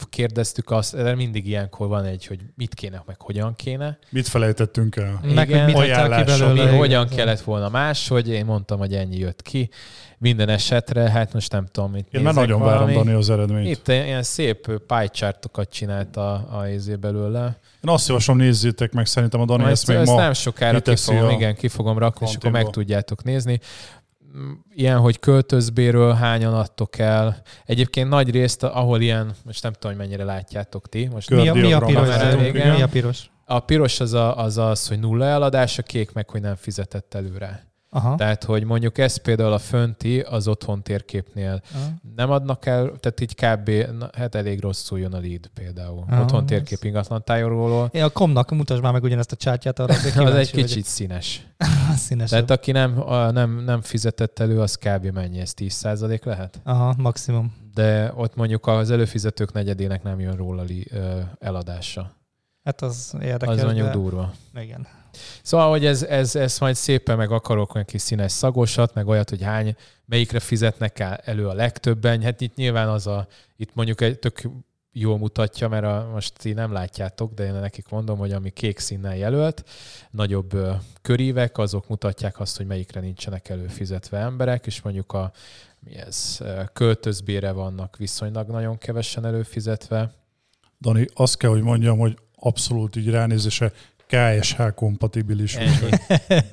kérdeztük 0.09 0.71
azt, 0.71 0.95
de 0.95 1.15
mindig 1.15 1.47
ilyenkor 1.47 1.87
van 1.87 2.05
egy, 2.05 2.25
hogy 2.25 2.39
mit 2.55 2.73
kéne, 2.73 3.03
meg 3.05 3.21
hogyan 3.21 3.55
kéne. 3.55 3.97
Mit 4.09 4.27
felejtettünk 4.27 4.95
el? 4.95 5.19
Meg, 5.33 5.49
Igen. 5.49 5.65
mit 5.65 5.81
ki 5.81 5.89
belőle. 5.89 6.53
Mi, 6.53 6.59
igen. 6.59 6.77
hogyan 6.77 7.07
kellett 7.07 7.41
volna 7.41 7.69
más, 7.69 8.07
hogy 8.07 8.29
én 8.29 8.45
mondtam, 8.45 8.79
hogy 8.79 8.93
ennyi 8.93 9.17
jött 9.17 9.41
ki. 9.41 9.69
Minden 10.17 10.49
esetre, 10.49 11.09
hát 11.09 11.33
most 11.33 11.51
nem 11.51 11.65
tudom, 11.71 11.91
mit 11.91 12.07
Én 12.11 12.21
már 12.21 12.33
nagyon 12.33 12.59
valami. 12.59 12.77
várom 12.77 12.93
Dani 12.93 13.17
az 13.17 13.29
eredményt. 13.29 13.67
Itt 13.67 13.87
ilyen 13.87 14.23
szép 14.23 14.81
pie 14.87 15.07
chartokat 15.07 15.69
csinált 15.69 16.17
a, 16.17 16.47
a 16.59 16.67
izé 16.67 16.95
belőle. 16.95 17.59
Én 17.83 17.89
azt 17.89 18.07
javaslom, 18.07 18.37
nézzétek 18.37 18.91
meg, 18.91 19.05
szerintem 19.05 19.41
a 19.41 19.45
Dani 19.45 19.61
Majd 19.61 19.73
ezt 19.73 19.87
még 19.87 19.97
ezt 19.97 20.11
ma 20.11 20.19
nem 20.19 20.33
sokára 20.33 20.71
ki 20.71 20.83
kiteszi 20.83 21.13
fogom, 21.13 21.27
a 21.27 21.31
igen, 21.31 21.55
ki 21.55 21.67
fogom 21.67 21.97
rakni, 21.97 22.27
és 22.29 22.35
akkor 22.35 22.51
meg 22.51 22.69
tudjátok 22.69 23.23
nézni. 23.23 23.59
Ilyen, 24.73 24.97
hogy 24.97 25.19
költözbéről 25.19 26.13
hányan 26.13 26.53
adtok 26.53 26.97
el. 26.97 27.41
Egyébként 27.65 28.09
nagy 28.09 28.31
részt, 28.31 28.63
ahol 28.63 29.01
ilyen, 29.01 29.31
most 29.45 29.63
nem 29.63 29.73
tudom, 29.73 29.97
hogy 29.97 30.07
mennyire 30.07 30.23
látjátok 30.23 30.89
ti. 30.89 31.07
Most 31.11 31.29
Mi 31.29 31.47
a, 31.47 31.53
mi 31.53 31.73
a 31.73 31.79
piros? 31.79 32.07
Mi 32.53 32.81
a 32.81 32.87
piros? 32.87 33.29
a 33.45 33.59
piros 33.59 33.99
az, 33.99 34.13
a, 34.13 34.37
az 34.37 34.57
az, 34.57 34.87
hogy 34.87 34.99
nulla 34.99 35.25
eladás, 35.25 35.77
a 35.77 35.83
kék 35.83 36.13
meg, 36.13 36.29
hogy 36.29 36.41
nem 36.41 36.55
fizetett 36.55 37.13
előre. 37.13 37.68
Aha. 37.91 38.15
Tehát, 38.15 38.43
hogy 38.43 38.63
mondjuk 38.63 38.97
ez 38.97 39.17
például 39.17 39.51
a 39.51 39.57
fönti 39.57 40.19
az 40.19 40.47
otthon 40.47 40.83
térképnél 40.83 41.61
Aha. 41.73 41.85
nem 42.15 42.31
adnak 42.31 42.65
el, 42.65 42.91
tehát 42.99 43.19
így 43.21 43.35
kb. 43.35 43.97
Na, 43.97 44.09
hát 44.13 44.35
elég 44.35 44.61
rosszul 44.61 44.99
jön 44.99 45.13
a 45.13 45.19
lead 45.19 45.49
például. 45.53 46.03
Ah, 46.09 46.21
otthon 46.21 46.45
térkép 46.45 46.83
ingatlan 46.83 47.23
tájról. 47.23 47.89
Én 47.91 48.03
a 48.03 48.09
komnak 48.09 48.49
mutasd 48.51 48.81
már 48.81 48.93
meg 48.93 49.03
ugyanezt 49.03 49.31
a 49.31 49.35
csátját 49.35 49.79
arra. 49.79 49.93
Az 50.29 50.33
egy 50.33 50.51
kicsit 50.51 50.85
színes. 50.85 51.47
vagyok. 51.57 51.97
Színesebb. 52.07 52.29
Tehát 52.29 52.51
aki 52.51 52.71
nem, 52.71 53.09
a, 53.09 53.31
nem, 53.31 53.63
nem 53.63 53.81
fizetett 53.81 54.39
elő, 54.39 54.59
az 54.59 54.75
kb. 54.75 55.05
mennyi? 55.05 55.39
Ez 55.39 55.53
10% 55.57 56.25
lehet? 56.25 56.59
Aha, 56.63 56.93
maximum. 56.97 57.55
De 57.73 58.13
ott 58.15 58.35
mondjuk 58.35 58.67
az 58.67 58.91
előfizetők 58.91 59.53
negyedének 59.53 60.03
nem 60.03 60.19
jön 60.19 60.35
róla 60.35 60.61
li, 60.61 60.87
ö, 60.91 61.19
eladása. 61.39 62.11
Hát 62.63 62.81
az 62.81 63.15
érdekes. 63.21 63.55
Az 63.55 63.63
mondjuk 63.63 63.85
de... 63.85 63.93
durva. 63.93 64.33
Igen. 64.55 64.87
Szóval, 65.43 65.69
hogy 65.69 65.85
ez, 65.85 66.03
ez, 66.03 66.35
ez 66.35 66.59
majd 66.59 66.75
szépen 66.75 67.17
meg 67.17 67.31
akarok 67.31 67.73
neki 67.73 67.97
színes 67.97 68.31
szagosat, 68.31 68.93
meg 68.93 69.07
olyat, 69.07 69.29
hogy 69.29 69.43
hány, 69.43 69.75
melyikre 70.05 70.39
fizetnek 70.39 70.99
el 70.99 71.15
elő 71.15 71.47
a 71.47 71.53
legtöbben. 71.53 72.21
Hát 72.21 72.41
itt 72.41 72.55
nyilván 72.55 72.87
az 72.87 73.07
a, 73.07 73.27
itt 73.55 73.73
mondjuk 73.73 74.01
egy 74.01 74.19
tök 74.19 74.41
jól 74.91 75.17
mutatja, 75.17 75.67
mert 75.67 75.85
a, 75.85 76.09
most 76.13 76.33
ti 76.37 76.53
nem 76.53 76.71
látjátok, 76.71 77.33
de 77.33 77.45
én 77.45 77.53
nekik 77.53 77.89
mondom, 77.89 78.17
hogy 78.17 78.31
ami 78.31 78.49
kék 78.49 78.79
színnel 78.79 79.17
jelölt, 79.17 79.63
nagyobb 80.11 80.53
ö, 80.53 80.71
körívek, 81.01 81.57
azok 81.57 81.87
mutatják 81.87 82.39
azt, 82.39 82.57
hogy 82.57 82.65
melyikre 82.65 82.99
nincsenek 82.99 83.49
előfizetve 83.49 84.17
emberek, 84.17 84.65
és 84.65 84.81
mondjuk 84.81 85.13
a 85.13 85.31
mi 85.79 85.95
ez, 85.95 86.39
költözbére 86.73 87.51
vannak 87.51 87.97
viszonylag 87.97 88.49
nagyon 88.49 88.77
kevesen 88.77 89.25
előfizetve. 89.25 90.11
Dani, 90.81 91.07
azt 91.13 91.37
kell, 91.37 91.49
hogy 91.49 91.61
mondjam, 91.61 91.97
hogy 91.97 92.17
abszolút 92.35 92.95
így 92.95 93.09
ránézése 93.09 93.71
KSH 94.09 94.61
kompatibilis. 94.75 95.55
Ennyi. 95.55 95.69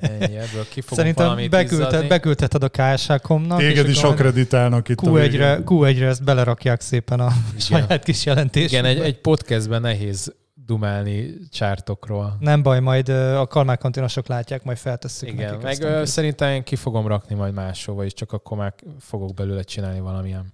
Ennyi. 0.01 0.37
Ebből 0.37 0.65
Szerintem 0.91 1.37
izzadni. 1.59 2.07
beküldheted 2.07 2.63
a 2.63 2.69
KSH-komnak. 2.69 3.59
Téged 3.59 3.85
és 3.85 3.91
is 3.91 4.03
akreditálnak 4.03 4.89
itt 4.89 4.99
a 4.99 5.01
Q1-re, 5.09 5.49
végén. 5.49 5.63
Q1-re 5.65 6.07
ezt 6.07 6.23
belerakják 6.23 6.81
szépen 6.81 7.19
a 7.19 7.31
saját 7.57 8.03
kis 8.03 8.25
jelentésükbe. 8.25 8.77
Igen, 8.77 8.97
egy, 8.97 8.99
egy 8.99 9.21
podcastben 9.21 9.81
nehéz 9.81 10.35
dumálni 10.65 11.33
csártokról. 11.51 12.37
Nem 12.39 12.63
baj, 12.63 12.79
majd 12.79 13.09
a 13.09 13.47
kalmár 13.47 13.77
kantinosok 13.77 14.27
látják, 14.27 14.63
majd 14.63 14.77
feltesszük 14.77 15.29
Igen, 15.29 15.45
nekik. 15.45 15.61
meg 15.63 15.71
aztán 15.71 15.91
ö, 16.01 16.05
szerintem 16.05 16.49
én 16.49 16.63
ki 16.63 16.75
fogom 16.75 17.07
rakni 17.07 17.35
majd 17.35 17.53
máshova, 17.53 18.05
és 18.05 18.13
csak 18.13 18.31
akkor 18.31 18.57
már 18.57 18.73
fogok 18.99 19.33
belőle 19.33 19.61
csinálni 19.63 19.99
valamilyen. 19.99 20.53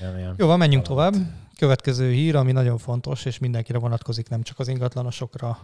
valamilyen. 0.00 0.34
Jó, 0.38 0.46
van, 0.46 0.58
menjünk 0.58 0.86
valamit. 0.86 1.12
tovább. 1.20 1.30
Következő 1.58 2.10
hír, 2.10 2.36
ami 2.36 2.52
nagyon 2.52 2.78
fontos, 2.78 3.24
és 3.24 3.38
mindenkire 3.38 3.78
vonatkozik, 3.78 4.28
nem 4.28 4.42
csak 4.42 4.58
az 4.58 4.68
ingatlanosokra. 4.68 5.58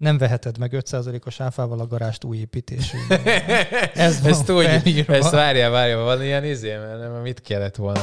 Nem 0.00 0.18
veheted 0.18 0.58
meg 0.58 0.74
5%-os 0.76 1.40
áfával 1.40 1.80
a 1.80 1.86
garást 1.86 2.24
új 2.24 2.36
építésű. 2.36 2.98
Ez 3.94 4.20
van 4.20 4.30
ezt 4.30 4.50
úgy, 4.50 4.64
felírva. 4.64 5.14
ezt 5.14 5.30
várjál, 5.30 5.70
várjál, 5.70 5.98
van 5.98 6.22
ilyen 6.22 6.44
izé, 6.44 6.76
mert 6.76 6.98
nem, 6.98 7.12
mit 7.12 7.40
kellett 7.40 7.76
volna? 7.76 8.00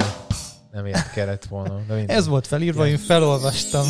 Nem 0.72 0.86
ilyet 0.86 1.12
kellett 1.12 1.46
volna. 1.46 1.80
De. 1.88 2.04
Ez 2.08 2.28
volt 2.28 2.48
felírva, 2.48 2.88
én 2.88 2.98
felolvastam. 2.98 3.86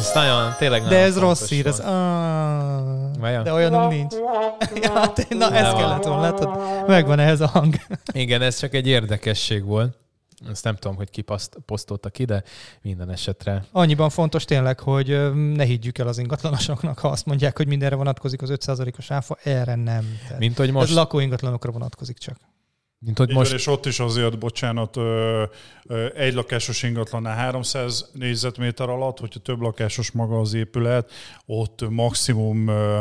ez 0.00 0.10
nagyon, 0.14 0.54
tényleg 0.58 0.80
De 0.80 0.86
nagyon 0.86 1.04
ez 1.04 1.18
rossz 1.18 1.48
hír, 1.48 1.66
ez... 1.66 1.78
Ah, 1.80 3.14
Vajon? 3.18 3.42
de 3.42 3.52
olyanunk 3.52 3.90
nincs. 3.90 4.14
Ja, 4.82 5.12
na, 5.28 5.54
ez 5.54 5.72
kellett 5.72 6.04
volna, 6.04 6.20
látod? 6.20 6.48
Megvan 6.86 7.18
ehhez 7.18 7.40
a 7.40 7.46
hang. 7.46 7.74
Igen, 8.12 8.42
ez 8.42 8.58
csak 8.58 8.74
egy 8.74 8.86
érdekesség 8.86 9.64
volt. 9.64 9.96
Ezt 10.50 10.64
nem 10.64 10.74
tudom, 10.76 10.96
hogy 10.96 11.10
ki 11.10 11.22
paszt- 11.22 11.56
posztolta 11.66 12.10
ki, 12.10 12.24
de 12.24 12.42
minden 12.82 13.10
esetre. 13.10 13.64
Annyiban 13.72 14.10
fontos 14.10 14.44
tényleg, 14.44 14.80
hogy 14.80 15.32
ne 15.34 15.64
higgyük 15.64 15.98
el 15.98 16.08
az 16.08 16.18
ingatlanosoknak, 16.18 16.98
ha 16.98 17.08
azt 17.08 17.26
mondják, 17.26 17.56
hogy 17.56 17.66
mindenre 17.66 17.94
vonatkozik 17.96 18.42
az 18.42 18.50
5%-os 18.52 19.10
áfa, 19.10 19.38
erre 19.42 19.74
nem. 19.74 20.18
Tehát 20.22 20.38
Mint 20.38 20.56
hogy 20.56 20.66
most... 20.66 20.78
most, 20.78 20.90
Ez 20.90 20.96
lakóingatlanokra 20.96 21.70
vonatkozik 21.70 22.18
csak. 22.18 22.36
mint 22.98 23.18
hogy 23.18 23.28
Így 23.28 23.34
van, 23.34 23.42
most 23.42 23.54
és 23.54 23.66
ott 23.66 23.86
is 23.86 24.00
azért, 24.00 24.38
bocsánat, 24.38 24.96
ö, 24.96 25.44
ö, 25.86 26.06
egy 26.14 26.34
lakásos 26.34 26.82
ingatlannál 26.82 27.36
300 27.36 28.10
négyzetméter 28.12 28.88
alatt, 28.88 29.18
hogyha 29.18 29.40
több 29.40 29.60
lakásos 29.60 30.10
maga 30.10 30.40
az 30.40 30.54
épület, 30.54 31.10
ott 31.46 31.88
maximum 31.90 32.68
ö, 32.68 33.00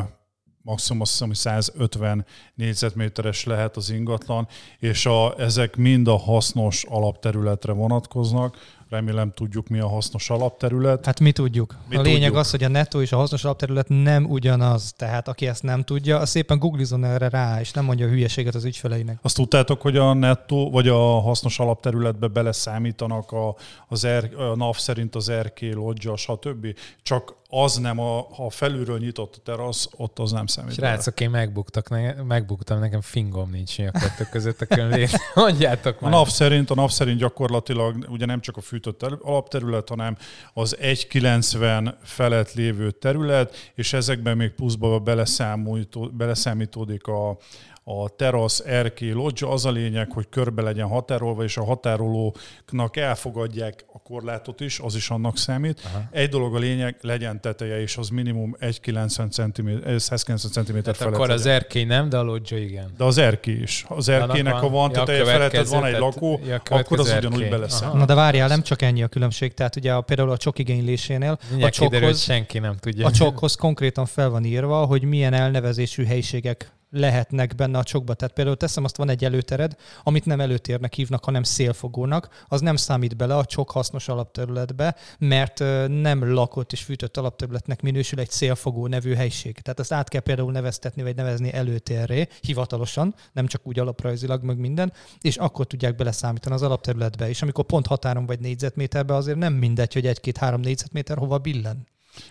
maximum 0.63 1.01
azt 1.01 1.11
hiszem, 1.11 1.27
hogy 1.27 1.37
150 1.37 2.25
négyzetméteres 2.55 3.43
lehet 3.43 3.77
az 3.77 3.89
ingatlan, 3.89 4.47
és 4.79 5.05
a, 5.05 5.39
ezek 5.39 5.75
mind 5.75 6.07
a 6.07 6.17
hasznos 6.17 6.83
alapterületre 6.83 7.71
vonatkoznak. 7.71 8.57
Remélem 8.89 9.31
tudjuk, 9.31 9.67
mi 9.67 9.79
a 9.79 9.87
hasznos 9.87 10.29
alapterület. 10.29 11.05
Hát 11.05 11.19
mi 11.19 11.31
tudjuk. 11.31 11.75
Mi 11.89 11.95
a 11.95 12.01
lényeg 12.01 12.21
tudjuk. 12.21 12.37
az, 12.37 12.51
hogy 12.51 12.63
a 12.63 12.67
netto 12.67 13.01
és 13.01 13.11
a 13.11 13.17
hasznos 13.17 13.43
alapterület 13.43 13.89
nem 13.89 14.25
ugyanaz. 14.25 14.93
Tehát 14.97 15.27
aki 15.27 15.47
ezt 15.47 15.63
nem 15.63 15.83
tudja, 15.83 16.19
az 16.19 16.29
szépen 16.29 16.59
googlizon 16.59 17.03
erre 17.03 17.29
rá, 17.29 17.59
és 17.59 17.71
nem 17.71 17.85
mondja 17.85 18.05
a 18.05 18.09
hülyeséget 18.09 18.55
az 18.55 18.63
ügyfeleinek. 18.63 19.17
Azt 19.21 19.35
tudtátok, 19.35 19.81
hogy 19.81 19.97
a 19.97 20.13
nettó, 20.13 20.69
vagy 20.69 20.87
a 20.87 21.19
hasznos 21.19 21.59
alapterületbe 21.59 22.27
beleszámítanak 22.27 23.31
a, 23.31 23.55
az 23.87 24.03
er, 24.03 24.29
a 24.35 24.55
NAV 24.55 24.77
szerint 24.77 25.15
az 25.15 25.29
erkély, 25.29 25.73
lodzsa, 25.73 26.15
stb. 26.15 26.75
Csak 27.01 27.41
az 27.55 27.75
nem, 27.75 27.99
a, 27.99 28.27
ha 28.35 28.49
felülről 28.49 28.97
nyitott 28.99 29.35
a 29.35 29.39
terasz, 29.43 29.89
ott 29.97 30.19
az 30.19 30.31
nem 30.31 30.45
számít. 30.45 30.73
Srácok, 30.73 31.19
én 31.19 31.29
megbuktak, 31.29 31.89
ne, 31.89 32.13
megbuktam, 32.13 32.79
nekem 32.79 33.01
fingom 33.01 33.49
nincs 33.49 33.79
a 33.79 33.91
kettő 33.91 34.27
között 34.31 34.61
a 34.61 34.65
könyvén. 34.65 35.07
Mondjátok 35.35 36.01
A 36.01 36.03
már. 36.03 36.11
NAV 36.11 36.27
szerint, 36.27 36.69
a 36.69 36.75
NAV 36.75 36.89
szerint 36.89 37.19
gyakorlatilag 37.19 38.05
ugye 38.09 38.25
nem 38.25 38.41
csak 38.41 38.57
a 38.57 38.61
fűtött 38.61 38.82
el- 39.03 39.19
alapterület, 39.21 39.89
hanem 39.89 40.17
az 40.53 40.77
1,90 40.79 41.93
felett 42.03 42.53
lévő 42.53 42.91
terület, 42.91 43.71
és 43.75 43.93
ezekben 43.93 44.37
még 44.37 44.51
pluszba 44.51 44.99
beleszámító- 44.99 46.09
beleszámítódik 46.09 47.07
a, 47.07 47.37
a 47.83 48.09
terasz, 48.09 48.63
erkély, 48.65 49.11
lodzsa. 49.11 49.49
Az 49.51 49.65
a 49.65 49.71
lényeg, 49.71 50.11
hogy 50.11 50.29
körbe 50.29 50.61
legyen 50.61 50.87
határolva, 50.87 51.43
és 51.43 51.57
a 51.57 51.63
határolóknak 51.63 52.97
elfogadják 52.97 53.85
a 53.93 54.01
korlátot 54.01 54.61
is, 54.61 54.79
az 54.79 54.95
is 54.95 55.09
annak 55.09 55.37
számít. 55.37 55.81
Aha. 55.85 56.03
Egy 56.11 56.29
dolog 56.29 56.55
a 56.55 56.57
lényeg, 56.57 56.97
legyen 57.01 57.41
teteje, 57.41 57.81
és 57.81 57.97
az 57.97 58.09
minimum 58.09 58.55
1,90 58.59 59.29
cm, 59.29 59.97
190 59.97 60.51
cm 60.65 60.79
Tehát 60.79 60.97
felett 60.97 61.13
akkor 61.13 61.29
az 61.29 61.45
erkély 61.45 61.83
nem, 61.83 62.09
de 62.09 62.17
a 62.17 62.21
lodzsa 62.21 62.57
igen. 62.57 62.91
De 62.97 63.03
az 63.03 63.17
erkély 63.17 63.61
is. 63.61 63.85
Az 63.87 64.09
erkélynek, 64.09 64.53
ha 64.53 64.69
van 64.69 64.91
Ja, 64.93 65.01
a 65.01 65.05
teteje 65.05 65.23
feletted, 65.23 65.49
következő, 65.49 65.75
van 65.79 65.85
egy 65.85 65.99
lakó, 65.99 66.39
ja, 66.45 66.61
a 66.69 66.75
akkor 66.75 66.99
az 66.99 67.07
ugyanúgy 67.07 67.33
erkély. 67.33 67.49
beleszáll. 67.49 67.89
Aha. 67.89 67.97
Na 67.97 68.05
de 68.05 68.13
várjál, 68.13 68.47
nem 68.47 68.61
csak 68.61 68.81
ennyi 68.81 69.03
a 69.03 69.07
különbség. 69.07 69.53
Tehát 69.53 69.75
ugye 69.75 69.93
a, 69.93 70.01
például 70.01 70.29
a 70.29 70.37
csok 70.37 70.59
igénylésénél 70.59 71.31
a 71.31 71.45
Mindjárt 71.49 71.73
kiderül, 71.73 71.99
hogy 71.99 72.07
csokhoz, 72.07 72.21
senki 72.21 72.59
nem 72.59 72.75
tudja. 72.77 73.07
a 73.07 73.11
csokhoz 73.11 73.55
konkrétan 73.55 74.05
fel 74.05 74.29
van 74.29 74.43
írva, 74.43 74.85
hogy 74.85 75.03
milyen 75.03 75.33
elnevezésű 75.33 76.05
helyiségek 76.05 76.71
lehetnek 76.93 77.55
benne 77.55 77.77
a 77.77 77.83
csokba. 77.83 78.13
Tehát 78.13 78.33
például 78.33 78.57
teszem, 78.57 78.83
azt 78.83 78.97
van 78.97 79.09
egy 79.09 79.25
előtered, 79.25 79.75
amit 80.03 80.25
nem 80.25 80.41
előtérnek 80.41 80.93
hívnak, 80.93 81.23
hanem 81.25 81.43
szélfogónak, 81.43 82.45
az 82.47 82.61
nem 82.61 82.75
számít 82.75 83.17
bele 83.17 83.35
a 83.35 83.45
csok 83.45 83.71
hasznos 83.71 84.07
alapterületbe, 84.07 84.95
mert 85.19 85.59
nem 85.87 86.33
lakott 86.33 86.71
és 86.71 86.81
fűtött 86.83 87.17
alapterületnek 87.17 87.81
minősül 87.81 88.19
egy 88.19 88.29
szélfogó 88.29 88.87
nevű 88.87 89.13
helység. 89.13 89.59
Tehát 89.59 89.79
azt 89.79 89.91
át 89.93 90.09
kell 90.09 90.21
például 90.21 90.51
neveztetni, 90.51 91.03
vagy 91.03 91.15
nevezni 91.15 91.53
előtérré, 91.53 92.27
hivatalosan, 92.41 93.15
nem 93.31 93.47
csak 93.47 93.67
úgy 93.67 93.79
alaprajzilag, 93.79 94.43
meg 94.43 94.57
minden, 94.57 94.93
és 95.21 95.37
akkor 95.37 95.67
tudják 95.67 95.95
beleszámítani 95.95 96.55
az 96.55 96.61
alapterületbe. 96.61 97.29
És 97.29 97.41
amikor 97.41 97.65
pont 97.65 97.87
határon 97.87 98.25
vagy 98.25 98.39
négyzetméterbe, 98.39 99.15
azért 99.15 99.37
nem 99.37 99.53
mindegy, 99.53 99.93
hogy 99.93 100.07
egy-két-három 100.07 100.61
négyzetméter 100.61 101.17
hova 101.17 101.37
billen. 101.37 101.87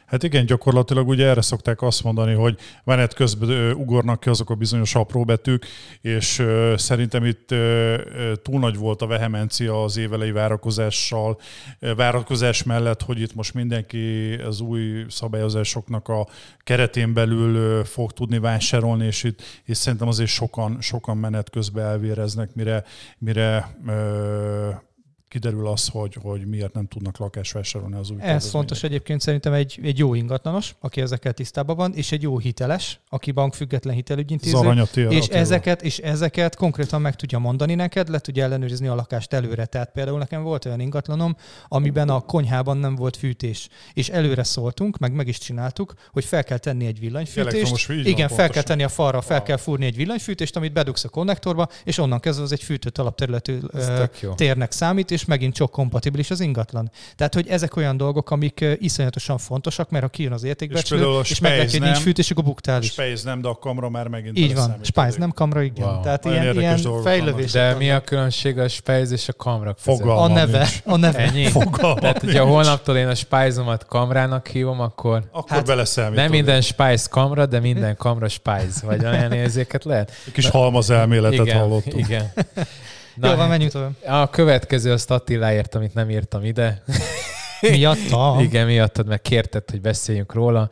Hát 0.06 0.22
igen, 0.22 0.46
gyakorlatilag 0.46 1.08
ugye 1.08 1.26
erre 1.26 1.40
szokták 1.40 1.82
azt 1.82 2.02
mondani, 2.02 2.34
hogy 2.34 2.58
menet 2.84 3.14
közben 3.14 3.72
ugornak 3.72 4.20
ki 4.20 4.28
azok 4.28 4.50
a 4.50 4.54
bizonyos 4.54 4.94
apró 4.94 5.24
betűk, 5.24 5.66
és 6.00 6.42
szerintem 6.76 7.24
itt 7.24 7.48
túl 8.42 8.60
nagy 8.60 8.76
volt 8.76 9.02
a 9.02 9.06
vehemencia 9.06 9.82
az 9.82 9.96
évelei 9.96 10.30
várakozással, 10.30 11.40
várakozás 11.96 12.62
mellett, 12.62 13.02
hogy 13.02 13.20
itt 13.20 13.34
most 13.34 13.54
mindenki 13.54 14.34
az 14.34 14.60
új 14.60 15.04
szabályozásoknak 15.08 16.08
a 16.08 16.26
keretén 16.58 17.12
belül 17.12 17.84
fog 17.84 18.12
tudni 18.12 18.38
vásárolni, 18.38 19.06
és 19.06 19.22
itt 19.22 19.42
és 19.64 19.76
szerintem 19.76 20.08
azért 20.08 20.30
sokan, 20.30 20.80
sokan 20.80 21.16
menet 21.16 21.50
közben 21.50 21.84
elvéreznek, 21.84 22.54
mire, 22.54 22.84
mire 23.18 23.76
kiderül 25.32 25.66
az, 25.66 25.88
hogy, 25.88 26.16
hogy 26.22 26.46
miért 26.46 26.72
nem 26.72 26.86
tudnak 26.86 27.18
lakást 27.18 27.52
vásárolni 27.52 27.96
az 27.96 28.10
új 28.10 28.16
Ez 28.20 28.50
fontos 28.50 28.82
egyébként 28.82 29.20
szerintem 29.20 29.52
egy, 29.52 29.80
egy 29.82 29.98
jó 29.98 30.14
ingatlanos, 30.14 30.74
aki 30.80 31.00
ezekkel 31.00 31.32
tisztában 31.32 31.76
van, 31.76 31.94
és 31.94 32.12
egy 32.12 32.22
jó 32.22 32.38
hiteles, 32.38 33.00
aki 33.08 33.30
bankfüggetlen 33.30 33.94
hitelügyintéző, 33.94 34.56
arany 34.56 34.78
a 34.78 34.84
tiéd, 34.84 35.12
és 35.12 35.24
Attila. 35.24 35.38
ezeket, 35.38 35.82
és 35.82 35.98
ezeket 35.98 36.56
konkrétan 36.56 37.00
meg 37.00 37.16
tudja 37.16 37.38
mondani 37.38 37.74
neked, 37.74 38.08
le 38.08 38.18
tudja 38.18 38.44
ellenőrizni 38.44 38.86
a 38.86 38.94
lakást 38.94 39.32
előre. 39.32 39.66
Tehát 39.66 39.90
például 39.92 40.18
nekem 40.18 40.42
volt 40.42 40.64
olyan 40.64 40.80
ingatlanom, 40.80 41.36
amiben 41.68 42.08
a 42.08 42.20
konyhában 42.20 42.76
nem 42.76 42.94
volt 42.94 43.16
fűtés, 43.16 43.68
és 43.92 44.08
előre 44.08 44.42
szóltunk, 44.42 44.98
meg 44.98 45.12
meg 45.12 45.28
is 45.28 45.38
csináltuk, 45.38 45.94
hogy 46.10 46.24
fel 46.24 46.44
kell 46.44 46.58
tenni 46.58 46.86
egy 46.86 47.00
villanyfűtést. 47.00 47.88
Igen, 47.88 48.04
van, 48.04 48.16
fel 48.16 48.36
kell 48.36 48.36
pontosan. 48.36 48.64
tenni 48.64 48.82
a 48.82 48.88
falra, 48.88 49.20
fel 49.20 49.36
Wow. 49.36 49.46
kell 49.46 49.56
fúrni 49.56 49.86
egy 49.86 49.96
villanyfűtést, 49.96 50.56
amit 50.56 50.72
bedugsz 50.72 51.04
a 51.04 51.08
konnektorba, 51.08 51.68
és 51.84 51.98
onnan 51.98 52.20
kezdve 52.20 52.44
az 52.44 52.52
egy 52.52 52.62
fűtött 52.62 52.98
alapterületű 52.98 53.58
térnek 54.34 54.72
számít, 54.72 55.10
és 55.10 55.21
megint 55.24 55.54
csak 55.54 55.70
kompatibilis 55.70 56.30
az 56.30 56.40
ingatlan. 56.40 56.90
Tehát, 57.16 57.34
hogy 57.34 57.48
ezek 57.48 57.76
olyan 57.76 57.96
dolgok, 57.96 58.30
amik 58.30 58.64
iszonyatosan 58.78 59.38
fontosak, 59.38 59.90
mert 59.90 60.04
ha 60.04 60.10
kijön 60.10 60.32
az 60.32 60.44
a 60.44 60.46
és, 60.46 61.30
és 61.30 61.38
meglátja, 61.40 61.70
hogy 61.70 61.80
nincs 61.80 61.92
nem, 61.94 62.02
fűtés, 62.02 62.30
akkor 62.30 62.44
buktál 62.44 62.82
is. 62.82 62.90
Space 62.90 63.28
nem, 63.28 63.40
de 63.40 63.48
a 63.48 63.54
kamera 63.54 63.88
már 63.88 64.08
megint 64.08 64.38
Így 64.38 64.54
van. 64.54 64.76
Spice 64.82 65.14
nem 65.18 65.30
kamra, 65.30 65.62
igen. 65.62 65.88
Wow. 65.88 66.02
Tehát 66.02 66.24
Nagyon 66.24 66.42
ilyen, 66.42 66.60
ilyen 66.60 67.02
fejlövés. 67.02 67.52
De 67.52 67.74
mi 67.74 67.90
a 67.90 68.00
különbség 68.00 68.58
a 68.58 68.68
Spice 68.68 69.12
és 69.12 69.28
a 69.28 69.32
kamra 69.32 69.74
között? 69.74 69.98
Fogalmam 69.98 70.30
A 70.30 70.34
neve, 70.34 70.58
nincs. 70.58 70.80
a 70.84 70.96
neve. 70.96 71.18
Ennyi? 71.18 71.46
Fogalmam 71.46 71.98
Tehát, 71.98 72.20
hogyha 72.20 72.44
holnaptól 72.44 72.96
én 72.96 73.08
a 73.08 73.14
Spice-omat 73.14 73.86
kamrának 73.86 74.46
hívom, 74.46 74.80
akkor 74.80 75.22
Akkor 75.32 75.50
Hát, 75.50 75.66
beleszámítódik. 75.66 76.22
nem 76.22 76.30
minden 76.30 76.60
Spice 76.60 77.06
kamra, 77.10 77.46
de 77.46 77.60
minden 77.60 77.96
kamra 77.96 78.28
Spice. 78.28 78.86
Vagy 78.86 79.04
olyan 79.04 79.32
érzéket 79.32 79.84
lehet? 79.84 80.12
Egy 80.26 80.32
kis 80.32 80.48
halmaz 80.48 80.90
elméletet 80.90 81.46
igen, 81.46 81.58
hallottunk. 81.58 81.96
igen. 82.08 82.32
Jó, 83.16 83.28
van, 83.28 83.38
hát 83.38 83.48
menjünk 83.48 83.72
tovább. 83.72 83.92
a 84.06 84.30
következő 84.30 84.92
azt 84.92 85.10
Attiláért, 85.10 85.74
amit 85.74 85.94
nem 85.94 86.10
írtam 86.10 86.44
ide. 86.44 86.82
Miatta. 87.60 88.36
Igen, 88.40 88.66
miattad, 88.66 89.06
meg 89.06 89.20
kérted, 89.20 89.70
hogy 89.70 89.80
beszéljünk 89.80 90.32
róla. 90.32 90.70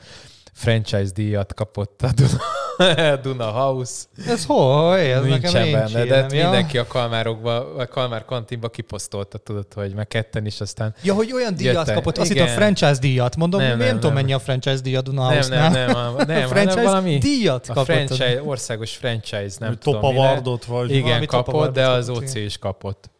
Franchise 0.61 1.12
díjat 1.14 1.54
kapott 1.54 2.02
a 2.02 2.11
Duna, 2.14 3.16
Duna 3.22 3.44
House. 3.50 4.04
Ez 4.26 4.44
hogy? 4.46 4.98
Ez 4.98 5.22
nekem 5.22 5.28
Nincsen 5.30 5.62
nincs 5.62 5.74
benne, 5.92 5.92
de 5.92 6.04
ilyen, 6.04 6.22
hát 6.22 6.32
ja? 6.32 6.42
mindenki 6.42 6.78
a 6.78 6.86
Kalmárokba, 6.86 7.74
a 7.74 7.86
Kalmár 7.86 8.24
kantinba 8.24 8.68
kiposztolta, 8.68 9.38
tudod, 9.38 9.66
hogy 9.74 9.94
meg 9.94 10.06
ketten 10.08 10.46
is, 10.46 10.61
aztán 10.61 10.94
Ja, 11.02 11.14
hogy 11.14 11.32
olyan 11.32 11.54
díjat 11.54 11.74
Jöttek. 11.74 11.94
kapott, 11.94 12.18
azt 12.18 12.30
itt 12.30 12.40
a 12.40 12.46
franchise 12.46 12.98
díjat. 13.00 13.36
Mondom, 13.36 13.61
Nem, 13.61 13.68
nem, 13.68 13.78
nem, 13.78 13.86
nem, 13.86 13.96
tudom 13.96 14.14
nem. 14.14 14.22
mennyi 14.22 14.32
a 14.34 14.38
franchise 14.38 14.80
díj 14.80 14.96
a 14.96 15.00
Duna 15.00 15.22
nem, 15.22 15.32
House-nál. 15.32 15.70
nem, 15.70 15.86
nem, 15.86 15.96
a, 15.96 16.24
nem, 16.24 16.42
a 16.42 16.46
franchise 16.46 16.82
valami 16.82 17.18
díjat 17.18 17.68
a 17.68 17.72
kapott. 17.72 17.84
franchise, 17.94 18.42
országos 18.44 18.96
franchise, 18.96 19.56
nem 19.58 19.68
Hogy 19.68 19.78
tudom. 19.78 20.00
Topavardot 20.00 20.64
vagy... 20.64 20.90
Igen, 20.90 21.26
kapott, 21.26 21.74
de 21.74 21.88
az 21.88 22.08
OC 22.08 22.34
is 22.34 22.58
kapott. 22.58 23.11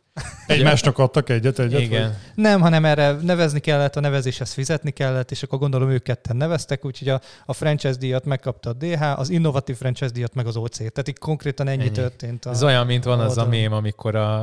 Egymásnak 0.47 0.99
adtak 0.99 1.29
egyet, 1.29 1.59
egyet? 1.59 1.81
Igen. 1.81 2.03
Vagy? 2.03 2.17
Nem, 2.35 2.61
hanem 2.61 2.85
erre 2.85 3.13
nevezni 3.13 3.61
kellett, 3.61 3.97
a 3.97 4.01
nevezéshez 4.01 4.53
fizetni 4.53 4.91
kellett, 4.91 5.31
és 5.31 5.43
akkor 5.43 5.59
gondolom 5.59 5.91
ők 5.91 6.03
ketten 6.03 6.37
neveztek, 6.37 6.85
úgyhogy 6.85 7.09
a, 7.09 7.21
a 7.47 7.53
franchise 7.53 7.95
díjat 7.99 8.25
megkapta 8.25 8.71
a 8.71 8.73
DH, 8.73 9.19
az 9.19 9.31
innovatív 9.31 9.77
franchise 9.77 10.11
díjat 10.11 10.35
meg 10.35 10.47
az 10.47 10.57
OC. 10.57 10.77
Tehát 10.77 11.09
itt 11.09 11.19
konkrétan 11.19 11.69
ennyi, 11.69 11.81
Ennyi. 11.83 11.91
történt. 11.91 12.45
A, 12.45 12.51
Ez 12.51 12.63
olyan, 12.63 12.87
mint 12.87 13.05
van 13.05 13.21
az 13.21 13.39
a 13.39 13.47
mém, 13.47 13.73
amikor 13.73 14.15
a, 14.15 14.41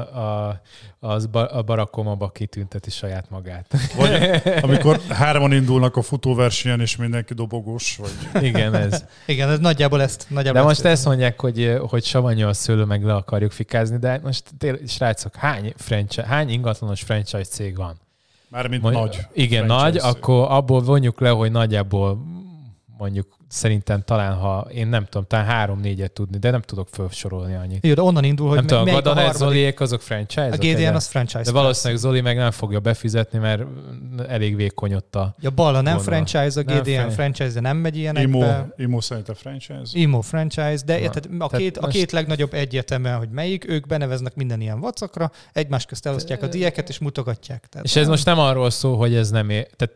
a, 0.48 0.62
az 1.00 1.26
ba, 1.26 1.46
a 1.46 1.62
Barack 1.62 1.98
Obama 1.98 2.30
kitünteti 2.30 2.90
saját 2.90 3.30
magát. 3.30 3.66
Vagy 3.96 4.42
amikor 4.62 5.00
hárman 5.10 5.54
indulnak 5.54 5.96
a 5.96 6.02
futóversenyen, 6.02 6.82
és 6.82 6.96
mindenki 6.96 7.34
dobogós, 7.34 7.98
vagy... 7.98 8.44
Igen, 8.44 8.76
ez. 8.76 9.04
Igen, 9.26 9.50
ez 9.50 9.60
nagyjából 9.60 10.02
ezt. 10.02 10.26
Nagyjából 10.30 10.62
De 10.62 10.68
ezt 10.70 10.84
most 10.84 10.94
ezt 10.94 11.06
mondják, 11.06 11.40
hogy, 11.40 11.78
hogy 11.88 12.04
savanyú 12.04 12.48
a 12.48 12.54
szőlő, 12.54 12.84
meg 12.84 13.04
le 13.04 13.14
akarjuk 13.14 13.52
fikázni, 13.52 13.98
de 13.98 14.20
most 14.24 14.44
tényleg, 14.58 14.82
srácok, 14.88 15.36
hány, 15.36 15.57
franchise, 15.76 16.28
hány 16.28 16.50
ingatlanos 16.50 17.02
franchise 17.02 17.44
cég 17.44 17.76
van? 17.76 18.00
Mármint 18.50 18.82
Mondj- 18.82 19.00
nagy. 19.00 19.28
Igen, 19.34 19.66
nagy, 19.66 19.98
akkor 19.98 20.52
abból 20.52 20.82
vonjuk 20.82 21.20
le, 21.20 21.30
hogy 21.30 21.52
nagyjából 21.52 22.20
mondjuk 22.98 23.37
szerintem 23.48 24.02
talán, 24.02 24.36
ha 24.36 24.68
én 24.74 24.88
nem 24.88 25.06
tudom, 25.06 25.26
talán 25.28 25.46
három-négyet 25.46 26.12
tudni, 26.12 26.38
de 26.38 26.52
nem 26.52 26.62
tudok 26.62 26.88
felsorolni 26.92 27.56
annyit. 27.56 27.86
Jó, 27.86 27.94
de 27.94 28.02
onnan 28.02 28.24
indul, 28.24 28.48
hogy 28.48 28.58
nem 28.58 28.68
tudom, 28.68 28.88
a 28.88 28.92
Gadaner 28.92 29.24
harmadik. 29.24 29.48
Zoliék 29.48 29.80
azok 29.80 30.02
franchise 30.02 30.48
A 30.48 30.58
GDN 30.58 30.96
az 30.96 31.08
franchise. 31.08 31.42
De 31.44 31.52
valószínűleg 31.52 32.02
Zoli 32.02 32.22
meg 32.22 32.38
nem 32.38 32.52
fogja 32.52 32.80
befizetni, 32.80 33.40
mert 33.40 33.62
elég 34.28 34.56
vékony 34.56 34.94
ott 34.94 35.16
a... 35.16 35.36
Ja, 35.40 35.50
Balla 35.50 35.82
nem 35.82 35.96
Gondolom. 35.96 36.26
franchise, 36.26 36.60
a 36.60 36.64
Nem 36.64 36.78
GDN 36.82 36.94
fran- 36.94 37.14
franchise, 37.14 37.50
de 37.54 37.60
nem 37.60 37.78
megy 37.78 37.96
Imo, 37.96 38.02
ilyenekbe. 38.04 38.74
Imo 38.78 39.02
szerint 39.02 39.30
a 39.30 39.36
franchise. 39.36 39.92
Imo 39.92 40.22
franchise, 40.22 40.84
de 40.86 40.94
Na, 40.94 41.00
érted, 41.00 41.26
a, 41.26 41.48
tehát 41.48 41.58
két, 41.58 41.78
a 41.78 41.88
két 41.88 42.12
legnagyobb 42.12 42.54
egyértelműen, 42.54 43.18
hogy 43.18 43.30
melyik, 43.30 43.70
ők 43.70 43.88
beneveznek 43.88 44.36
minden 44.36 44.62
ilyen 44.62 44.80
vacakra, 44.80 45.32
egymás 45.54 45.86
közt 45.86 46.06
elosztják 46.06 46.44
a 46.44 46.48
dieket, 46.48 46.90
és 46.90 46.98
mutogatják. 47.00 47.68
Tehát 47.70 47.86
És 47.86 47.96
ez 47.96 48.08
most 48.08 48.26
nem 48.26 48.40
arról 48.40 48.70
szól, 48.70 48.98
hogy 48.98 49.16
ez 49.16 49.30
nem... 49.30 49.50
É... 49.50 49.68
Tehát, 49.76 49.96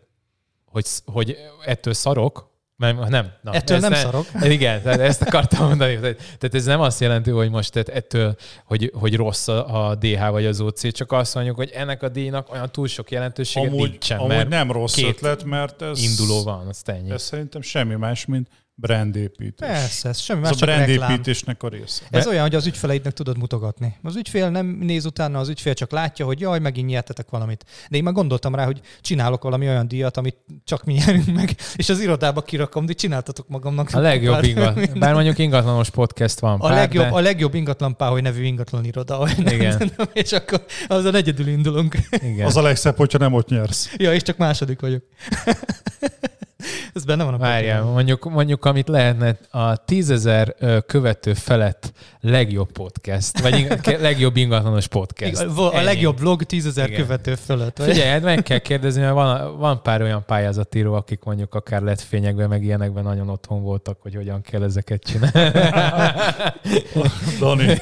hogy, 0.66 0.86
hogy 1.06 1.38
ettől 1.66 1.94
szarok, 1.94 2.51
mert 2.82 3.10
nem. 3.10 3.32
Na, 3.42 3.52
Ettől 3.52 3.76
ez 3.76 3.82
nem 3.82 3.92
ne- 3.92 3.98
szarok. 3.98 4.26
Igen, 4.44 4.88
ezt 4.88 5.22
akartam 5.22 5.68
mondani. 5.68 6.00
Tehát, 6.00 6.56
ez 6.56 6.66
nem 6.66 6.82
azt 6.82 7.00
jelenti, 7.00 7.30
hogy 7.30 7.50
most 7.50 7.72
tehát 7.72 7.90
ettől, 7.90 8.36
hogy, 8.66 8.92
hogy 8.94 9.16
rossz 9.16 9.48
a 9.48 9.90
a 9.90 9.96
DH 9.96 10.30
vagy 10.30 10.46
az 10.46 10.62
OC, 10.62 10.94
csak 10.94 11.12
azt 11.12 11.36
mondjuk, 11.36 11.56
hogy 11.56 11.70
ennek 11.74 12.04
a 12.04 12.10
díjnak 12.10 12.52
olyan 12.52 12.72
túl 12.72 12.88
sok 12.88 13.12
jelentősége 13.12 13.68
Amúgy, 13.68 13.90
nincsen, 13.90 14.18
amúgy 14.18 14.30
mert 14.30 14.50
nem 14.50 14.72
rossz 14.72 14.94
két 14.94 15.08
ötlet, 15.08 15.44
mert 15.44 15.82
ez, 15.82 16.04
induló 16.04 16.44
van, 16.44 16.68
azt 16.68 16.90
ennyi. 16.90 17.12
ez 17.12 17.22
szerintem 17.22 17.62
semmi 17.62 17.96
más, 17.96 18.26
mint 18.26 18.48
brandépítés. 18.76 19.68
Persze, 19.68 20.10
ez 20.10 20.20
semmi 20.20 20.40
Ez 20.40 20.46
más, 20.46 20.56
a 20.56 20.60
csak 20.60 20.70
reklám. 20.70 20.96
brandépítésnek 20.98 21.64
a 21.64 21.68
része. 21.68 22.04
Ez 22.10 22.28
olyan, 22.28 22.42
hogy 22.42 22.56
az 22.56 22.66
ügyfeleidnek 22.66 23.14
tudod 23.14 23.38
mutogatni. 23.38 23.98
Az 24.04 24.16
ügyfél 24.16 24.50
nem 24.50 24.66
néz 24.66 25.06
utána, 25.06 25.40
az 25.40 25.50
ügyfél 25.50 25.74
csak 25.74 25.92
látja, 25.92 26.26
hogy 26.26 26.40
jaj, 26.40 26.60
megint 26.60 26.88
nyertetek 26.88 27.30
valamit. 27.30 27.66
De 27.90 27.98
én 27.98 28.04
már 28.04 28.14
gondoltam 28.14 28.56
rá, 28.56 28.66
hogy 28.66 28.82
csinálok 29.02 29.44
valami 29.44 29.68
olyan 29.68 29.88
díjat, 29.88 30.18
amit 30.18 30.38
csak 30.64 30.84
mi 30.84 30.94
nyerünk 30.94 31.26
meg, 31.34 31.56
és 31.76 31.90
az 31.90 32.00
irodába 32.00 32.42
kirakom, 32.42 32.86
de 32.86 32.94
csináltatok 32.94 33.48
magamnak. 33.48 33.90
A 33.94 34.00
legjobb 34.00 34.44
ingatlan, 34.44 34.90
bár 35.00 35.14
mondjuk 35.14 35.38
ingatlanos 35.38 35.90
podcast 35.90 36.40
van 36.40 36.60
A 36.60 36.68
pár, 36.68 36.72
legjobb, 36.78 37.06
de, 37.06 37.12
a 37.12 37.20
legjobb 37.20 37.54
ingatlan 37.54 37.96
páholy 37.96 38.22
nevű 38.22 38.44
ingatlan 38.44 38.86
iroda. 38.86 39.16
ahogy 39.16 39.38
nem 39.44 39.54
Igen. 39.54 39.78
tudom, 39.78 40.08
és 40.14 40.32
akkor 40.32 40.66
azon 40.88 41.16
egyedül 41.16 41.48
indulunk. 41.48 41.98
igen. 42.12 42.46
Az 42.46 42.58
a 42.58 42.62
legszebb, 42.62 42.96
hogyha 42.98 43.18
nem 43.18 43.34
ott 43.34 43.48
nyersz. 43.50 43.94
Ja, 43.98 44.14
és 44.14 44.22
csak 44.22 44.38
második 44.38 44.80
vagyok. 44.80 45.04
Ez 46.94 47.04
benne 47.06 47.24
van 47.24 47.34
a 47.34 47.38
Várjál, 47.38 47.84
mondjuk, 47.84 48.30
mondjuk, 48.30 48.66
amit 48.66 48.88
lehetne 48.88 49.38
a 49.50 49.76
tízezer 49.86 50.56
követő 50.88 51.34
felett 51.34 51.92
legjobb 52.22 52.72
podcast, 52.72 53.40
vagy 53.40 53.60
ing- 53.60 53.86
legjobb 54.02 54.38
ingatlanos 54.38 54.88
podcast. 54.88 55.42
Igen, 55.42 55.50
A 55.50 55.74
Ennyi. 55.76 55.84
legjobb 55.84 56.20
vlog 56.20 56.44
10 56.44 56.66
ezer 56.66 56.88
Igen. 56.90 57.02
követő 57.02 57.36
fölött. 57.36 57.78
vagy? 57.78 57.88
Figyelj, 57.90 58.10
hát 58.10 58.22
meg 58.24 58.44
kell 58.44 58.58
kérdezni, 58.58 59.02
mert 59.02 59.14
van, 59.14 59.58
van 59.58 59.82
pár 59.82 60.02
olyan 60.02 60.24
pályázatíró, 60.26 60.94
akik 60.94 61.24
mondjuk 61.24 61.56
akár 61.56 61.82
lett 61.82 62.02
fényekben, 62.02 62.50
meg 62.50 62.64
ilyenekben 62.64 63.04
nagyon 63.04 63.30
otthon 63.30 63.62
voltak, 63.62 63.98
hogy 64.02 64.16
hogyan 64.16 64.42
kell 64.42 64.64
ezeket 64.64 65.04
csinálni. 65.04 65.60
Dani, 67.40 67.80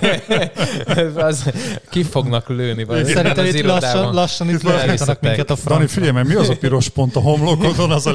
az, 1.16 1.52
ki 1.90 2.04
fognak 2.04 2.50
lőni 2.50 2.86
Szerintem 3.04 3.46
itt 3.46 3.62
lassan, 3.62 4.14
lassan 4.14 4.50
itt 4.50 4.62
leállítanak 4.64 5.22
minket 5.22 5.50
a 5.50 5.54
Dani, 5.54 5.60
francba. 5.62 5.88
figyelj, 5.88 6.12
mert 6.12 6.28
mi 6.28 6.34
az 6.34 6.50
a 6.50 6.56
piros 6.60 6.90
pont 6.90 7.16
a 7.16 7.20
homlokodon, 7.20 7.92
az 7.92 8.06
a 8.08 8.10
A 8.10 8.14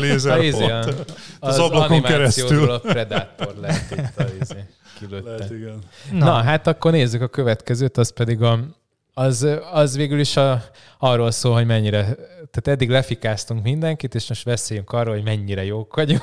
izé, 0.55 0.70
a- 0.70 0.78
Az 0.78 0.94
az 1.40 1.59
ablakon 1.59 2.02
keresztül. 2.02 2.70
a 2.70 2.78
Predator 2.78 3.55
lehet 3.61 3.90
itt 3.90 4.18
a 4.20 4.24
izé, 4.40 4.64
kilőtte. 4.98 5.30
Lehet, 5.30 5.50
igen. 5.50 5.78
Na. 6.12 6.24
Na, 6.24 6.32
hát 6.42 6.66
akkor 6.66 6.92
nézzük 6.92 7.22
a 7.22 7.28
következőt, 7.28 7.96
az 7.96 8.12
pedig 8.12 8.42
a, 8.42 8.59
az, 9.14 9.46
az 9.72 9.96
végül 9.96 10.20
is 10.20 10.36
a, 10.36 10.62
arról 10.98 11.30
szól, 11.30 11.54
hogy 11.54 11.66
mennyire, 11.66 12.02
tehát 12.50 12.68
eddig 12.68 12.90
lefikáztunk 12.90 13.62
mindenkit, 13.62 14.14
és 14.14 14.28
most 14.28 14.44
beszéljünk 14.44 14.92
arról, 14.92 15.14
hogy 15.14 15.24
mennyire 15.24 15.64
jók 15.64 15.96
vagyunk. 15.96 16.22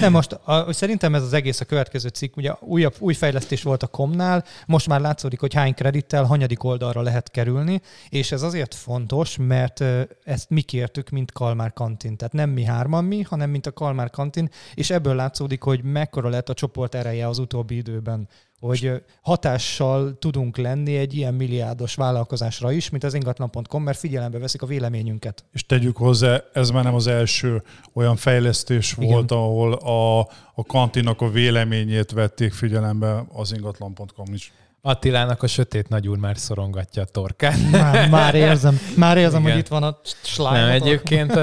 Nem, 0.00 0.12
most 0.12 0.32
a, 0.32 0.72
szerintem 0.72 1.14
ez 1.14 1.22
az 1.22 1.32
egész 1.32 1.60
a 1.60 1.64
következő 1.64 2.08
cikk, 2.08 2.36
ugye 2.36 2.52
újabb, 2.60 2.94
új 2.98 3.14
fejlesztés 3.14 3.62
volt 3.62 3.82
a 3.82 3.86
komnál, 3.86 4.44
most 4.66 4.88
már 4.88 5.00
látszódik, 5.00 5.40
hogy 5.40 5.54
hány 5.54 5.74
kredittel, 5.74 6.24
hanyadik 6.24 6.64
oldalra 6.64 7.00
lehet 7.00 7.30
kerülni, 7.30 7.80
és 8.08 8.32
ez 8.32 8.42
azért 8.42 8.74
fontos, 8.74 9.36
mert 9.40 9.84
ezt 10.24 10.50
mi 10.50 10.60
kértük, 10.60 11.08
mint 11.08 11.32
Kalmár 11.32 11.72
kantin. 11.72 12.16
Tehát 12.16 12.32
nem 12.32 12.50
mi 12.50 12.64
hárman 12.64 13.04
mi, 13.04 13.22
hanem 13.22 13.50
mint 13.50 13.66
a 13.66 13.72
Kalmár 13.72 14.10
kantin, 14.10 14.50
és 14.74 14.90
ebből 14.90 15.14
látszódik, 15.14 15.62
hogy 15.62 15.82
mekkora 15.82 16.28
lett 16.28 16.48
a 16.48 16.54
csoport 16.54 16.94
ereje 16.94 17.28
az 17.28 17.38
utóbbi 17.38 17.76
időben 17.76 18.28
hogy 18.60 19.02
hatással 19.22 20.18
tudunk 20.18 20.56
lenni 20.56 20.96
egy 20.96 21.14
ilyen 21.14 21.34
milliárdos 21.34 21.94
vállalkozásra 21.94 22.72
is, 22.72 22.90
mint 22.90 23.04
az 23.04 23.14
ingatlan.com, 23.14 23.82
mert 23.82 23.98
figyelembe 23.98 24.38
veszik 24.38 24.62
a 24.62 24.66
véleményünket. 24.66 25.44
És 25.52 25.66
tegyük 25.66 25.96
hozzá, 25.96 26.42
ez 26.52 26.70
már 26.70 26.84
nem 26.84 26.94
az 26.94 27.06
első 27.06 27.62
olyan 27.92 28.16
fejlesztés 28.16 28.94
Igen. 28.96 29.10
volt, 29.10 29.30
ahol 29.30 29.72
a, 29.72 30.20
a 30.54 30.64
kantinak 30.66 31.20
a 31.20 31.30
véleményét 31.30 32.10
vették 32.10 32.52
figyelembe 32.52 33.24
az 33.32 33.52
ingatlan.com 33.52 34.32
is. 34.32 34.52
Attilának 34.82 35.42
a 35.42 35.46
sötét 35.46 35.88
nagyúr 35.88 36.18
már 36.18 36.38
szorongatja 36.38 37.02
a 37.02 37.04
torkát. 37.04 37.70
Már, 37.70 38.08
már 38.08 38.34
érzem, 38.34 38.80
már 38.96 39.16
érzem, 39.16 39.40
Igen. 39.40 39.52
hogy 39.52 39.60
itt 39.60 39.68
van 39.68 39.82
a 39.82 39.98
slime. 40.22 40.60
Nem, 40.60 40.68
egyébként, 40.68 41.40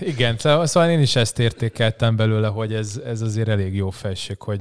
igen, 0.00 0.36
szóval 0.38 0.90
én 0.90 1.00
is 1.00 1.16
ezt 1.16 1.38
értékeltem 1.38 2.16
belőle, 2.16 2.48
hogy 2.48 2.74
ez, 2.74 3.00
ez 3.06 3.20
azért 3.20 3.48
elég 3.48 3.74
jó 3.74 3.90
felség, 3.90 4.42
hogy 4.42 4.60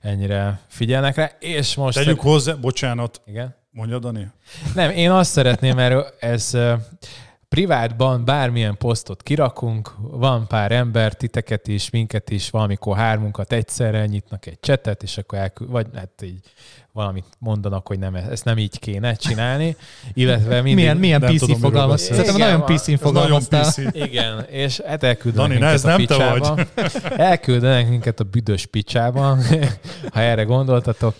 ennyire 0.00 0.60
figyelnek 0.68 1.16
rá, 1.16 1.30
és 1.38 1.74
most... 1.74 1.96
Tegyük 1.96 2.20
hozzá, 2.20 2.54
bocsánat, 2.54 3.20
Igen? 3.26 3.54
mondja 3.70 3.98
Dani? 3.98 4.30
Nem, 4.74 4.90
én 4.90 5.10
azt 5.10 5.30
szeretném, 5.30 5.76
mert 5.76 6.22
ez 6.22 6.56
privátban 7.48 8.24
bármilyen 8.24 8.76
posztot 8.76 9.22
kirakunk, 9.22 9.94
van 9.98 10.46
pár 10.46 10.72
ember, 10.72 11.14
titeket 11.14 11.68
is, 11.68 11.90
minket 11.90 12.30
is, 12.30 12.50
valamikor 12.50 12.96
hármunkat 12.96 13.52
egyszerre 13.52 14.06
nyitnak 14.06 14.46
egy 14.46 14.60
csetet, 14.60 15.02
és 15.02 15.18
akkor 15.18 15.38
elkü- 15.38 15.68
vagy 15.68 15.86
hát 15.94 16.22
így 16.22 16.40
valamit 16.92 17.24
mondanak, 17.38 17.86
hogy 17.86 17.98
nem, 17.98 18.14
ezt 18.14 18.44
nem 18.44 18.58
így 18.58 18.78
kéne 18.78 19.14
csinálni, 19.14 19.76
illetve 20.14 20.54
mindig... 20.54 20.74
Milyen, 20.74 20.96
milyen 20.96 21.20
PC 21.20 21.58
fogalmaz. 21.58 22.00
Szerintem 22.00 22.34
Igen, 22.34 22.50
nagyon. 22.50 22.64
PC-n 22.64 22.70
Ez 22.70 23.00
nagyon 23.00 23.14
fogalmaztál. 23.14 23.62
PC. 23.62 23.94
Igen, 23.94 24.44
és 24.50 24.80
hát 24.80 25.02
elküldenek 25.02 25.48
Dani, 25.48 25.60
minket 25.60 25.74
ez 25.74 25.84
a 25.84 25.88
nem 25.88 25.96
te 25.96 26.06
picsába. 26.06 26.58
Elküldenek 27.16 27.88
minket 27.88 28.20
a 28.20 28.24
büdös 28.24 28.66
picsába, 28.66 29.38
ha 30.14 30.20
erre 30.20 30.42
gondoltatok. 30.42 31.14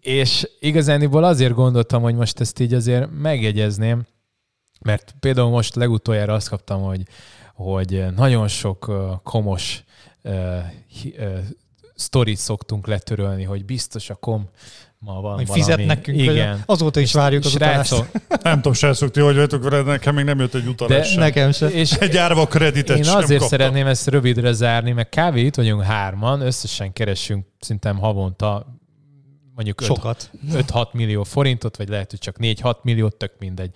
És 0.00 0.48
igazániból 0.60 1.24
azért 1.24 1.54
gondoltam, 1.54 2.02
hogy 2.02 2.14
most 2.14 2.40
ezt 2.40 2.60
így 2.60 2.74
azért 2.74 3.08
megjegyezném, 3.22 4.02
mert 4.84 5.14
például 5.20 5.50
most 5.50 5.74
legutoljára 5.74 6.34
azt 6.34 6.48
kaptam, 6.48 6.82
hogy, 6.82 7.02
hogy 7.54 8.04
nagyon 8.16 8.48
sok 8.48 8.92
komos 9.22 9.84
uh, 10.22 10.58
sztorit 11.94 12.36
szoktunk 12.38 12.86
letörölni, 12.86 13.42
hogy 13.44 13.64
biztos 13.64 14.10
a 14.10 14.14
kom 14.14 14.48
ma 14.98 15.12
van 15.12 15.22
valami. 15.22 15.46
fizet 15.46 15.86
nekünk. 15.86 16.18
Igen. 16.20 16.62
Azóta 16.66 17.00
is 17.00 17.12
várjuk 17.12 17.44
az 17.44 17.54
utalást. 17.54 18.04
Nem 18.42 18.54
tudom, 18.56 18.72
srácok, 18.72 19.10
ti 19.10 19.20
hogy 19.20 19.36
vagytok 19.36 19.62
vele, 19.62 19.82
nekem 19.82 20.14
még 20.14 20.24
nem 20.24 20.38
jött 20.38 20.54
egy 20.54 20.66
utalás 20.66 20.98
De 20.98 21.04
sem. 21.04 21.20
Nekem 21.20 21.52
se. 21.52 21.66
és 21.68 21.92
Egy 21.92 22.16
árva 22.16 22.46
kreditet 22.46 22.96
Én 22.96 23.02
sem 23.02 23.16
azért 23.16 23.40
kaptam. 23.40 23.58
szeretném 23.58 23.86
ezt 23.86 24.06
rövidre 24.06 24.52
zárni, 24.52 24.92
mert 24.92 25.20
kb. 25.20 25.36
itt 25.36 25.54
vagyunk 25.54 25.82
hárman, 25.82 26.40
összesen 26.40 26.92
keresünk 26.92 27.46
szerintem 27.60 27.98
havonta 27.98 28.66
mondjuk 29.54 29.82
Sokat. 29.82 30.30
5-6 30.52 30.92
millió 30.92 31.22
forintot, 31.22 31.76
vagy 31.76 31.88
lehet, 31.88 32.10
hogy 32.10 32.18
csak 32.18 32.36
4-6 32.40 32.74
milliót, 32.82 33.16
tök 33.16 33.32
mindegy. 33.38 33.70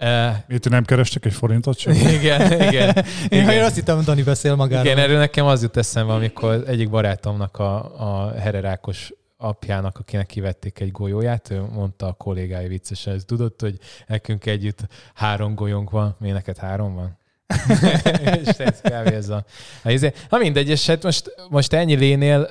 Uh, 0.00 0.36
Miért 0.46 0.68
nem 0.68 0.84
kerestek 0.84 1.24
egy 1.24 1.32
forintot 1.32 1.78
sem? 1.78 1.92
igen, 2.18 2.52
igen. 2.52 2.96
Én, 3.28 3.42
igen. 3.42 3.64
azt 3.64 3.74
hittem, 3.74 4.04
Dani 4.04 4.22
beszél 4.22 4.54
magáról. 4.54 4.84
Igen, 4.84 4.98
erről 4.98 5.18
nekem 5.18 5.46
az 5.46 5.62
jut 5.62 5.76
eszembe, 5.76 6.12
amikor 6.12 6.64
egyik 6.66 6.90
barátomnak 6.90 7.58
a, 7.58 7.74
a 7.98 8.32
hererákos 8.38 9.12
apjának, 9.36 9.98
akinek 9.98 10.26
kivették 10.26 10.80
egy 10.80 10.90
golyóját, 10.90 11.50
ő 11.50 11.60
mondta 11.60 12.06
a 12.06 12.12
kollégái 12.12 12.68
viccesen, 12.68 13.14
ez 13.14 13.24
tudod, 13.24 13.52
hogy 13.58 13.78
nekünk 14.06 14.46
együtt 14.46 14.80
három 15.14 15.54
golyónk 15.54 15.90
van, 15.90 16.16
mi 16.18 16.30
neked 16.30 16.56
három 16.56 16.94
van? 16.94 17.18
és 18.42 18.48
ez 18.48 18.80
ez 19.04 19.28
a... 19.28 19.44
Na 20.28 20.38
mindegy, 20.38 20.68
és 20.68 20.86
hát 20.86 21.02
most, 21.02 21.34
most 21.48 21.72
ennyi 21.72 21.94
lénél 21.94 22.48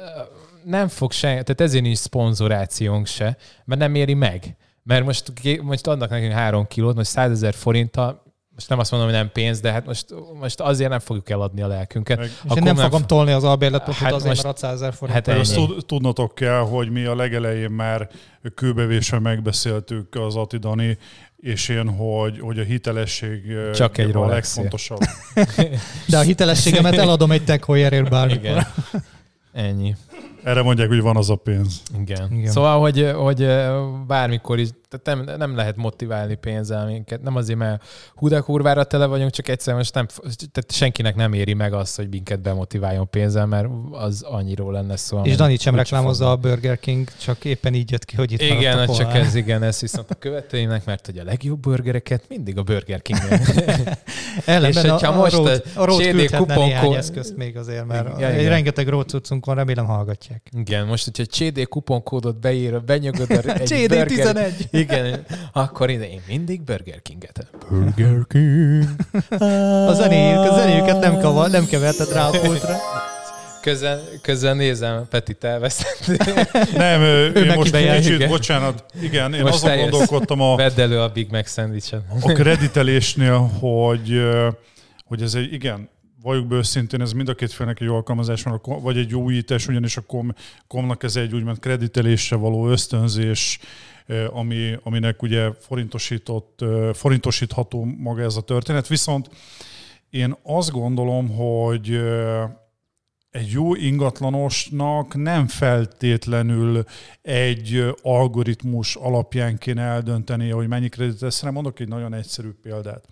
nem 0.64 0.88
fog 0.88 1.12
se, 1.12 1.28
tehát 1.28 1.62
ezért 1.62 1.84
nincs 1.84 1.98
szponzorációnk 1.98 3.08
se, 3.08 3.38
mert 3.66 3.82
nem 3.82 3.96
éri 3.96 4.14
meg. 4.14 4.56
Mert 4.90 5.06
most, 5.06 5.32
most 5.62 5.88
adnak 5.88 6.10
nekünk 6.10 6.32
három 6.32 6.68
kilót, 6.68 6.96
most 6.96 7.10
100 7.10 7.32
ezer 7.32 7.54
forinttal, 7.54 8.24
most 8.54 8.70
nem 8.70 8.80
azt 8.80 8.92
mondom, 8.92 9.10
hogy 9.10 9.18
nem 9.20 9.32
pénz, 9.32 9.60
de 9.60 9.72
hát 9.72 9.86
most, 9.86 10.06
most 10.40 10.60
azért 10.60 10.90
nem 10.90 11.00
fogjuk 11.00 11.30
eladni 11.30 11.62
a 11.62 11.68
lelkünket. 11.68 12.18
Meg- 12.18 12.28
És 12.28 12.34
Akkor 12.44 12.58
én 12.58 12.64
nem 12.64 12.76
nem 12.76 12.84
fogom 12.90 13.08
tolni 13.08 13.32
az 13.32 13.44
albérletot 13.44 13.96
Hát 13.96 14.12
azért, 14.14 14.28
most- 14.28 14.44
mert 14.44 14.56
600 14.60 14.74
ezer 14.74 14.94
forint. 14.94 15.28
hát 15.28 15.54
tud, 15.54 15.86
tudnotok 15.86 16.36
kell, 16.36 16.60
hogy 16.60 16.90
mi 16.92 17.04
a 17.06 17.16
legelején 17.16 17.70
már 17.72 18.10
kőbevésre 18.56 19.20
megbeszéltük 19.20 20.16
az 20.16 20.36
Atidani 20.36 20.98
és 21.38 21.70
én, 21.70 21.90
hogy, 21.90 22.40
hogy 22.40 22.60
a 22.60 22.64
hitelesség 22.64 23.42
Csak 23.74 23.98
egy 23.98 24.16
a 24.16 24.26
legfontosabb. 24.26 25.00
De 26.08 26.18
a 26.18 26.22
hitelességemet 26.22 26.94
eladom 26.96 27.32
egy 27.32 27.44
tech 27.44 27.66
Heuerért 27.68 28.10
bármikor. 28.10 28.40
Igen. 28.44 28.68
Ennyi. 29.54 29.96
Erre 30.44 30.62
mondják, 30.62 30.88
hogy 30.88 31.02
van 31.02 31.16
az 31.18 31.30
a 31.30 31.36
pénz. 31.36 31.82
Igen. 32.00 32.32
Igen. 32.32 32.52
Szóval, 32.52 32.80
hogy, 32.80 33.12
hogy 33.16 33.48
bármikor 34.08 34.60
is, 34.60 34.70
tehát 34.90 35.26
nem, 35.26 35.38
nem 35.38 35.56
lehet 35.56 35.76
motiválni 35.76 36.36
pénzzel 36.36 36.86
minket. 36.86 37.22
Nem 37.22 37.36
azért, 37.36 37.60
mert 37.60 37.84
hú 38.16 38.28
de 38.28 38.40
kurvára 38.40 38.84
tele 38.84 39.06
vagyunk, 39.06 39.32
csak 39.32 39.48
egyszerűen 39.48 39.78
most 39.78 39.94
nem, 39.94 40.06
tehát 40.52 40.72
senkinek 40.72 41.16
nem 41.16 41.34
éri 41.34 41.54
meg 41.54 41.74
azt, 41.74 41.96
hogy 41.96 42.10
minket 42.10 42.42
bemotiváljon 42.42 43.10
pénzzel, 43.10 43.46
mert 43.46 43.68
az 43.92 44.22
annyiról 44.22 44.74
lenne 44.74 44.96
szó. 44.96 45.22
És 45.24 45.36
Dani 45.36 45.58
sem 45.58 45.76
reklámozza 45.76 46.26
a 46.26 46.32
fog. 46.32 46.40
Burger 46.42 46.80
King, 46.80 47.08
csak 47.18 47.46
éppen 47.46 47.74
így 47.74 47.92
jött 47.92 48.06
ki, 48.06 48.16
hogy 48.16 48.32
itt 48.32 48.42
Igen, 48.42 48.78
a 48.78 48.96
csak 48.96 49.14
ez, 49.14 49.36
igen, 49.36 49.64
ez 49.64 49.82
viszont 49.82 50.10
a 50.12 50.16
követőimnek, 50.16 50.86
mert 50.86 51.06
hogy 51.06 51.18
a 51.18 51.24
legjobb 51.24 51.60
burgereket 51.60 52.24
mindig 52.28 52.58
a 52.58 52.64
Burger 52.64 53.02
king 53.02 53.20
Ellenben 54.46 54.84
És 54.84 54.90
a, 54.90 54.92
hogyha 54.92 55.12
a, 55.12 55.16
most 55.16 55.36
road, 55.36 55.64
a 55.76 55.82
a 55.82 55.86
road 55.86 56.02
CD 56.02 56.96
eszközt 56.96 57.38
még 57.38 57.58
azért, 57.58 57.86
mert 57.86 58.06
Ja, 58.06 58.20
ja, 58.20 58.28
igen. 58.28 58.40
igen. 58.40 58.50
rengeteg 58.50 58.88
road 58.88 59.10
cuccunkon 59.10 59.56
remélem 59.56 59.86
hallgatják. 59.86 60.50
Igen, 60.58 60.86
most, 60.86 61.06
hogyha 61.06 61.24
CD 61.24 61.68
kuponkódot 61.68 62.40
beír, 62.40 62.84
benyögöd 62.84 63.32
a 63.32 63.54
egy 63.54 63.70
CD11. 63.74 64.79
Igen, 64.80 65.26
akkor 65.54 65.90
ide 65.90 66.10
én 66.10 66.22
mindig 66.28 66.62
Burger 66.62 67.02
King-et. 67.02 67.48
Burger 67.70 68.26
King. 68.28 68.84
A 69.90 69.94
zenéjük, 69.94 70.38
a 70.40 70.54
zenéjüket 70.54 71.00
nem, 71.00 71.18
kavar, 71.20 71.50
nem 71.50 71.66
keverted 71.66 72.12
rá 72.14 72.28
a 72.28 72.40
pultra. 72.40 72.76
Közben, 73.62 74.00
közben 74.22 74.58
nézem, 74.58 75.08
Petit 75.10 75.44
elvesztett. 75.44 76.18
Nem, 76.76 77.02
ő, 77.02 77.26
én 77.26 77.46
neki 77.46 77.58
most 77.58 77.72
bejár, 77.72 77.98
kicsit, 77.98 78.14
igen. 78.16 78.30
bocsánat, 78.30 78.86
igen, 79.02 79.34
én 79.34 79.42
Most 79.42 79.54
azon 79.54 79.70
eljössz. 79.70 79.90
gondolkodtam 79.90 80.42
a, 80.42 80.56
Vedd 80.56 80.80
elő 80.80 81.00
a 81.02 81.10
Big 81.10 81.28
Mac 81.32 81.50
szendvicset. 81.50 82.02
a 82.22 82.32
kreditelésnél, 82.32 83.38
hogy, 83.38 84.22
hogy 85.06 85.22
ez 85.22 85.34
egy, 85.34 85.54
igen, 85.54 85.90
valljuk 86.22 86.48
be 86.48 86.56
őszintén, 86.56 87.02
ez 87.02 87.12
mind 87.12 87.30
a 87.30 87.34
két 87.34 87.52
félnek 87.54 87.80
egy 87.80 87.88
jó 87.88 87.96
alkalmazás 87.96 88.44
van, 88.44 88.62
vagy 88.82 88.98
egy 88.98 89.10
jó 89.10 89.22
újítás, 89.22 89.68
ugyanis 89.68 89.98
a 89.98 90.02
kom, 90.02 90.34
komnak 90.68 91.04
ez 91.04 91.16
egy 91.16 91.34
úgymond 91.34 91.60
kreditelésre 91.60 92.36
való 92.36 92.70
ösztönzés, 92.70 93.60
ami, 94.30 94.78
aminek 94.84 95.22
ugye 95.22 95.52
forintosított, 95.60 96.66
forintosítható 96.94 97.88
maga 97.98 98.22
ez 98.22 98.36
a 98.36 98.42
történet. 98.42 98.88
Viszont 98.88 99.30
én 100.10 100.36
azt 100.44 100.72
gondolom, 100.72 101.30
hogy 101.30 102.00
egy 103.30 103.50
jó 103.50 103.76
ingatlanosnak 103.76 105.16
nem 105.16 105.48
feltétlenül 105.48 106.84
egy 107.22 107.96
algoritmus 108.02 108.96
alapján 108.96 109.58
kéne 109.58 109.82
eldöntenie, 109.82 110.54
hogy 110.54 110.68
mennyi 110.68 110.90
kredit 110.90 111.22
lesz 111.22 111.44
rá. 111.44 111.50
Mondok 111.50 111.80
egy 111.80 111.88
nagyon 111.88 112.14
egyszerű 112.14 112.50
példát. 112.62 113.06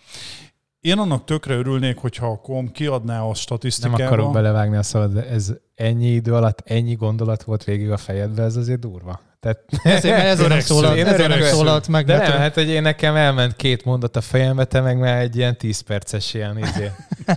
Én 0.80 0.98
annak 0.98 1.26
tökre 1.26 1.56
örülnék, 1.56 1.98
hogyha 1.98 2.28
a 2.28 2.41
kom 2.41 2.72
kiadná 2.72 3.22
a 3.22 3.26
Nem 3.26 3.34
statisztikával. 3.34 4.06
akarok 4.06 4.34
belevágni 4.34 4.76
a 4.76 4.84
szabad, 4.84 5.14
de 5.14 5.28
ez 5.28 5.54
ennyi 5.76 6.08
idő 6.08 6.34
alatt 6.34 6.62
ennyi 6.66 6.93
gondolat 6.93 7.43
volt 7.43 7.64
végig 7.64 7.91
a 7.91 7.98
fejedbe, 7.98 8.43
ez 8.43 8.56
azért 8.56 8.80
durva. 8.80 9.22
Tehát, 9.48 9.98
Ezért, 9.98 10.16
mert 10.18 10.28
ezért 10.28 10.50
nem 10.50 10.60
szólalt, 10.60 10.98
Én 10.98 11.06
ezért 11.06 11.28
nem 11.30 11.41
szólalt 11.41 11.88
meg. 11.88 12.06
de 12.06 12.18
mert 12.18 12.28
nem, 12.28 12.38
hát 12.38 12.54
hogy 12.54 12.70
én 12.70 12.82
nekem 12.82 13.16
elment 13.16 13.56
két 13.56 13.86
mondat 13.86 14.16
a 14.16 14.22
fejembe, 14.22 14.66
te 14.66 14.82
meg 14.82 14.98
már 14.98 15.22
egy 15.22 15.36
ilyen 15.36 15.58
10 15.58 15.80
perces 15.80 16.34
ilyen 16.34 16.58
izé, 16.58 16.91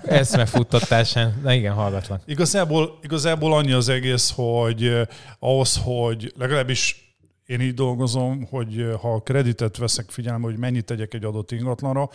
eszmefuttatásán. 0.05 1.41
Na 1.43 1.53
igen, 1.53 1.73
hallgatlak. 1.73 2.23
Igazából, 2.27 2.99
igazából 3.03 3.55
annyi 3.55 3.73
az 3.73 3.89
egész, 3.89 4.33
hogy 4.35 4.85
eh, 4.85 5.07
ahhoz, 5.39 5.81
hogy 5.85 6.33
legalábbis 6.39 7.15
én 7.47 7.61
így 7.61 7.75
dolgozom, 7.75 8.47
hogy 8.51 8.81
eh, 8.81 8.93
ha 9.01 9.13
a 9.13 9.21
kreditet 9.21 9.77
veszek 9.77 10.11
figyelembe, 10.11 10.47
hogy 10.47 10.59
mennyit 10.59 10.85
tegyek 10.85 11.15
egy 11.15 11.25
adott 11.25 11.51
ingatlanra, 11.51 12.09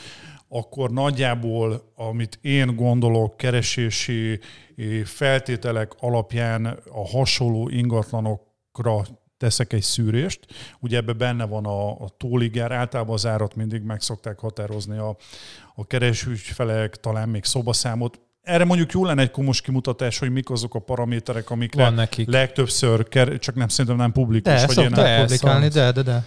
akkor 0.49 0.91
nagyjából, 0.91 1.91
amit 1.95 2.39
én 2.41 2.75
gondolok, 2.75 3.37
keresési 3.37 4.39
eh, 4.77 4.85
feltételek 5.03 5.91
alapján 5.99 6.65
a 6.93 7.07
hasonló 7.17 7.69
ingatlanokra 7.69 9.05
teszek 9.45 9.73
egy 9.73 9.81
szűrést. 9.81 10.39
Ugye 10.79 10.97
ebbe 10.97 11.13
benne 11.13 11.45
van 11.45 11.65
a, 11.65 11.89
a 11.91 12.09
tóliger, 12.17 12.71
általában 12.71 13.13
az 13.13 13.25
árat 13.25 13.55
mindig 13.55 13.81
meg 13.81 14.01
szokták 14.01 14.39
határozni 14.39 14.97
a, 14.97 15.15
a 15.75 15.85
keresőügyfelek, 15.87 16.95
talán 16.95 17.29
még 17.29 17.43
szobaszámot. 17.43 18.19
Erre 18.43 18.63
mondjuk 18.65 18.91
jó 18.91 19.05
lenne 19.05 19.21
egy 19.21 19.31
komos 19.31 19.61
kimutatás, 19.61 20.19
hogy 20.19 20.31
mik 20.31 20.49
azok 20.49 20.75
a 20.75 20.79
paraméterek, 20.79 21.49
amikre 21.49 21.83
Van 21.83 21.93
nekik. 21.93 22.27
legtöbbször, 22.29 23.07
ker- 23.07 23.39
csak 23.39 23.55
nem 23.55 23.67
szerintem 23.67 23.95
nem 23.95 24.11
publikus. 24.11 24.53
De, 24.53 24.65
vagy 24.73 24.89
nem- 24.89 25.19
publikálni, 25.21 25.67
de, 25.67 25.91
de, 25.91 26.01
de. 26.01 26.23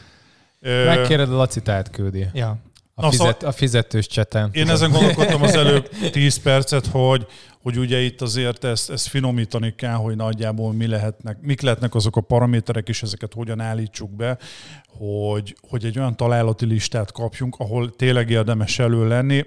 Ö, 0.60 0.84
Megkéred 0.84 1.32
a 1.32 1.36
Lacit 1.36 1.68
átküldi. 1.68 2.26
Ja. 2.32 2.56
A, 2.94 3.02
Na, 3.02 3.10
fizet, 3.10 3.26
szóval- 3.26 3.48
a 3.48 3.52
fizetős 3.52 4.06
cseten. 4.06 4.48
Én 4.52 4.68
ezen 4.68 4.90
gondolkodtam 4.90 5.42
az 5.42 5.54
előbb 5.54 5.88
10 6.12 6.36
percet, 6.42 6.86
hogy, 6.86 7.26
hogy 7.62 7.78
ugye 7.78 8.00
itt 8.00 8.20
azért 8.20 8.64
ezt, 8.64 8.90
ezt 8.90 9.08
finomítani 9.08 9.74
kell, 9.74 9.94
hogy 9.94 10.16
nagyjából 10.16 10.72
mi 10.72 10.86
lehetnek, 10.86 11.40
mik 11.40 11.60
lehetnek 11.60 11.94
azok 11.94 12.16
a 12.16 12.20
paraméterek, 12.20 12.88
és 12.88 13.02
ezeket 13.02 13.32
hogyan 13.32 13.60
állítsuk 13.60 14.10
be, 14.10 14.38
hogy, 14.86 15.56
hogy 15.68 15.84
egy 15.84 15.98
olyan 15.98 16.16
találati 16.16 16.66
listát 16.66 17.12
kapjunk, 17.12 17.56
ahol 17.58 17.90
tényleg 17.90 18.30
érdemes 18.30 18.78
elő 18.78 19.08
lenni. 19.08 19.44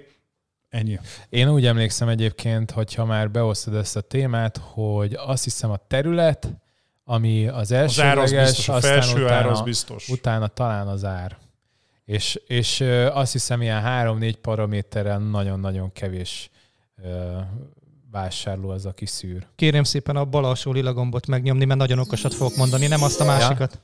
Ennyi. 0.68 0.98
Én 1.28 1.48
úgy 1.48 1.66
emlékszem 1.66 2.08
egyébként, 2.08 2.70
hogyha 2.70 3.04
már 3.04 3.30
beosztod 3.30 3.74
ezt 3.74 3.96
a 3.96 4.00
témát, 4.00 4.56
hogy 4.56 5.14
azt 5.26 5.44
hiszem 5.44 5.70
a 5.70 5.76
terület, 5.76 6.52
ami 7.04 7.46
az 7.46 7.70
Az 7.72 8.00
ár 8.00 8.18
az 8.18 8.32
biztos, 8.32 8.68
a 8.68 8.74
aztán 8.74 8.92
felső 8.92 9.16
ár 9.16 9.24
utána, 9.24 9.50
az 9.50 9.60
biztos. 9.60 10.08
utána 10.08 10.46
talán 10.46 10.86
az 10.86 11.04
ár. 11.04 11.36
És, 12.04 12.40
és 12.46 12.80
azt 13.12 13.32
hiszem 13.32 13.62
ilyen 13.62 13.80
három-négy 13.80 14.36
paraméterrel 14.36 15.18
nagyon-nagyon 15.18 15.92
kevés 15.92 16.50
vásárló 18.12 18.70
az, 18.70 18.86
aki 18.86 19.06
szűr. 19.06 19.46
Kérem 19.56 19.82
szépen 19.82 20.16
a 20.16 20.24
bal 20.24 20.44
alsó 20.44 20.72
lila 20.72 20.92
gombot 20.92 21.26
megnyomni, 21.26 21.64
mert 21.64 21.78
nagyon 21.78 21.98
okosat 21.98 22.34
fogok 22.34 22.56
mondani, 22.56 22.86
nem 22.86 23.02
azt 23.02 23.20
a 23.20 23.24
másikat. 23.24 23.78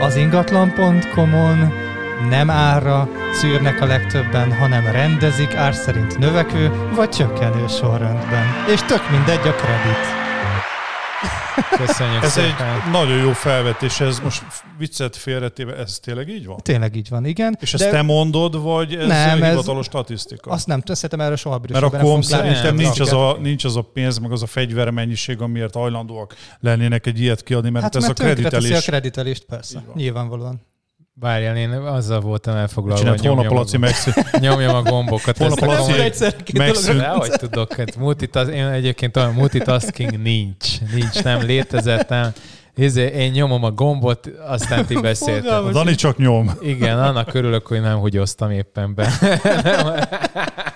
Az 0.00 0.16
ingatlan.com-on 0.16 1.72
nem 2.28 2.50
árra 2.50 3.08
szűrnek 3.32 3.80
a 3.80 3.86
legtöbben, 3.86 4.52
hanem 4.52 4.84
rendezik 4.84 5.54
ár 5.54 5.74
szerint 5.74 6.18
növekvő 6.18 6.70
vagy 6.94 7.08
csökkenő 7.08 7.66
sorrendben. 7.66 8.46
És 8.72 8.80
tök 8.80 9.10
mindegy 9.10 9.46
a 9.46 9.54
kredit. 9.54 10.31
Köszönjük 11.76 12.22
Ez 12.22 12.36
egy 12.36 12.44
szépen. 12.44 12.90
nagyon 12.90 13.16
jó 13.18 13.32
felvetés, 13.32 14.00
ez 14.00 14.20
most 14.20 14.42
viccet 14.78 15.16
félretéve, 15.16 15.76
ez 15.76 15.98
tényleg 16.02 16.28
így 16.28 16.46
van? 16.46 16.56
Tényleg 16.56 16.96
így 16.96 17.08
van, 17.08 17.24
igen. 17.24 17.56
És 17.60 17.74
ezt 17.74 17.90
te 17.90 18.02
mondod, 18.02 18.62
vagy 18.62 18.94
ez 18.94 19.06
Nem, 19.06 19.38
nem, 19.38 19.42
ez- 19.42 19.50
hivatalos 19.50 19.86
statisztika? 19.86 20.50
Azt 20.50 20.66
nem 20.66 20.82
szerintem 20.84 21.20
erről 21.20 21.36
soha 21.36 21.60
Mert 21.68 21.74
a 21.74 21.80
nem 21.80 21.90
kom 21.90 22.00
fogunk 22.00 22.24
látni 22.28 22.46
szerintem 22.48 22.74
nincs 22.74 23.00
az, 23.00 23.12
a, 23.12 23.36
nincs 23.40 23.64
az 23.64 23.76
a 23.76 23.82
pénz, 23.82 24.18
meg 24.18 24.32
az 24.32 24.42
a 24.42 24.46
fegyvermennyiség, 24.46 25.40
amiért 25.40 25.74
hajlandóak 25.74 26.34
lennének 26.60 27.06
egy 27.06 27.20
ilyet 27.20 27.42
kiadni, 27.42 27.70
mert 27.70 27.84
Hát 27.84 27.96
ez 27.96 28.02
a 28.02 28.06
mert 28.06 28.18
tönkreteszi 28.18 28.48
kreditelés. 28.50 28.86
a 28.86 28.90
kreditelést, 28.90 29.44
persze. 29.44 29.82
Nyilvánvalóan. 29.94 30.60
Várjál, 31.20 31.56
én 31.56 31.70
azzal 31.70 32.20
voltam 32.20 32.56
elfoglalva, 32.56 33.00
Csinált 33.00 33.18
hogy 33.18 33.28
a 33.28 33.32
nyomjam, 33.32 33.56
a, 33.56 33.78
megszű. 33.78 34.10
nyomjam 34.38 34.74
a 34.74 34.82
gombokat. 34.82 35.36
Holnap 35.36 35.60
a 35.60 35.66
Laci- 35.66 35.98
egyszer 35.98 36.34
megszűnt. 36.54 36.98
De 36.98 37.08
hogy 37.08 37.30
tudok, 37.30 37.72
hát 37.72 37.96
multitask, 37.96 38.52
én 38.52 38.66
egyébként 38.66 39.16
olyan 39.16 39.32
multitasking 39.32 40.22
nincs, 40.22 40.80
nincs, 40.94 41.22
nem 41.22 41.40
létezett, 41.40 42.08
nem. 42.08 42.32
Izé, 42.76 43.06
én 43.06 43.30
nyomom 43.30 43.64
a 43.64 43.70
gombot, 43.70 44.26
aztán 44.46 44.86
ti 44.86 45.00
beszéltek. 45.00 45.50
A 45.50 45.70
Dani 45.70 45.94
csak 45.94 46.16
nyom. 46.16 46.50
Igen, 46.60 46.98
annak 46.98 47.34
örülök, 47.34 47.66
hogy 47.66 47.80
nem 47.80 47.98
húgyoztam 47.98 48.50
éppen 48.50 48.94
be. 48.94 49.08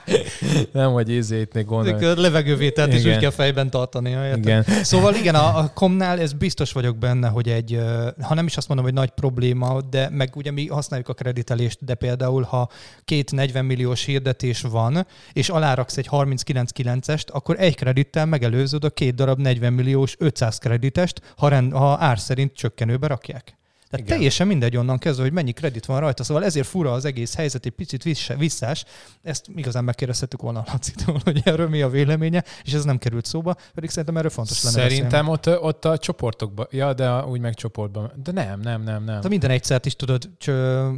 nem, 0.73 0.93
hogy 0.93 1.09
itt 1.09 1.53
még 1.53 1.65
gondolom. 1.65 2.05
A 2.05 2.21
levegővételt 2.21 2.95
is 2.95 3.01
Igen. 3.01 3.15
úgy 3.15 3.21
kell 3.21 3.31
fejben 3.31 3.71
tartani. 3.71 4.11
érted? 4.11 4.39
Igen. 4.39 4.63
Szóval 4.83 5.15
igen, 5.15 5.35
a, 5.35 5.59
a 5.59 5.71
komnál 5.75 6.21
ez 6.21 6.33
biztos 6.33 6.73
vagyok 6.73 6.97
benne, 6.97 7.29
hogy 7.29 7.49
egy, 7.49 7.81
ha 8.21 8.35
nem 8.35 8.47
is 8.47 8.57
azt 8.57 8.69
mondom, 8.69 8.87
hogy 8.87 8.95
nagy 8.95 9.11
probléma, 9.11 9.81
de 9.81 10.09
meg 10.11 10.37
ugye 10.37 10.51
mi 10.51 10.67
használjuk 10.67 11.09
a 11.09 11.15
kreditelést, 11.15 11.85
de 11.85 11.95
például 11.95 12.43
ha 12.43 12.69
két 13.05 13.33
40 13.33 13.65
milliós 13.65 14.05
hirdetés 14.05 14.61
van, 14.61 15.07
és 15.33 15.49
aláraksz 15.49 15.97
egy 15.97 16.09
39.9-est, 16.11 17.27
akkor 17.27 17.57
egy 17.59 17.77
kredittel 17.77 18.27
megelőzöd 18.27 18.85
a 18.85 18.91
két 18.91 19.15
darab 19.15 19.41
40 19.41 19.73
milliós 19.73 20.15
500 20.19 20.59
kreditest, 20.59 21.21
ha, 21.37 21.49
rend, 21.49 21.73
ha 21.73 21.97
ár 22.01 22.19
szerint 22.19 22.53
csökkenőbe 22.55 23.07
rakják. 23.07 23.57
Tehát 23.97 24.09
Igen. 24.09 24.19
teljesen 24.19 24.47
mindegy 24.47 24.77
onnan 24.77 24.99
kezdve, 24.99 25.23
hogy 25.23 25.33
mennyi 25.33 25.53
kredit 25.53 25.87
van 25.87 26.01
rajta. 26.01 26.25
Szóval 26.25 26.45
ezért 26.45 26.67
fura 26.67 26.93
az 26.93 27.05
egész 27.05 27.35
helyzet, 27.35 27.67
egy 27.67 27.73
picit 27.73 28.03
visszás. 28.39 28.85
Ezt 29.23 29.47
igazán 29.55 29.85
megkérdezhetük 29.85 30.43
volna 30.43 30.59
a 30.61 30.65
Lacitól, 30.73 31.21
hogy 31.25 31.41
erről 31.45 31.69
mi 31.69 31.83
a 31.83 31.89
véleménye, 31.89 32.45
és 32.65 32.73
ez 32.73 32.85
nem 32.85 32.99
került 32.99 33.25
szóba, 33.25 33.57
pedig 33.75 33.91
szerintem 33.91 34.17
erről 34.17 34.31
fontos 34.31 34.63
lenne 34.63 34.89
Szerintem 34.89 35.29
ott, 35.29 35.61
ott 35.61 35.85
a 35.85 35.99
csoportokban, 35.99 36.67
ja, 36.71 36.93
de 36.93 37.25
úgy 37.25 37.41
meg 37.41 37.55
csoportban. 37.55 38.13
De 38.25 38.33
nem, 38.33 38.61
nem, 38.61 38.83
nem, 38.83 39.05
nem. 39.05 39.21
De 39.21 39.29
minden 39.29 39.51
egyszert 39.51 39.87
is 39.87 39.97
tudod 39.97 40.31
csö, 40.39 40.89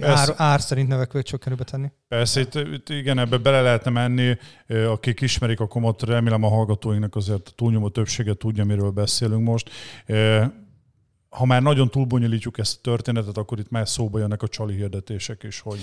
ár, 0.00 0.34
ár 0.36 0.60
szerint 0.60 0.88
növekvő 0.88 1.22
csökkenőbe 1.22 1.64
tenni. 1.64 1.90
Persze, 2.08 2.40
itt, 2.40 2.54
itt 2.54 2.88
igen, 2.88 3.18
ebbe 3.18 3.36
bele 3.36 3.60
lehetne 3.60 3.90
menni. 3.90 4.36
Akik 4.88 5.20
ismerik 5.20 5.60
a 5.60 5.66
komot, 5.66 6.02
remélem 6.02 6.42
a 6.42 6.48
hallgatóinknak 6.48 7.16
azért 7.16 7.48
a 7.48 7.52
túlnyomó 7.54 7.88
többsége 7.88 8.34
tudja, 8.34 8.64
miről 8.64 8.90
beszélünk 8.90 9.44
most. 9.44 9.70
Ha 11.28 11.44
már 11.44 11.62
nagyon 11.62 11.90
túlbonyolítjuk 11.90 12.58
ezt 12.58 12.76
a 12.76 12.80
történetet, 12.82 13.36
akkor 13.36 13.58
itt 13.58 13.70
már 13.70 13.88
szóba 13.88 14.18
jönnek 14.18 14.42
a 14.42 14.48
csali 14.48 14.74
hirdetések 14.74 15.42
is, 15.42 15.60
hogy 15.60 15.78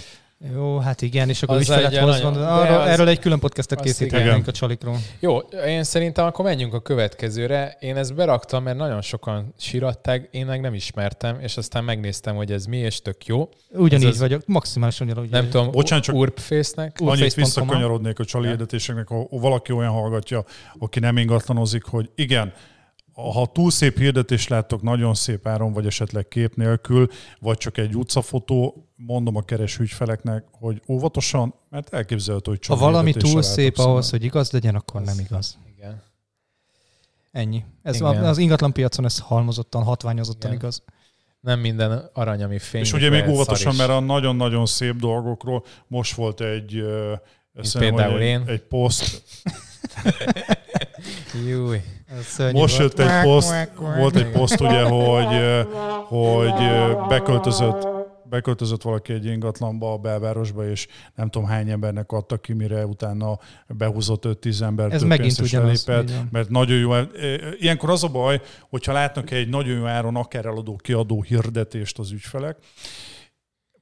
Jó, 0.53 0.77
hát 0.77 1.01
igen, 1.01 1.29
és 1.29 1.43
akkor 1.43 1.55
Az 1.55 1.61
ügyfelet 1.61 1.91
egy 1.93 1.97
hoz 1.99 2.09
nagyon- 2.15 2.33
van. 2.33 2.41
de 2.41 2.47
Arról, 2.47 2.77
az- 2.81 2.87
erről 2.87 3.07
egy 3.07 3.19
külön 3.19 3.39
podcastet 3.39 3.85
igen. 3.99 4.43
a 4.47 4.51
csalikról. 4.51 4.97
Jó, 5.19 5.37
én 5.65 5.83
szerintem 5.83 6.25
akkor 6.25 6.45
menjünk 6.45 6.73
a 6.73 6.81
következőre. 6.81 7.77
Én 7.79 7.95
ezt 7.97 8.15
beraktam, 8.15 8.63
mert 8.63 8.77
nagyon 8.77 9.01
sokan 9.01 9.53
síratták, 9.57 10.27
én 10.31 10.45
meg 10.45 10.61
nem 10.61 10.73
ismertem, 10.73 11.39
és 11.39 11.57
aztán 11.57 11.83
megnéztem, 11.83 12.35
hogy 12.35 12.51
ez 12.51 12.65
mi, 12.65 12.77
és 12.77 13.01
tök 13.01 13.25
jó. 13.25 13.49
Ugyanígy 13.71 14.07
Ez 14.07 14.19
vagyok, 14.19 14.41
maximálisan 14.45 15.07
ugyanúgy. 15.09 15.29
Nem 15.29 15.49
tudom, 15.49 15.71
Bocsánat, 15.71 16.03
csak- 16.03 16.15
Urpface-nek. 16.15 16.97
Ur- 17.01 17.09
annyit 17.11 17.33
visszakanyarodnék 17.33 18.19
a 18.19 18.25
csali 18.25 18.47
hirdetéseknek, 18.47 19.07
ha 19.07 19.27
valaki 19.29 19.71
olyan 19.71 19.91
hallgatja, 19.91 20.43
aki 20.79 20.99
nem 20.99 21.17
ingatlanozik, 21.17 21.83
hogy 21.83 22.09
igen, 22.15 22.53
ha 23.13 23.45
túl 23.53 23.71
szép 23.71 23.97
hirdetést 23.97 24.49
láttok 24.49 24.81
nagyon 24.81 25.13
szép 25.13 25.47
áron, 25.47 25.73
vagy 25.73 25.85
esetleg 25.85 26.27
kép 26.27 26.55
nélkül, 26.55 27.07
vagy 27.39 27.57
csak 27.57 27.77
egy 27.77 27.95
utcafotó, 27.95 28.87
mondom 28.95 29.35
a 29.35 29.41
keres 29.41 29.79
ügyfeleknek, 29.79 30.43
hogy 30.51 30.81
óvatosan, 30.87 31.53
mert 31.69 31.93
elképzelhető, 31.93 32.51
hogy 32.51 32.65
Ha 32.65 32.75
csali 32.75 32.91
valami 32.91 33.13
túl 33.13 33.41
szép 33.41 33.79
álltok 33.79 33.85
ahhoz, 33.85 34.03
szemben. 34.03 34.19
hogy 34.19 34.29
igaz 34.35 34.51
legyen, 34.51 34.75
akkor 34.75 35.01
nem 35.01 35.19
igaz. 35.19 35.57
Igen. 35.77 36.03
Ennyi. 37.31 37.63
Ez 37.81 37.95
Igen. 37.95 38.23
az 38.23 38.37
ingatlan 38.37 38.73
piacon 38.73 39.05
ez 39.05 39.19
halmozottan, 39.19 39.83
hatványozottan 39.83 40.51
Igen. 40.51 40.61
igaz. 40.61 40.83
Nem 41.39 41.59
minden 41.59 42.09
arany, 42.13 42.43
ami 42.43 42.59
fény. 42.59 42.81
És 42.81 42.93
ugye 42.93 43.09
még 43.09 43.27
óvatosan, 43.27 43.75
mert 43.75 43.89
a 43.89 43.99
nagyon-nagyon 43.99 44.65
szép 44.65 44.95
dolgokról 44.95 45.63
most 45.87 46.15
volt 46.15 46.41
egy, 46.41 46.83
szerintem, 47.61 47.79
például 47.95 48.19
egy, 48.19 48.27
én. 48.27 48.43
egy 48.47 48.61
poszt, 48.61 49.23
Júj. 51.47 51.81
Most 52.51 52.77
volt. 52.77 52.77
jött 52.77 52.99
egy 52.99 53.23
poszt, 53.23 53.71
volt 53.97 54.15
egy 54.15 54.31
poszt 54.31 54.59
ugye, 54.59 54.83
hogy, 54.83 55.65
hogy 56.07 56.67
beköltözött, 57.07 57.87
beköltözött 58.29 58.81
valaki 58.81 59.13
egy 59.13 59.25
ingatlanba 59.25 59.93
a 59.93 59.97
belvárosba, 59.97 60.69
és 60.69 60.87
nem 61.15 61.29
tudom 61.29 61.47
hány 61.47 61.69
embernek 61.69 62.11
adtak 62.11 62.41
ki, 62.41 62.53
mire 62.53 62.85
utána 62.85 63.39
behúzott 63.67 64.25
5-10 64.27 64.61
ember 64.61 64.91
Ez 64.91 65.03
megint 65.03 65.39
ugyanaz, 65.39 65.85
van. 65.85 66.29
mert 66.31 66.49
nagyon 66.49 66.77
jó. 66.77 66.91
Ilyenkor 67.59 67.89
az 67.89 68.03
a 68.03 68.07
baj, 68.07 68.41
hogyha 68.69 68.93
látnak 68.93 69.31
egy 69.31 69.49
nagyon 69.49 69.77
jó 69.77 69.85
áron 69.85 70.15
akár 70.15 70.45
eladó, 70.45 70.75
kiadó 70.75 71.21
hirdetést 71.21 71.99
az 71.99 72.11
ügyfelek, 72.11 72.57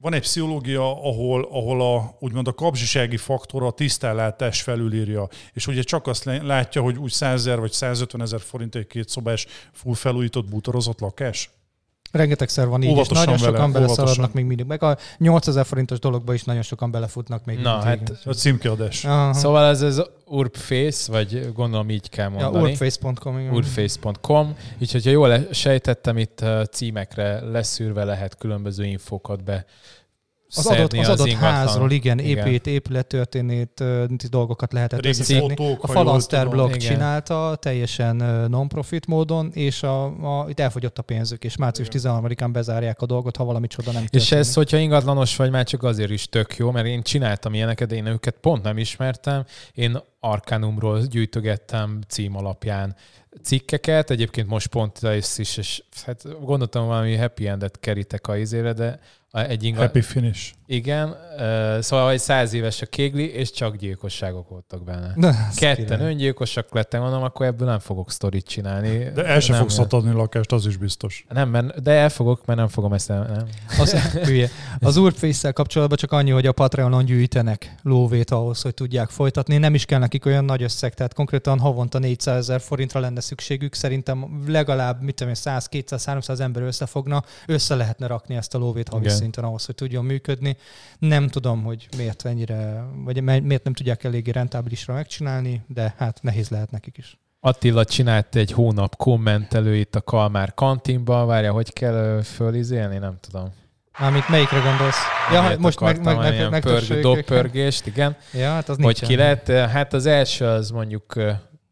van 0.02 0.14
egy 0.14 0.20
pszichológia, 0.20 1.02
ahol, 1.02 1.48
ahol 1.50 1.94
a, 1.94 2.16
úgymond 2.20 2.48
a 2.48 2.52
kapzsisági 2.52 3.16
faktor 3.16 3.62
a 3.62 3.70
tisztellátás 3.70 4.62
felülírja, 4.62 5.28
és 5.52 5.66
ugye 5.66 5.82
csak 5.82 6.06
azt 6.06 6.24
lá- 6.24 6.42
látja, 6.42 6.82
hogy 6.82 6.98
úgy 6.98 7.10
100 7.10 7.40
ezer 7.40 7.58
vagy 7.60 7.72
150 7.72 8.22
ezer 8.22 8.40
forint 8.40 8.74
egy 8.74 8.86
kétszobás 8.86 9.46
full 9.72 9.94
felújított 9.94 10.48
bútorozott 10.48 11.00
lakás. 11.00 11.50
Rengetegszer 12.12 12.66
van 12.68 12.82
így, 12.82 12.90
Óvatosan 12.90 13.16
és 13.22 13.24
nagyon 13.24 13.40
vele, 13.40 13.52
sokan 13.56 13.72
beleszaladnak 13.72 14.08
óvatosan. 14.08 14.30
még 14.34 14.44
mindig. 14.44 14.66
Meg 14.66 14.82
a 14.82 14.96
8000 15.18 15.64
forintos 15.64 15.98
dologba 15.98 16.34
is 16.34 16.44
nagyon 16.44 16.62
sokan 16.62 16.90
belefutnak 16.90 17.44
még 17.44 17.58
Na, 17.58 17.72
mindig. 17.84 18.08
hát 18.08 18.26
A 18.26 18.32
címkiadás. 18.32 19.04
Aha. 19.04 19.32
Szóval 19.32 19.64
ez 19.64 19.80
az 19.82 20.02
Urpface, 20.26 21.12
vagy 21.12 21.52
gondolom 21.54 21.90
így 21.90 22.08
kell 22.08 22.30
ja, 22.32 22.38
mondani. 22.42 22.70
urface.com. 22.70 23.38
igen. 23.38 23.54
urface.com, 23.54 24.54
így 24.78 24.92
hogyha 24.92 25.10
jól 25.10 25.28
le- 25.28 25.46
sejtettem, 25.52 26.18
itt 26.18 26.44
címekre 26.72 27.40
leszűrve 27.40 28.04
lehet 28.04 28.36
különböző 28.38 28.84
infókat 28.84 29.44
be 29.44 29.64
Az 30.56 30.66
adott, 30.66 30.92
az 30.92 31.08
adott 31.08 31.26
ingatlan- 31.26 31.52
házról, 31.52 31.90
igen, 31.90 32.18
Igen. 32.18 32.46
épít, 32.46 32.66
épülettörténeti 32.66 34.26
dolgokat 34.30 34.72
lehetett 34.72 35.04
összeszedni. 35.06 35.76
A 35.80 35.86
Falanster 35.86 36.48
blog 36.48 36.76
csinálta 36.76 37.56
teljesen 37.60 38.16
non-profit 38.48 39.06
módon, 39.06 39.50
és 39.54 39.82
a, 39.82 40.04
a, 40.04 40.46
itt 40.48 40.60
elfogyott 40.60 40.98
a 40.98 41.02
pénzük, 41.02 41.44
és 41.44 41.56
március 41.56 41.88
13-án 41.90 42.48
bezárják 42.52 43.00
a 43.00 43.06
dolgot, 43.06 43.36
ha 43.36 43.44
valami 43.44 43.66
csoda 43.66 43.92
nem 43.92 44.02
És 44.02 44.08
történik. 44.10 44.44
ez, 44.44 44.54
hogyha 44.54 44.76
ingatlanos 44.76 45.36
vagy, 45.36 45.50
már 45.50 45.64
csak 45.64 45.82
azért 45.82 46.10
is 46.10 46.28
tök 46.28 46.56
jó, 46.56 46.70
mert 46.70 46.86
én 46.86 47.02
csináltam 47.02 47.54
ilyeneket, 47.54 47.88
de 47.88 47.94
én 47.94 48.06
őket 48.06 48.36
pont 48.40 48.62
nem 48.62 48.78
ismertem. 48.78 49.44
Én 49.74 49.98
Arcanumról 50.24 51.00
gyűjtögettem 51.00 52.00
cím 52.08 52.36
alapján 52.36 52.96
cikkeket, 53.42 54.10
egyébként 54.10 54.48
most 54.48 54.66
pont 54.66 55.02
ez 55.02 55.38
is, 55.38 55.56
és 55.56 55.82
hát 56.04 56.40
gondoltam 56.44 56.86
valami 56.86 57.16
happy 57.16 57.46
endet 57.46 57.80
kerítek 57.80 58.26
a 58.26 58.36
izére, 58.36 58.72
de 58.72 59.00
egy 59.32 59.62
ingatlan... 59.62 59.86
Happy 59.86 60.00
finish. 60.00 60.52
Igen, 60.72 61.16
szóval 61.80 62.10
egy 62.10 62.18
száz 62.18 62.52
éves 62.52 62.82
a 62.82 62.86
kégli, 62.86 63.32
és 63.32 63.50
csak 63.50 63.76
gyilkosságok 63.76 64.48
voltak 64.48 64.84
benne. 64.84 65.14
Ez 65.48 65.54
Ketten 65.54 65.84
király. 65.84 66.06
öngyilkosak 66.06 66.74
lettem, 66.74 67.02
mondom, 67.02 67.22
akkor 67.22 67.46
ebből 67.46 67.68
nem 67.68 67.78
fogok 67.78 68.10
sztorit 68.10 68.46
csinálni. 68.46 69.10
De 69.14 69.24
el 69.24 69.40
sem 69.40 69.56
fogsz 69.56 69.78
adni 69.78 70.12
lakást, 70.12 70.52
az 70.52 70.66
is 70.66 70.76
biztos. 70.76 71.24
Nem, 71.28 71.48
mert, 71.48 71.82
de 71.82 71.90
el 71.90 72.08
fogok, 72.08 72.46
mert 72.46 72.58
nem 72.58 72.68
fogom 72.68 72.92
ezt 72.92 73.10
el, 73.10 73.22
nem. 73.22 73.46
Az, 73.80 73.92
hülye. 74.26 74.48
Az 74.80 74.96
urface 74.96 75.52
kapcsolatban 75.52 75.98
csak 75.98 76.12
annyi, 76.12 76.30
hogy 76.30 76.46
a 76.46 76.52
Patreonon 76.52 77.04
gyűjtenek 77.04 77.74
lóvét 77.82 78.30
ahhoz, 78.30 78.62
hogy 78.62 78.74
tudják 78.74 79.08
folytatni. 79.08 79.56
Nem 79.56 79.74
is 79.74 79.84
kell 79.84 79.98
nekik 79.98 80.26
olyan 80.26 80.44
nagy 80.44 80.62
összeg, 80.62 80.94
tehát 80.94 81.14
konkrétan 81.14 81.58
havonta 81.58 81.98
400 81.98 82.36
ezer 82.36 82.60
forintra 82.60 83.00
lenne 83.00 83.20
szükségük. 83.20 83.74
Szerintem 83.74 84.42
legalább, 84.46 85.02
mit 85.02 85.14
tudom 85.14 85.32
én, 85.32 85.38
100, 85.38 85.66
200, 85.66 86.04
300 86.04 86.40
ember 86.40 86.62
összefogna, 86.62 87.24
össze 87.46 87.74
lehetne 87.74 88.06
rakni 88.06 88.34
ezt 88.34 88.54
a 88.54 88.58
lóvét 88.58 88.88
havi 88.88 89.08
szinten 89.08 89.44
ahhoz, 89.44 89.64
hogy 89.64 89.74
tudjon 89.74 90.04
működni. 90.04 90.56
Nem 90.98 91.28
tudom, 91.28 91.62
hogy 91.62 91.88
miért 91.96 92.26
ennyire, 92.26 92.84
vagy 93.04 93.22
miért 93.22 93.64
nem 93.64 93.72
tudják 93.72 94.04
eléggé 94.04 94.30
rentábilisra 94.30 94.94
megcsinálni, 94.94 95.62
de 95.66 95.94
hát 95.96 96.18
nehéz 96.22 96.48
lehet 96.48 96.70
nekik 96.70 96.98
is. 96.98 97.18
Attila 97.40 97.84
csinált 97.84 98.36
egy 98.36 98.52
hónap 98.52 98.96
kommentelő 98.96 99.76
itt 99.76 99.94
a 99.94 100.00
Kalmár 100.00 100.54
kantinban, 100.54 101.26
várja, 101.26 101.52
hogy 101.52 101.72
kell 101.72 102.20
fölizélni, 102.22 102.98
nem 102.98 103.16
tudom. 103.20 103.52
Mármint 103.98 104.28
melyikre 104.28 104.58
gondolsz? 104.58 104.98
Ja, 105.32 105.38
Miért 105.38 105.52
hát 105.52 105.58
most 105.58 105.80
meg, 105.80 106.04
meg, 106.04 106.16
meg, 106.16 106.50
meg, 106.50 106.62
pörgő, 106.62 107.00
doppörgést, 107.00 107.86
igen. 107.86 108.16
Ja, 108.32 108.50
hát 108.50 108.68
az 108.68 108.76
Hogy 108.80 109.00
ki 109.00 109.16
lett, 109.16 109.46
hát 109.48 109.92
az 109.92 110.06
első 110.06 110.44
az 110.44 110.70
mondjuk, 110.70 111.16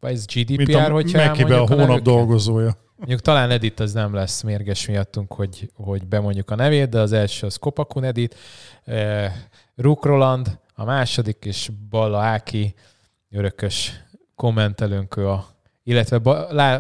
ez 0.01 0.25
Mint 0.35 0.51
GDPR, 0.51 0.77
a 0.77 0.91
hogyha 0.91 1.19
Mekibe 1.19 1.59
a 1.59 1.67
hónap 1.67 2.01
dolgozója. 2.01 2.77
Mondjuk 3.01 3.21
talán 3.21 3.51
Edit 3.51 3.81
az 3.81 3.93
nem 3.93 4.15
lesz 4.15 4.43
mérges 4.43 4.87
miattunk, 4.87 5.33
hogy, 5.33 5.71
hogy 5.75 6.07
bemondjuk 6.07 6.51
a 6.51 6.55
nevét, 6.55 6.89
de 6.89 7.01
az 7.01 7.13
első 7.13 7.47
az 7.47 7.57
Kopakun 7.57 8.05
Edit, 8.05 8.37
eh, 8.85 9.33
Ruk 9.77 10.05
Roland, 10.05 10.59
a 10.75 10.85
második, 10.85 11.45
és 11.45 11.71
Balla 11.91 12.19
Áki, 12.19 12.75
örökös 13.31 13.93
kommentelőnk 14.35 15.17
ő 15.17 15.29
a 15.29 15.47
illetve 15.83 16.19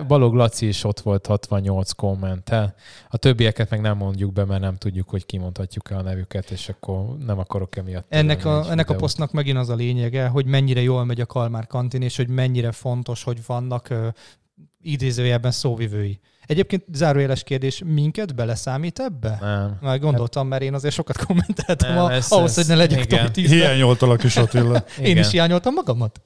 Balog 0.07 0.35
Laci 0.35 0.67
is 0.67 0.85
ott 0.85 1.01
volt 1.01 1.27
68 1.27 1.93
kommentel. 1.93 2.75
A 3.09 3.17
többieket 3.17 3.71
meg 3.71 3.81
nem 3.81 3.97
mondjuk 3.97 4.33
be, 4.33 4.45
mert 4.45 4.61
nem 4.61 4.77
tudjuk, 4.77 5.09
hogy 5.09 5.27
kimondhatjuk-e 5.27 5.97
a 5.97 6.03
nevüket, 6.03 6.51
és 6.51 6.69
akkor 6.69 7.17
nem 7.27 7.39
akarok 7.39 7.77
emiatt. 7.77 8.07
Ennek 8.09 8.45
a, 8.45 8.71
ennek 8.71 8.91
a 8.91 8.95
posztnak 8.95 9.33
megint 9.33 9.59
az 9.59 9.69
a 9.69 9.75
lényege, 9.75 10.27
hogy 10.27 10.47
mennyire 10.47 10.81
jól 10.81 11.05
megy 11.05 11.21
a 11.21 11.27
Kalmár 11.27 11.67
kantin, 11.67 12.03
és 12.03 12.17
hogy 12.17 12.29
mennyire 12.29 12.73
fontos, 12.73 13.23
hogy 13.23 13.39
vannak 13.47 13.95
idézőjelben 14.83 15.51
szóvivői. 15.51 16.21
Egyébként 16.47 16.85
zárójeles 16.93 17.43
kérdés, 17.43 17.83
minket 17.87 18.35
beleszámít 18.35 18.99
ebbe? 18.99 19.39
Nem. 19.41 19.77
Már 19.81 19.99
gondoltam, 19.99 20.49
mert 20.49 20.63
én 20.63 20.75
azért 20.75 20.95
sokat 20.95 21.25
kommenteltem 21.25 21.95
Nem, 21.95 22.05
a, 22.05 22.13
ez- 22.13 22.31
ahhoz, 22.33 22.51
ez- 22.51 22.57
hogy 22.57 22.67
ne 22.67 22.75
legyek 22.75 23.05
igen. 23.05 23.25
top 23.25 23.31
10 23.35 23.51
Hiányoltalak 23.51 24.25
is 24.25 24.37
Attila. 24.37 24.77
Én 24.99 25.05
Igen. 25.05 25.17
is 25.17 25.31
hiányoltam 25.31 25.75
magamat. 25.75 26.21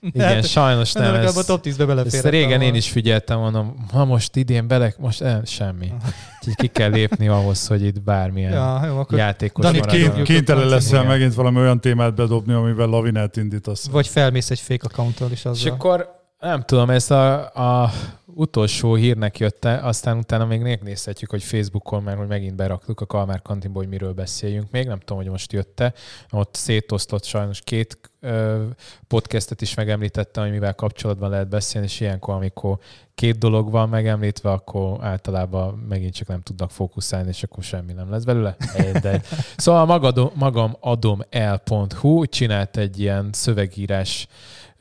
Igen, 0.00 0.42
sajnos 0.42 0.92
Nem, 0.92 1.02
legalább 1.12 1.34
a 1.36 1.38
Ez, 1.38 1.44
top 1.44 1.60
10-be 1.64 1.68
ezt 1.68 1.86
beleférhettem 1.86 2.30
régen 2.30 2.50
én 2.50 2.58
volna. 2.58 2.76
is 2.76 2.90
figyeltem, 2.90 3.38
mondom, 3.38 3.86
ha 3.92 4.04
most 4.04 4.36
idén 4.36 4.66
bele, 4.68 4.94
most 4.98 5.20
eh, 5.22 5.38
semmi. 5.44 5.92
Úgyhogy 6.38 6.54
ki 6.54 6.66
kell 6.66 6.90
lépni 6.90 7.28
ahhoz, 7.28 7.66
hogy 7.66 7.82
itt 7.84 8.00
bármilyen 8.02 8.52
ja, 8.52 8.82
jó, 8.86 8.98
akkor 8.98 9.18
játékos 9.18 9.64
maradjon. 9.64 9.86
kérjük. 9.88 10.24
Kénytelen 10.26 10.68
leszel 10.68 10.98
Igen. 10.98 11.06
megint 11.10 11.34
valami 11.34 11.58
olyan 11.58 11.80
témát 11.80 12.14
bedobni, 12.14 12.52
amivel 12.52 12.86
lavinát 12.86 13.36
indítasz. 13.36 13.88
vagy 13.88 14.06
felmész 14.08 14.50
egy 14.50 14.60
fake 14.60 14.86
accounttal 14.90 15.30
is 15.30 15.38
És 15.38 15.44
azzal. 15.44 15.72
akkor 15.72 16.20
nem 16.42 16.62
tudom, 16.62 16.90
ezt 16.90 17.10
a, 17.10 17.54
a 17.54 17.90
utolsó 18.34 18.94
hírnek 18.94 19.38
jötte, 19.38 19.78
aztán 19.78 20.16
utána 20.16 20.44
még 20.44 20.60
megnézhetjük, 20.60 21.30
hogy 21.30 21.42
Facebookon 21.42 22.02
már, 22.02 22.16
hogy 22.16 22.26
megint 22.26 22.54
beraktuk 22.54 23.00
a 23.00 23.06
Kalmár 23.06 23.42
kantinba, 23.42 23.78
hogy 23.78 23.88
miről 23.88 24.12
beszéljünk 24.12 24.70
még. 24.70 24.86
Nem 24.86 24.98
tudom, 24.98 25.22
hogy 25.22 25.30
most 25.30 25.52
jötte. 25.52 25.92
Ott 26.30 26.54
szétosztott 26.54 27.24
sajnos 27.24 27.60
két 27.60 27.98
ö, 28.20 28.64
podcastet 29.08 29.60
is 29.60 29.74
megemlítette, 29.74 30.40
hogy 30.40 30.50
mivel 30.50 30.74
kapcsolatban 30.74 31.30
lehet 31.30 31.48
beszélni, 31.48 31.86
és 31.86 32.00
ilyenkor, 32.00 32.34
amikor 32.34 32.78
két 33.14 33.38
dolog 33.38 33.70
van 33.70 33.88
megemlítve, 33.88 34.50
akkor 34.50 35.04
általában 35.04 35.74
megint 35.88 36.14
csak 36.14 36.28
nem 36.28 36.42
tudnak 36.42 36.70
fókuszálni, 36.70 37.28
és 37.28 37.42
akkor 37.42 37.62
semmi 37.62 37.92
nem 37.92 38.10
lesz 38.10 38.24
belőle. 38.24 38.56
De. 39.02 39.22
Szóval 39.56 39.86
magadom, 39.86 40.30
magam 40.34 40.76
adom 40.80 41.20
el.hu 41.30 42.26
csinált 42.26 42.76
egy 42.76 43.00
ilyen 43.00 43.28
szövegírás 43.32 44.28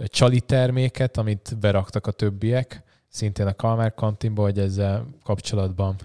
csali 0.08 0.40
terméket, 0.40 1.18
amit 1.18 1.58
beraktak 1.60 2.08
a 2.08 2.12
többiek, 2.12 2.84
szintén 3.08 3.48
a 3.48 3.54
Kalmár 3.54 3.94
kantinba, 3.94 4.42
hogy 4.42 4.60
ezzel 4.60 5.08
kapcsolatban 5.24 5.96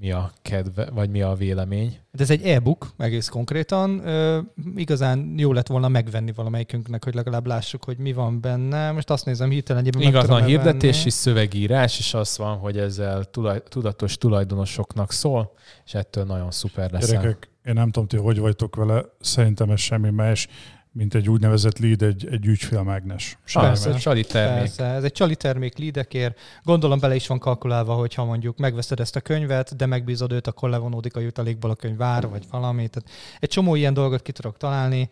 mi 0.00 0.10
a 0.10 0.32
kedve, 0.42 0.90
vagy 0.90 1.10
mi 1.10 1.22
a 1.22 1.34
vélemény. 1.34 1.98
De 2.12 2.22
ez 2.22 2.30
egy 2.30 2.42
e-book, 2.42 2.92
egész 2.96 3.28
konkrétan. 3.28 4.06
Ö, 4.06 4.40
igazán 4.76 5.34
jó 5.36 5.52
lett 5.52 5.66
volna 5.66 5.88
megvenni 5.88 6.32
valamelyikünknek, 6.32 7.04
hogy 7.04 7.14
legalább 7.14 7.46
lássuk, 7.46 7.84
hogy 7.84 7.98
mi 7.98 8.12
van 8.12 8.40
benne. 8.40 8.90
Most 8.92 9.10
azt 9.10 9.24
nézem 9.24 9.50
hirtelen, 9.50 9.84
hogy 9.84 10.02
Igazán 10.02 10.44
hirdetési 10.44 11.10
szövegírás, 11.10 11.98
és 11.98 12.14
az 12.14 12.38
van, 12.38 12.56
hogy 12.56 12.78
ezzel 12.78 13.24
tulaj, 13.24 13.62
tudatos 13.68 14.16
tulajdonosoknak 14.16 15.12
szól, 15.12 15.52
és 15.84 15.94
ettől 15.94 16.24
nagyon 16.24 16.50
szuper 16.50 16.90
lesz. 16.90 17.10
Gyerekek, 17.10 17.50
én 17.64 17.74
nem 17.74 17.90
tudom, 17.90 18.08
ti 18.08 18.16
hogy 18.16 18.38
vagytok 18.38 18.76
vele, 18.76 19.04
szerintem 19.20 19.70
ez 19.70 19.80
semmi 19.80 20.10
más, 20.10 20.48
mint 20.98 21.14
egy 21.14 21.28
úgynevezett 21.28 21.78
lead, 21.78 22.02
egy, 22.02 22.28
egy 22.30 22.46
ügyfélmágnes. 22.46 23.38
Persze, 23.52 23.90
egy 23.90 23.96
csali 23.96 24.24
termék. 24.24 24.58
Persze, 24.58 24.84
ez 24.84 25.04
egy 25.04 25.12
csali 25.12 25.36
termék 25.36 25.78
leadekért. 25.78 26.38
Gondolom 26.62 26.98
bele 26.98 27.14
is 27.14 27.26
van 27.26 27.38
kalkulálva, 27.38 27.94
hogy 27.94 28.14
ha 28.14 28.24
mondjuk 28.24 28.58
megveszed 28.58 29.00
ezt 29.00 29.16
a 29.16 29.20
könyvet, 29.20 29.76
de 29.76 29.86
megbízod 29.86 30.32
őt, 30.32 30.46
akkor 30.46 30.70
levonódik 30.70 31.16
a 31.16 31.20
jutalékból 31.20 31.70
a 31.70 31.74
könyv 31.74 31.96
vár, 31.96 32.28
vagy 32.28 32.44
valami. 32.50 32.88
Tehát 32.88 33.10
egy 33.40 33.48
csomó 33.48 33.74
ilyen 33.74 33.94
dolgot 33.94 34.22
ki 34.22 34.32
tudok 34.32 34.56
találni. 34.56 35.10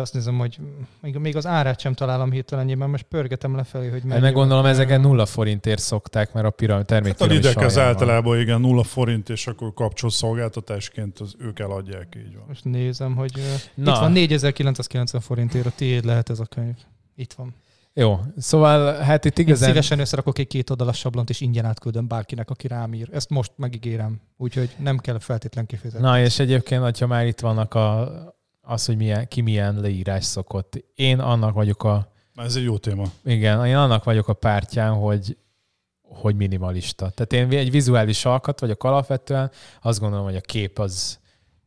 Azt 0.00 0.14
nézem, 0.14 0.38
hogy 0.38 0.58
még, 1.00 1.16
még 1.16 1.36
az 1.36 1.46
árát 1.46 1.80
sem 1.80 1.94
találom 1.94 2.30
hirtelen, 2.30 2.78
mert 2.78 2.90
most 2.90 3.02
pörgetem 3.02 3.56
lefelé, 3.56 3.88
hogy 3.88 4.02
mennyi. 4.02 4.20
Meg 4.20 4.32
gondolom, 4.32 4.64
ezeken 4.64 5.00
nulla 5.00 5.26
forintért 5.26 5.80
szokták, 5.80 6.32
mert 6.32 6.46
a 6.46 6.50
piram, 6.50 6.84
termék 6.84 7.18
hát 7.18 7.20
a 7.20 7.32
lidek 7.32 7.60
ez 7.60 7.78
általában 7.78 8.40
igen, 8.40 8.60
nulla 8.60 8.82
forint, 8.82 9.28
és 9.28 9.46
akkor 9.46 9.74
kapcsolszolgáltatásként 9.74 11.18
az 11.18 11.34
ők 11.38 11.58
eladják, 11.58 12.16
így 12.16 12.34
van. 12.34 12.44
Most 12.48 12.64
nézem, 12.64 13.14
hogy 13.14 13.32
Na. 13.74 13.90
itt 13.90 13.98
van 13.98 14.12
4990 14.12 15.20
forintért, 15.20 15.66
a 15.66 15.72
tiéd 15.76 16.04
lehet 16.04 16.30
ez 16.30 16.40
a 16.40 16.44
könyv. 16.44 16.76
Itt 17.16 17.32
van. 17.32 17.54
Jó, 17.92 18.20
szóval 18.36 18.96
hát 18.96 19.24
itt 19.24 19.38
igazán... 19.38 19.68
Én 19.68 19.74
szívesen 19.74 19.98
összerakok 19.98 20.38
egy 20.38 20.46
két 20.46 20.70
oldalas 20.70 20.98
sablont, 20.98 21.30
és 21.30 21.40
ingyen 21.40 21.64
átküldöm 21.64 22.06
bárkinek, 22.06 22.50
aki 22.50 22.66
rám 22.66 22.94
ír. 22.94 23.08
Ezt 23.12 23.30
most 23.30 23.52
megígérem, 23.56 24.20
úgyhogy 24.36 24.70
nem 24.78 24.98
kell 24.98 25.18
feltétlen 25.18 25.66
kifizetni. 25.66 26.06
Na, 26.06 26.20
és 26.20 26.38
egyébként, 26.38 26.98
ha 26.98 27.06
már 27.06 27.26
itt 27.26 27.40
vannak 27.40 27.74
a, 27.74 28.08
az, 28.60 28.86
hogy 28.86 28.96
milyen, 28.96 29.28
ki 29.28 29.40
milyen 29.40 29.80
leírás 29.80 30.24
szokott. 30.24 30.84
Én 30.94 31.18
annak 31.18 31.54
vagyok 31.54 31.84
a... 31.84 32.12
Ez 32.34 32.56
egy 32.56 32.62
jó 32.62 32.78
téma. 32.78 33.04
Igen, 33.24 33.66
én 33.66 33.76
annak 33.76 34.04
vagyok 34.04 34.28
a 34.28 34.32
pártján, 34.32 34.94
hogy, 34.94 35.36
hogy 36.02 36.36
minimalista. 36.36 37.10
Tehát 37.10 37.32
én 37.32 37.58
egy 37.58 37.70
vizuális 37.70 38.24
alkat 38.24 38.60
vagyok 38.60 38.84
alapvetően, 38.84 39.50
azt 39.82 40.00
gondolom, 40.00 40.24
hogy 40.24 40.36
a 40.36 40.40
kép 40.40 40.78
az, 40.78 41.18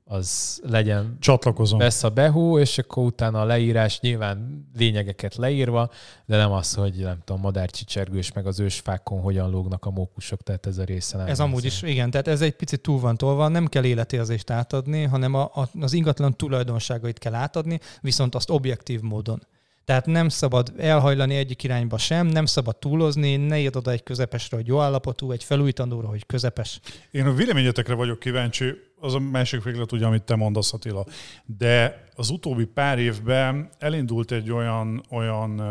az 0.06 0.60
legyen 0.64 1.18
Csatlakozom. 1.20 1.80
vesz 1.80 2.04
a 2.04 2.10
behú, 2.10 2.60
és 2.60 2.78
akkor 2.78 3.04
utána 3.04 3.42
a 3.42 3.46
leírás 3.46 4.00
nyilván 4.00 4.68
lényegeket 4.76 5.36
leírva, 5.36 5.90
de 6.26 6.38
nem 6.38 6.52
az, 6.52 6.74
hogy 6.74 6.94
nem 6.96 7.18
tudom, 7.26 7.42
madárcsicsergős, 7.42 8.32
meg 8.32 8.48
az 8.48 8.60
ősfákon 8.60 9.22
hogyan 9.22 9.50
lógnak 9.50 9.86
a 9.86 9.90
mókusok, 9.90 10.42
tehát 10.42 10.66
ez 10.66 10.78
a 10.78 10.84
része 10.84 11.18
nem. 11.18 11.28
Ez 11.28 11.40
amúgy 11.40 11.66
is, 11.66 11.82
igen, 11.82 12.12
tehát 12.12 12.28
ez 12.28 12.42
egy 12.42 12.56
picit 12.56 12.82
túl 12.82 13.00
van 13.00 13.18
tolva, 13.18 13.48
nem 13.48 13.68
kell 13.68 13.84
életérzést 13.84 14.50
átadni, 14.50 15.04
hanem 15.04 15.34
a, 15.34 15.44
a, 15.54 15.70
az 15.80 15.94
ingatlan 15.94 16.36
tulajdonságait 16.36 17.20
kell 17.20 17.34
átadni, 17.34 17.80
viszont 18.02 18.36
azt 18.36 18.50
objektív 18.50 19.02
módon. 19.02 19.42
Tehát 19.86 20.06
nem 20.06 20.30
szabad 20.30 20.74
elhajlani 20.78 21.36
egyik 21.36 21.64
irányba 21.64 21.98
sem, 21.98 22.28
nem 22.28 22.46
szabad 22.46 22.78
túlozni, 22.78 23.36
ne 23.36 23.60
írd 23.60 23.76
oda 23.76 23.92
egy 23.92 24.04
közepesre, 24.04 24.58
hogy 24.58 24.68
jó 24.68 24.80
állapotú, 24.80 25.32
egy 25.32 25.44
felújítandóra, 25.44 26.08
hogy 26.08 26.26
közepes. 26.26 26.80
Én 27.12 27.26
a 27.26 27.34
véleményetekre 27.34 27.94
vagyok 27.94 28.20
kíváncsi, 28.20 28.74
az 29.04 29.14
a 29.14 29.20
másik 29.20 29.64
véglet, 29.64 29.92
ugye, 29.92 30.06
amit 30.06 30.24
te 30.24 30.36
mondasz, 30.36 30.74
Attila. 30.74 31.06
De 31.46 32.04
az 32.16 32.30
utóbbi 32.30 32.66
pár 32.66 33.00
évben 33.00 33.70
elindult 33.80 34.32
egy 34.32 34.52
olyan, 34.52 35.04
olyan 35.10 35.62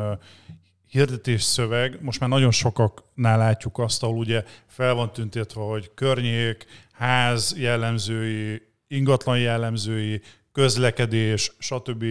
hirdetés 0.89 1.43
szöveg, 1.43 1.99
most 2.03 2.21
már 2.21 2.29
nagyon 2.29 2.51
sokaknál 2.51 3.39
látjuk 3.39 3.79
azt, 3.79 4.03
ahol 4.03 4.17
ugye 4.17 4.45
fel 4.67 4.95
van 4.95 5.13
tüntetve, 5.13 5.61
hogy 5.61 5.91
környék, 5.95 6.67
ház 6.93 7.55
jellemzői, 7.59 8.63
ingatlan 8.89 9.39
jellemzői, 9.39 10.21
közlekedés, 10.53 11.53
stb. 11.59 12.05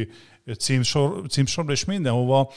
címsor, 0.58 1.28
címsorra, 1.30 1.72
és 1.72 1.86
mindenhova 1.86 2.52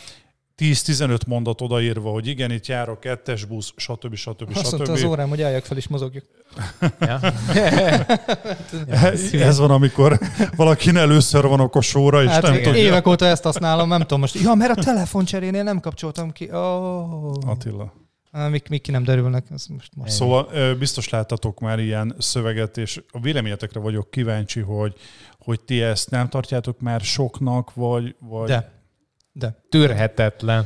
10-15 0.59 1.27
mondat 1.27 1.61
odaírva, 1.61 2.11
hogy 2.11 2.27
igen, 2.27 2.51
itt 2.51 2.67
jár 2.67 2.89
a 2.89 2.99
kettes 2.99 3.45
busz, 3.45 3.73
stb. 3.77 4.15
stb. 4.15 4.57
Azt 4.57 4.67
stb. 4.67 4.89
az 4.89 5.03
órám, 5.03 5.29
hogy 5.29 5.43
álljak 5.43 5.65
fel 5.65 5.77
és 5.77 5.89
mozogjuk. 5.89 6.25
Ja. 7.01 7.21
Ez 9.33 9.59
van, 9.59 9.71
amikor 9.71 10.19
valakin 10.57 10.97
először 10.97 11.47
van 11.47 11.61
a 11.61 11.81
sóra, 11.81 12.23
és 12.23 12.29
hát 12.29 12.43
nem 12.43 12.55
tudja. 12.55 12.75
Évek 12.75 13.07
óta 13.07 13.27
ezt 13.27 13.43
használom, 13.43 13.89
nem 13.89 14.01
tudom 14.01 14.21
most. 14.21 14.35
Ja, 14.35 14.55
mert 14.55 14.79
a 14.79 14.83
telefoncserénél 14.83 15.63
nem 15.63 15.81
kapcsoltam 15.81 16.33
ki. 16.33 16.51
Oh. 16.53 17.33
Attila. 17.47 17.93
Mik, 18.51 18.69
mik 18.69 18.83
ki 18.83 18.91
nem 18.91 19.05
derülnek. 19.05 19.47
Ez 19.51 19.67
most 19.67 19.91
most. 19.97 20.13
Szóval 20.13 20.75
biztos 20.79 21.09
láttatok 21.09 21.61
már 21.61 21.79
ilyen 21.79 22.15
szöveget, 22.19 22.77
és 22.77 23.03
a 23.11 23.21
véleményetekre 23.21 23.81
vagyok 23.81 24.11
kíváncsi, 24.11 24.61
hogy, 24.61 24.95
hogy 25.39 25.61
ti 25.61 25.83
ezt 25.83 26.11
nem 26.11 26.29
tartjátok 26.29 26.81
már 26.81 27.01
soknak, 27.01 27.75
vagy... 27.75 28.15
vagy... 28.19 28.49
De. 28.49 28.74
De. 29.37 29.65
Tűrhetetlen. 29.69 30.65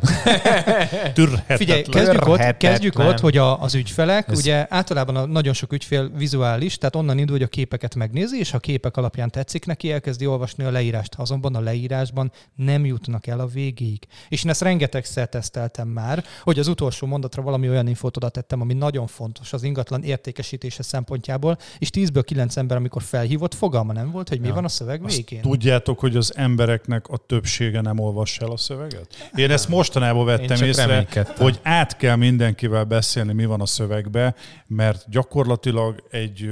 Tűrhetetlen. 1.15 1.59
Figyelj, 1.59 1.83
kezdjük 1.83 2.27
ott, 2.27 2.57
kezdjük 2.57 2.99
ott 2.99 3.21
hogy 3.21 3.37
a, 3.37 3.63
az 3.63 3.75
ügyfelek, 3.75 4.29
Ez... 4.29 4.39
ugye 4.39 4.67
általában 4.69 5.17
a 5.17 5.27
nagyon 5.27 5.53
sok 5.53 5.73
ügyfél 5.73 6.11
vizuális, 6.17 6.79
tehát 6.79 6.97
onnan 6.97 7.19
indul, 7.19 7.37
hogy 7.37 7.45
a 7.45 7.49
képeket 7.49 7.95
megnézi, 7.95 8.39
és 8.39 8.51
ha 8.51 8.57
a 8.57 8.61
képek 8.61 8.97
alapján 8.97 9.31
tetszik 9.31 9.67
neki, 9.67 9.93
elkezdi 9.93 10.27
olvasni 10.27 10.65
a 10.65 10.71
leírást. 10.71 11.15
Azonban 11.15 11.55
a 11.55 11.61
leírásban 11.61 12.33
nem 12.55 12.85
jutnak 12.85 13.27
el 13.27 13.41
a 13.41 13.47
végéig. 13.47 14.07
És 14.29 14.45
én 14.45 14.51
ezt 14.51 14.63
rengetegszer 14.63 15.29
teszteltem 15.29 15.89
már, 15.89 16.25
hogy 16.43 16.59
az 16.59 16.69
utolsó 16.69 17.07
mondatra 17.07 17.43
valami 17.43 17.69
olyan 17.69 17.87
infót 17.87 18.17
oda 18.17 18.29
tettem, 18.29 18.61
ami 18.61 18.75
nagyon 18.75 19.07
fontos 19.07 19.53
az 19.53 19.63
ingatlan 19.63 20.03
értékesítése 20.03 20.83
szempontjából, 20.83 21.59
és 21.79 21.91
10-ből 21.93 22.23
9 22.25 22.57
ember, 22.57 22.77
amikor 22.77 23.03
felhívott, 23.03 23.55
fogalma 23.55 23.93
nem 23.93 24.11
volt, 24.11 24.29
hogy 24.29 24.41
mi 24.41 24.47
ja. 24.47 24.55
van 24.55 24.65
a 24.65 24.69
szöveg 24.69 25.07
végén. 25.07 25.39
Azt 25.39 25.49
tudjátok, 25.49 25.99
hogy 25.99 26.17
az 26.17 26.37
embereknek 26.37 27.09
a 27.09 27.17
többsége 27.17 27.81
nem 27.81 27.99
olvassa 27.99 28.45
el 28.45 28.51
a 28.51 28.57
szöveget? 28.59 29.31
Én 29.35 29.51
ezt 29.51 29.69
mostanában 29.69 30.25
vettem 30.25 30.63
észre, 30.63 31.07
hogy 31.37 31.61
át 31.63 31.97
kell 31.97 32.17
mindenkivel 32.17 32.85
beszélni, 32.85 33.33
mi 33.33 33.45
van 33.45 33.61
a 33.61 33.67
szövegbe, 33.67 34.35
mert 34.67 35.05
gyakorlatilag 35.11 36.05
egy 36.11 36.49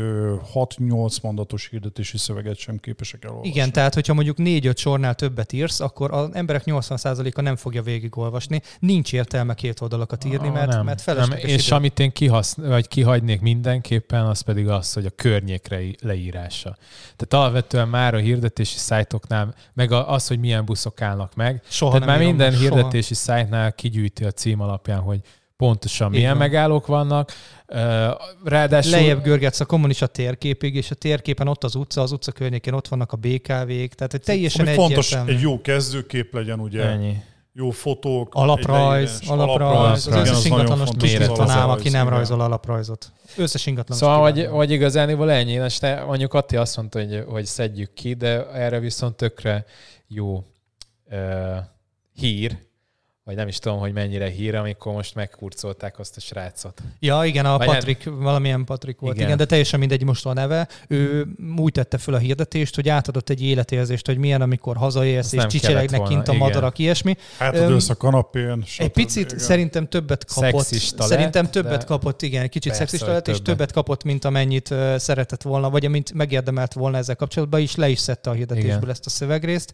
6-8 0.54 1.22
mondatos 1.22 1.68
hirdetési 1.70 2.18
szöveget 2.18 2.56
sem 2.56 2.76
képesek 2.76 3.24
elolvasni. 3.24 3.50
Igen, 3.50 3.72
tehát 3.72 3.94
hogyha 3.94 4.14
mondjuk 4.14 4.36
4-5 4.40 4.76
sornál 4.76 5.14
többet 5.14 5.52
írsz, 5.52 5.80
akkor 5.80 6.12
az 6.12 6.28
emberek 6.32 6.62
80%-a 6.66 7.40
nem 7.40 7.56
fogja 7.56 7.82
végigolvasni. 7.82 8.62
Nincs 8.78 9.12
értelme 9.12 9.54
két 9.54 9.80
oldalakat 9.80 10.24
írni, 10.24 10.48
mert, 10.48 10.70
nem, 10.70 10.84
mert 10.84 11.00
felesleges. 11.00 11.44
Nem. 11.44 11.54
És 11.54 11.66
idő. 11.66 11.76
amit 11.76 11.98
én 11.98 12.12
kihasz, 12.12 12.54
vagy 12.54 12.88
kihagynék 12.88 13.40
mindenképpen, 13.40 14.26
az 14.26 14.40
pedig 14.40 14.68
az, 14.68 14.92
hogy 14.92 15.06
a 15.06 15.10
környékre 15.16 15.80
leírása. 16.00 16.76
Tehát 17.16 17.44
alapvetően 17.44 17.88
már 17.88 18.14
a 18.14 18.18
hirdetési 18.18 18.78
szájtoknál, 18.78 19.54
meg 19.74 19.92
az, 19.92 20.26
hogy 20.26 20.38
milyen 20.38 20.64
buszok 20.64 21.00
állnak 21.00 21.34
meg. 21.34 21.62
Soha 21.68 21.95
Tehát 22.00 22.18
már 22.18 22.26
minden 22.26 22.56
hirdetési 22.56 23.14
szájtnál 23.14 23.72
kigyűjti 23.72 24.24
a 24.24 24.30
cím 24.30 24.60
alapján, 24.60 25.00
hogy 25.00 25.20
pontosan 25.56 26.10
milyen 26.10 26.28
van. 26.28 26.38
megállók 26.38 26.86
vannak. 26.86 27.32
Ráadásul... 28.44 28.90
Lejjebb 28.90 29.22
görgetsz 29.22 29.60
a 29.60 29.64
kommunista 29.64 30.06
térképig, 30.06 30.74
és 30.74 30.90
a 30.90 30.94
térképen 30.94 31.48
ott 31.48 31.64
az 31.64 31.74
utca, 31.74 32.00
az 32.00 32.12
utca 32.12 32.32
környékén 32.32 32.72
ott 32.72 32.88
vannak 32.88 33.12
a 33.12 33.16
BKV-k, 33.16 33.94
tehát 33.94 34.10
hogy 34.10 34.20
teljesen 34.20 34.66
Ami 34.66 34.74
fontos, 34.74 35.12
egy 35.12 35.40
jó 35.40 35.60
kezdőkép 35.60 36.34
legyen, 36.34 36.60
ugye. 36.60 36.82
Ennyi 36.82 37.16
jó 37.58 37.70
fotók. 37.70 38.34
Alaprajz, 38.34 39.20
alaprajz, 39.26 39.60
alaprajz. 39.60 40.06
Az 40.06 40.14
összes 40.14 40.44
ingatlanos 40.44 40.88
tudja, 40.88 41.68
aki 41.68 41.88
nem 41.88 42.08
rajzol 42.08 42.40
alaprajzot. 42.40 43.12
Összes 43.36 43.66
ingatlanos. 43.66 44.02
Szóval, 44.02 44.20
hogy, 44.20 44.46
hogy 44.46 44.70
igazániból 44.70 45.30
ennyi. 45.30 45.60
Te, 45.78 46.04
mondjuk 46.04 46.34
Atti 46.34 46.56
azt 46.56 46.76
mondta, 46.76 46.98
hogy, 46.98 47.24
hogy 47.28 47.44
szedjük 47.44 47.92
ki, 47.94 48.14
de 48.14 48.50
erre 48.50 48.78
viszont 48.78 49.16
tökre 49.16 49.64
jó 50.06 50.44
hír, 52.16 52.58
vagy 53.26 53.36
nem 53.36 53.48
is 53.48 53.58
tudom, 53.58 53.78
hogy 53.78 53.92
mennyire 53.92 54.28
hír, 54.28 54.54
amikor 54.54 54.92
most 54.92 55.14
megkurcolták 55.14 55.98
azt 55.98 56.16
a 56.16 56.20
srácot. 56.20 56.82
Ja, 56.98 57.24
igen, 57.24 57.46
a 57.46 57.58
Vagy 57.58 57.66
Patrik, 57.66 58.04
valamilyen 58.04 58.64
Patrik 58.64 58.98
volt, 58.98 59.14
igen. 59.14 59.26
Igen. 59.26 59.26
igen, 59.26 59.36
de 59.36 59.44
teljesen 59.46 59.78
mindegy 59.78 60.04
most 60.04 60.26
a 60.26 60.32
neve. 60.32 60.68
Ő 60.88 61.26
úgy 61.56 61.72
tette 61.72 61.98
föl 61.98 62.14
a 62.14 62.18
hirdetést, 62.18 62.74
hogy 62.74 62.88
átadott 62.88 63.28
egy 63.30 63.42
életérzést, 63.42 64.06
hogy 64.06 64.18
milyen, 64.18 64.42
amikor 64.42 64.76
hazaérsz, 64.76 65.32
és 65.32 65.46
csicseregnek 65.46 66.02
kint 66.02 66.28
a 66.28 66.30
volna, 66.30 66.44
madarak, 66.44 66.78
ilyesmi. 66.78 67.16
Hát 67.38 67.54
ülsz 67.54 67.88
a 67.88 67.94
kanapén. 67.94 68.64
Egy 68.78 68.88
picit 68.88 69.26
Igen. 69.26 69.38
szerintem 69.38 69.88
többet 69.88 70.24
kapott. 70.24 70.64
Szexista 70.64 71.02
szerintem 71.02 71.42
lett, 71.42 71.52
többet 71.52 71.78
de- 71.78 71.84
kapott, 71.84 72.22
igen, 72.22 72.48
kicsit 72.48 72.70
Persze, 72.70 72.86
szexista 72.86 73.12
lett, 73.12 73.28
és 73.28 73.36
többet. 73.36 73.50
többet 73.50 73.72
kapott, 73.72 74.04
mint 74.04 74.24
amennyit 74.24 74.74
szeretett 74.96 75.42
volna, 75.42 75.70
vagy 75.70 75.84
amint 75.86 76.12
megérdemelt 76.12 76.72
volna 76.72 76.96
ezzel 76.96 77.16
kapcsolatban, 77.16 77.60
és 77.60 77.76
le 77.76 77.88
is 77.88 77.98
szedte 77.98 78.30
a 78.30 78.32
hirdetésből 78.32 78.76
Igen. 78.76 78.90
ezt 78.90 79.06
a 79.06 79.10
szövegrészt. 79.10 79.72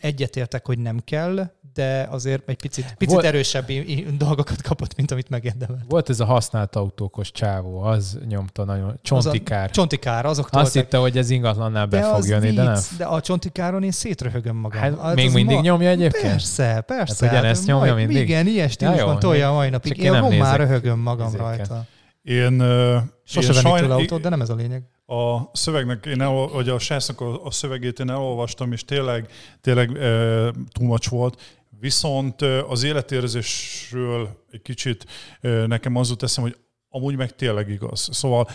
Egyetértek, 0.00 0.66
hogy 0.66 0.78
nem 0.78 1.00
kell, 1.04 1.50
de 1.74 2.06
azért 2.10 2.46
egy 2.52 2.60
picit, 2.60 2.94
picit 2.98 3.14
Volt- 3.14 3.26
erősebb 3.26 3.70
dolgokat 4.16 4.62
kapott, 4.62 4.96
mint 4.96 5.10
amit 5.10 5.28
megérdemelt. 5.28 5.82
Volt 5.88 6.08
ez 6.08 6.20
a 6.20 6.24
használt 6.24 6.76
autókos 6.76 7.32
csávó, 7.32 7.80
az 7.82 8.18
nyomta 8.28 8.64
nagyon. 8.64 8.98
Csontikár. 9.02 9.70
Csontikár, 9.70 10.26
azok 10.26 10.48
Azt 10.50 10.72
hitte, 10.74 10.96
hogy 10.96 11.18
ez 11.18 11.30
ingatlannál 11.30 11.86
be 11.86 11.98
de 12.00 12.04
fog 12.06 12.14
az 12.14 12.28
jönni, 12.28 12.50
de 12.50 12.62
nem. 12.62 12.72
vicc, 12.74 12.96
De 12.96 13.04
a 13.04 13.20
csontikáron 13.20 13.82
én 13.82 13.90
szétröhögöm 13.90 14.56
magam. 14.56 14.80
Hát 14.80 14.98
Az 14.98 15.14
még 15.14 15.26
az 15.26 15.32
mindig 15.32 15.56
ma- 15.56 15.62
nyomja 15.62 15.88
egyébként? 15.88 16.26
Persze, 16.32 16.80
persze. 16.86 17.26
Hát 17.26 17.34
ugyanezt 17.34 17.66
nyomja 17.66 17.92
majd- 17.92 18.06
mindig? 18.06 18.28
Igen, 18.28 18.46
ilyen 18.46 18.68
stílusban 18.68 19.12
jó, 19.12 19.18
tolja 19.18 19.50
a 19.50 19.52
mai 19.52 19.68
napig. 19.68 19.96
én 19.98 20.14
Én, 20.14 20.38
már 20.38 20.58
röhögöm 20.58 20.98
magam 20.98 21.26
izéket. 21.26 21.46
rajta. 21.46 21.84
Én, 22.22 22.58
Sose 23.24 23.52
vennék 23.62 23.80
tőle 23.80 23.94
autót, 23.94 24.20
de 24.20 24.28
nem 24.28 24.40
ez 24.40 24.48
a 24.48 24.54
lényeg. 24.54 24.82
A 25.06 25.38
szövegnek, 25.52 26.06
én 26.06 26.20
el, 26.20 26.30
vagy 26.52 26.68
a 26.68 26.78
srácnak 26.78 27.20
a, 27.20 27.44
a 27.44 27.50
szövegét 27.50 27.98
én 28.00 28.10
elolvastam, 28.10 28.72
és 28.72 28.84
tényleg, 28.84 29.26
tényleg 29.60 29.96
e, 29.96 30.52
much 30.80 31.10
volt. 31.10 31.40
Viszont 31.82 32.42
az 32.42 32.82
életérzésről 32.82 34.44
egy 34.50 34.62
kicsit 34.62 35.04
nekem 35.66 35.96
az 35.96 36.08
jut 36.08 36.22
eszem, 36.22 36.42
hogy 36.42 36.56
amúgy 36.88 37.16
meg 37.16 37.34
tényleg 37.34 37.68
igaz. 37.68 38.08
Szóval 38.12 38.48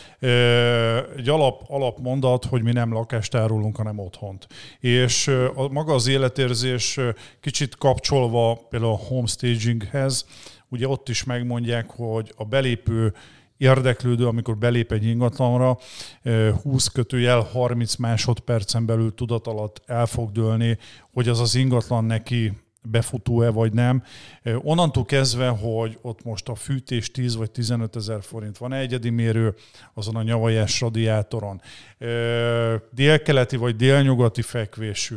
egy 1.18 1.30
alap, 1.30 1.64
alapmondat, 1.68 2.46
hogy 2.46 2.64
mi 2.64 2.72
nem 2.72 2.94
lakást 2.94 3.36
árulunk, 3.36 3.76
hanem 3.76 4.00
otthont. 4.00 4.48
És 4.80 5.28
a, 5.56 5.68
maga 5.72 5.94
az 5.94 6.08
életérzés 6.08 7.00
kicsit 7.42 7.76
kapcsolva 7.76 8.66
például 8.70 8.92
a 8.92 9.06
homestaginghez, 9.08 10.26
ugye 10.70 10.88
ott 10.88 11.10
is 11.10 11.24
megmondják, 11.24 11.90
hogy 11.90 12.34
a 12.36 12.46
belépő 12.46 13.14
érdeklődő, 13.58 14.28
amikor 14.28 14.58
belép 14.58 14.92
egy 14.92 15.06
ingatlanra, 15.06 15.78
eh, 16.22 16.54
20 16.62 16.88
kötőjel 16.88 17.40
30 17.40 17.96
másodpercen 17.96 18.86
belül 18.86 19.14
tudat 19.14 19.48
alatt 19.48 19.82
el 19.86 20.06
fog 20.06 20.32
dőlni, 20.32 20.78
hogy 21.14 21.28
az 21.28 21.40
az 21.40 21.56
ingatlan 21.56 22.06
neki 22.06 22.52
befutó-e 22.92 23.50
vagy 23.50 23.74
nem. 23.74 24.04
Onnantól 24.44 25.06
kezdve, 25.06 25.48
hogy 25.48 25.98
ott 26.02 26.24
most 26.24 26.50
a 26.50 26.56
fűtés 26.56 27.12
10 27.12 27.36
vagy 27.36 27.52
15 27.52 27.96
ezer 27.96 28.24
forint 28.24 28.58
van 28.58 28.74
egyedi 28.74 29.10
mérő 29.10 29.56
azon 29.94 30.16
a 30.16 30.24
nyavajás 30.24 30.82
radiátoron, 30.82 31.62
délkeleti 32.92 33.56
vagy 33.56 33.76
délnyugati 33.76 34.42
fekvésű, 34.42 35.16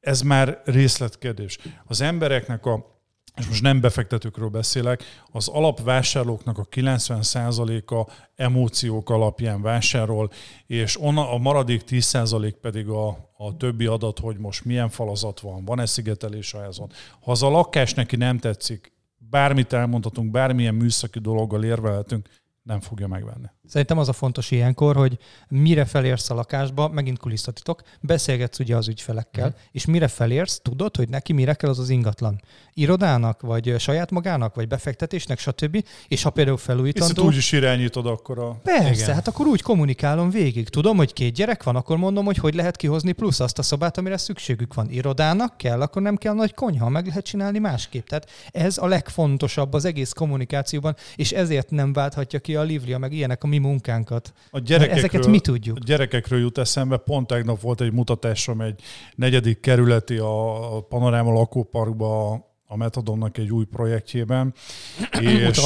ez 0.00 0.20
már 0.20 0.62
részletkérdés. 0.64 1.58
Az 1.86 2.00
embereknek 2.00 2.66
a 2.66 2.92
és 3.36 3.46
most 3.46 3.62
nem 3.62 3.80
befektetőkről 3.80 4.48
beszélek, 4.48 5.02
az 5.32 5.48
alapvásárlóknak 5.48 6.58
a 6.58 6.66
90%-a 6.70 8.10
emóciók 8.34 9.10
alapján 9.10 9.62
vásárol, 9.62 10.30
és 10.66 11.00
onna, 11.00 11.32
a 11.32 11.38
maradék 11.38 11.82
10% 11.88 12.54
pedig 12.60 12.88
a, 12.88 13.08
a 13.36 13.56
többi 13.56 13.86
adat, 13.86 14.18
hogy 14.18 14.38
most 14.38 14.64
milyen 14.64 14.88
falazat 14.88 15.40
van, 15.40 15.64
van-e 15.64 15.86
szigetelés 15.86 16.54
a 16.54 16.60
házon. 16.60 16.90
Ha 17.20 17.30
az 17.30 17.42
a 17.42 17.48
lakás 17.48 17.94
neki 17.94 18.16
nem 18.16 18.38
tetszik, 18.38 18.92
bármit 19.18 19.72
elmondhatunk, 19.72 20.30
bármilyen 20.30 20.74
műszaki 20.74 21.18
dologgal 21.18 21.64
érvelhetünk, 21.64 22.28
nem 22.62 22.80
fogja 22.80 23.06
megvenni. 23.06 23.46
Szerintem 23.68 23.98
az 23.98 24.08
a 24.08 24.12
fontos 24.12 24.50
ilyenkor, 24.50 24.96
hogy 24.96 25.18
mire 25.48 25.84
felérsz 25.84 26.30
a 26.30 26.34
lakásba, 26.34 26.88
megint 26.88 27.18
kulisszatitok, 27.18 27.82
beszélgetsz 28.00 28.58
ugye 28.58 28.76
az 28.76 28.88
ügyfelekkel, 28.88 29.46
Mhm. 29.46 29.56
és 29.72 29.84
mire 29.84 30.08
felérsz, 30.08 30.60
tudod, 30.62 30.96
hogy 30.96 31.08
neki 31.08 31.32
mire 31.32 31.54
kell 31.54 31.70
az 31.70 31.78
az 31.78 31.88
ingatlan. 31.88 32.40
Irodának, 32.74 33.40
vagy 33.40 33.74
saját 33.78 34.10
magának, 34.10 34.54
vagy 34.54 34.68
befektetésnek, 34.68 35.38
stb. 35.38 35.84
És 36.08 36.22
ha 36.22 36.30
például 36.30 36.56
felújítandó... 36.56 37.24
úgy 37.24 37.36
is 37.36 37.52
irányítod 37.52 38.06
akkor 38.06 38.38
a... 38.38 38.50
Persze, 38.62 39.02
Igen. 39.02 39.14
hát 39.14 39.28
akkor 39.28 39.46
úgy 39.46 39.62
kommunikálom 39.62 40.30
végig. 40.30 40.68
Tudom, 40.68 40.96
hogy 40.96 41.12
két 41.12 41.34
gyerek 41.34 41.62
van, 41.62 41.76
akkor 41.76 41.96
mondom, 41.96 42.24
hogy 42.24 42.36
hogy 42.36 42.54
lehet 42.54 42.76
kihozni 42.76 43.12
plusz 43.12 43.40
azt 43.40 43.58
a 43.58 43.62
szobát, 43.62 43.98
amire 43.98 44.16
szükségük 44.16 44.74
van. 44.74 44.90
Irodának 44.90 45.56
kell, 45.56 45.80
akkor 45.80 46.02
nem 46.02 46.16
kell 46.16 46.34
nagy 46.34 46.54
konyha, 46.54 46.88
meg 46.88 47.06
lehet 47.06 47.24
csinálni 47.24 47.58
másképp. 47.58 48.06
Tehát 48.06 48.30
ez 48.52 48.78
a 48.78 48.86
legfontosabb 48.86 49.72
az 49.72 49.84
egész 49.84 50.12
kommunikációban, 50.12 50.96
és 51.16 51.32
ezért 51.32 51.70
nem 51.70 51.92
válthatja 51.92 52.38
ki 52.38 52.56
a 52.56 52.62
Livlia, 52.62 52.98
meg 52.98 53.12
ilyenek 53.12 53.44
a 53.44 53.46
mi 53.54 53.68
munkánkat. 53.68 54.32
A 54.50 54.72
Ezeket 54.72 55.26
mi 55.26 55.40
tudjuk. 55.40 55.76
A 55.76 55.84
gyerekekről 55.84 56.40
jut 56.40 56.58
eszembe, 56.58 56.96
pont 56.96 57.26
tegnap 57.26 57.60
volt 57.60 57.80
egy 57.80 57.92
mutatásom 57.92 58.60
egy 58.60 58.80
negyedik 59.14 59.60
kerületi 59.60 60.16
a 60.16 60.80
Panoráma 60.88 61.32
lakóparkba 61.32 62.32
a 62.66 62.76
Metadonnak 62.76 63.38
egy 63.38 63.50
új 63.50 63.64
projektjében, 63.64 64.54
és. 65.20 65.60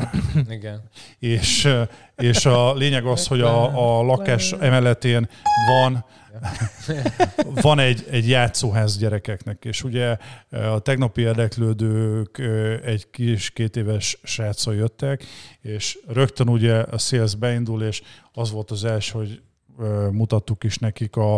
Igen. 0.48 0.82
és, 1.18 1.68
és 2.16 2.46
a 2.46 2.74
lényeg 2.74 3.04
az, 3.04 3.26
hogy 3.26 3.40
a, 3.40 3.98
a 3.98 4.02
lakás 4.02 4.52
emeletén 4.52 5.28
van 5.66 6.04
van 7.62 7.78
egy, 7.78 8.06
egy 8.10 8.28
játszóház 8.28 8.98
gyerekeknek, 8.98 9.64
és 9.64 9.84
ugye 9.84 10.16
a 10.50 10.78
tegnapi 10.78 11.20
érdeklődők 11.20 12.38
egy 12.84 13.10
kis 13.10 13.50
két 13.50 13.76
éves 13.76 14.18
sráccal 14.22 14.74
jöttek, 14.74 15.24
és 15.60 15.98
rögtön 16.06 16.48
ugye 16.48 16.74
a 16.74 16.98
sales 16.98 17.34
beindul, 17.34 17.82
és 17.82 18.02
az 18.32 18.50
volt 18.50 18.70
az 18.70 18.84
első, 18.84 19.18
hogy 19.18 19.42
ö, 19.78 20.08
mutattuk 20.10 20.64
is 20.64 20.78
nekik 20.78 21.16
a, 21.16 21.34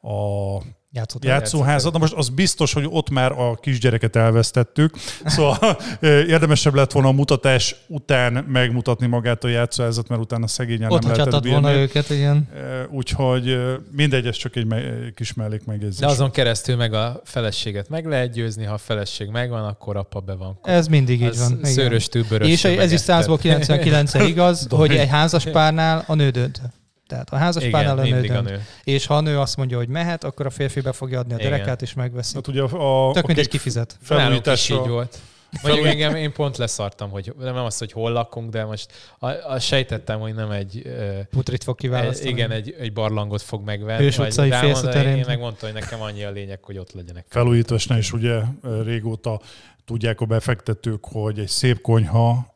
a 0.00 0.58
Játszott. 0.94 1.24
játszóházat. 1.24 1.92
Na 1.92 1.98
most 1.98 2.12
az 2.12 2.28
biztos, 2.28 2.72
hogy 2.72 2.86
ott 2.90 3.10
már 3.10 3.32
a 3.32 3.54
kisgyereket 3.54 4.16
elvesztettük, 4.16 4.94
szóval 5.24 5.76
ö, 6.00 6.20
érdemesebb 6.34 6.74
lett 6.74 6.92
volna 6.92 7.08
a 7.08 7.12
mutatás 7.12 7.76
után 7.86 8.32
megmutatni 8.32 9.06
magát 9.06 9.44
a 9.44 9.48
játszóházat, 9.48 10.08
mert 10.08 10.20
utána 10.20 10.46
szegényen 10.46 10.90
Ott 10.90 11.00
nem 11.02 11.10
lehetett 11.10 11.32
hagyhatod 11.32 11.50
volna 11.52 11.68
bírni. 11.68 11.82
őket, 11.82 12.10
igen. 12.10 12.48
Ö, 12.54 12.82
Úgyhogy 12.90 13.48
ö, 13.48 13.74
mindegy, 13.90 14.26
ez 14.26 14.36
csak 14.36 14.56
egy 14.56 14.66
kis 15.14 15.34
mellék 15.34 15.64
megjegyzés. 15.64 15.98
De 15.98 16.06
azon 16.06 16.30
keresztül 16.30 16.76
meg 16.76 16.92
a 16.94 17.20
feleséget 17.24 17.88
meg 17.88 18.06
lehet 18.06 18.32
győzni, 18.32 18.64
ha 18.64 18.74
a 18.74 18.78
feleség 18.78 19.28
megvan, 19.28 19.64
akkor 19.64 19.96
apa 19.96 20.20
be 20.20 20.34
van. 20.34 20.58
Ez 20.62 20.86
mindig 20.86 21.22
így 21.22 21.38
van. 21.38 21.52
igen. 21.58 21.72
Szőrös 21.72 22.06
tűbörös. 22.08 22.48
És 22.48 22.64
ez 22.64 22.92
is 22.92 23.00
100-ból 23.06 23.38
99 23.40 24.14
igaz, 24.32 24.66
hogy 24.70 24.96
egy 24.96 25.08
házas 25.08 25.44
párnál 25.44 26.04
a 26.06 26.14
nő 26.14 26.30
dönt. 26.30 26.60
Tehát 27.06 27.30
a 27.32 27.36
házas 27.36 27.64
a 27.64 27.94
nő 27.94 28.36
a 28.36 28.40
nő. 28.40 28.62
És 28.84 29.06
ha 29.06 29.16
a 29.16 29.20
nő 29.20 29.38
azt 29.38 29.56
mondja, 29.56 29.76
hogy 29.76 29.88
mehet, 29.88 30.24
akkor 30.24 30.46
a 30.46 30.50
férfi 30.50 30.80
be 30.80 30.92
fogja 30.92 31.18
adni 31.18 31.32
a 31.32 31.38
Igen. 31.38 31.50
derekát, 31.50 31.82
és 31.82 31.94
megveszi. 31.94 32.34
Hát 32.34 32.46
ugye 32.46 32.62
a, 32.62 33.10
Tök 33.12 33.26
mindegy, 33.26 33.44
akik 33.44 33.50
kifizet. 33.50 33.96
Is 34.02 34.10
így 34.10 34.16
felújításra, 34.16 34.86
volt. 34.86 35.18
Mondjuk 35.62 35.86
engem, 35.86 36.14
én 36.14 36.32
pont 36.32 36.56
leszartam, 36.56 37.10
hogy 37.10 37.34
nem 37.38 37.56
az, 37.56 37.78
hogy 37.78 37.92
hol 37.92 38.12
lakunk, 38.12 38.50
de 38.50 38.64
most 38.64 38.92
a, 39.18 39.28
a 39.28 39.58
sejtettem, 39.58 40.20
hogy 40.20 40.34
nem 40.34 40.50
egy, 40.50 40.82
Putrit 41.30 41.64
fog 41.64 41.76
kiválasztani. 41.76 42.30
igen, 42.30 42.50
egy, 42.50 42.76
egy 42.78 42.92
barlangot 42.92 43.42
fog 43.42 43.64
megvenni. 43.64 44.02
Hős 44.02 44.18
utcai 44.18 44.48
rámondani, 44.48 44.80
félszaterén. 44.82 45.16
Én 45.16 45.24
megmondtam, 45.26 45.70
hogy 45.72 45.80
nekem 45.80 46.00
annyi 46.00 46.24
a 46.24 46.30
lényeg, 46.30 46.58
hogy 46.62 46.78
ott 46.78 46.92
legyenek. 46.92 47.26
felújításnál 47.28 47.98
is 47.98 48.12
ugye 48.12 48.40
régóta 48.84 49.40
tudják 49.84 50.20
a 50.20 50.24
befektetők, 50.24 51.04
hogy 51.04 51.38
egy 51.38 51.48
szép 51.48 51.80
konyha, 51.80 52.53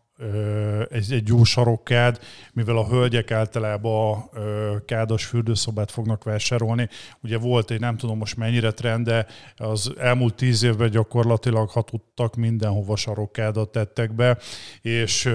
egy, 0.89 1.13
egy 1.13 1.29
jó 1.29 1.45
sarokkád, 1.45 2.19
mivel 2.53 2.77
a 2.77 2.87
hölgyek 2.87 3.31
általában 3.31 4.31
ö, 4.33 4.77
kádas 4.87 5.25
fürdőszobát 5.25 5.91
fognak 5.91 6.25
vásárolni. 6.25 6.89
Ugye 7.23 7.39
volt 7.39 7.71
egy, 7.71 7.81
nem 7.81 7.97
tudom 7.97 8.19
most 8.19 8.37
mennyire 8.37 8.71
trend, 8.71 9.07
de 9.07 9.27
az 9.57 9.93
elmúlt 9.99 10.35
tíz 10.35 10.63
évben 10.63 10.91
gyakorlatilag, 10.91 11.71
ha 11.71 11.83
tudtak, 11.83 12.37
mindenhova 12.37 12.97
sarokkádat 12.97 13.69
tettek 13.69 14.15
be, 14.15 14.39
és 14.83 15.31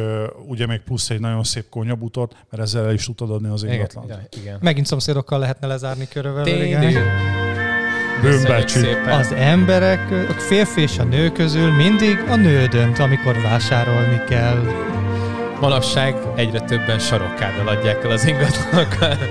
ugye 0.47 0.65
még 0.65 0.79
plusz 0.79 1.09
egy 1.09 1.19
nagyon 1.19 1.43
szép 1.43 1.69
konyabutot, 1.69 2.35
mert 2.49 2.63
ezzel 2.63 2.85
el 2.85 2.93
is 2.93 3.05
tudod 3.05 3.35
adni 3.35 3.49
az 3.49 3.63
ingatlant. 3.63 4.07
igen, 4.07 4.27
igen. 4.41 4.57
Megint 4.61 4.85
szomszédokkal 4.85 5.39
lehetne 5.39 5.67
lezárni 5.67 6.07
körülbelül. 6.07 6.61
Igen. 6.61 7.42
Szépen. 8.65 9.19
Az 9.19 9.31
emberek, 9.31 10.11
a 10.11 10.33
férfi 10.33 10.81
és 10.81 10.97
a 10.97 11.03
nő 11.03 11.31
közül 11.31 11.71
mindig 11.71 12.19
a 12.29 12.35
nő 12.35 12.65
dönt, 12.65 12.99
amikor 12.99 13.41
vásárolni 13.41 14.21
kell. 14.29 14.61
Manapság 15.59 16.15
egyre 16.35 16.59
többen 16.59 16.99
sarokkáddal 16.99 17.67
adják 17.67 18.03
el 18.03 18.11
az 18.11 18.25
ingatlanokat. 18.25 19.17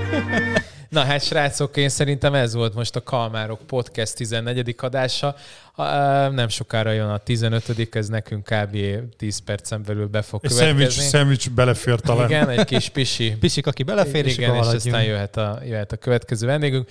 Na 0.93 1.01
hát 1.01 1.25
srácok, 1.25 1.77
én 1.77 1.89
szerintem 1.89 2.35
ez 2.35 2.55
volt 2.55 2.75
most 2.75 2.97
a 2.97 3.03
Kalmárok 3.03 3.61
Podcast 3.67 4.17
14. 4.17 4.75
adása. 4.79 5.35
Nem 6.31 6.49
sokára 6.49 6.91
jön 6.93 7.09
a 7.09 7.19
15 7.19 7.89
ez 7.93 8.09
nekünk 8.09 8.45
kb. 8.45 8.77
10 9.19 9.39
percen 9.39 9.83
belül 9.87 10.07
be 10.07 10.23
fog 10.23 10.41
Egy 10.45 10.51
szendvics, 10.51 10.77
következni. 10.77 11.09
szendvics 11.09 11.51
belefér 11.51 12.01
talán. 12.01 12.29
Igen, 12.29 12.49
egy 12.49 12.65
kis 12.65 12.89
pisi. 12.89 13.37
Pisik, 13.41 13.67
aki 13.67 13.83
belefér, 13.83 14.27
és 14.27 14.37
Igen, 14.37 14.51
és 14.51 14.57
haladjunk. 14.57 14.85
aztán 14.85 15.03
jöhet 15.05 15.37
a, 15.37 15.59
jöhet 15.67 15.93
a 15.93 15.97
következő 15.97 16.47
vendégünk. 16.47 16.89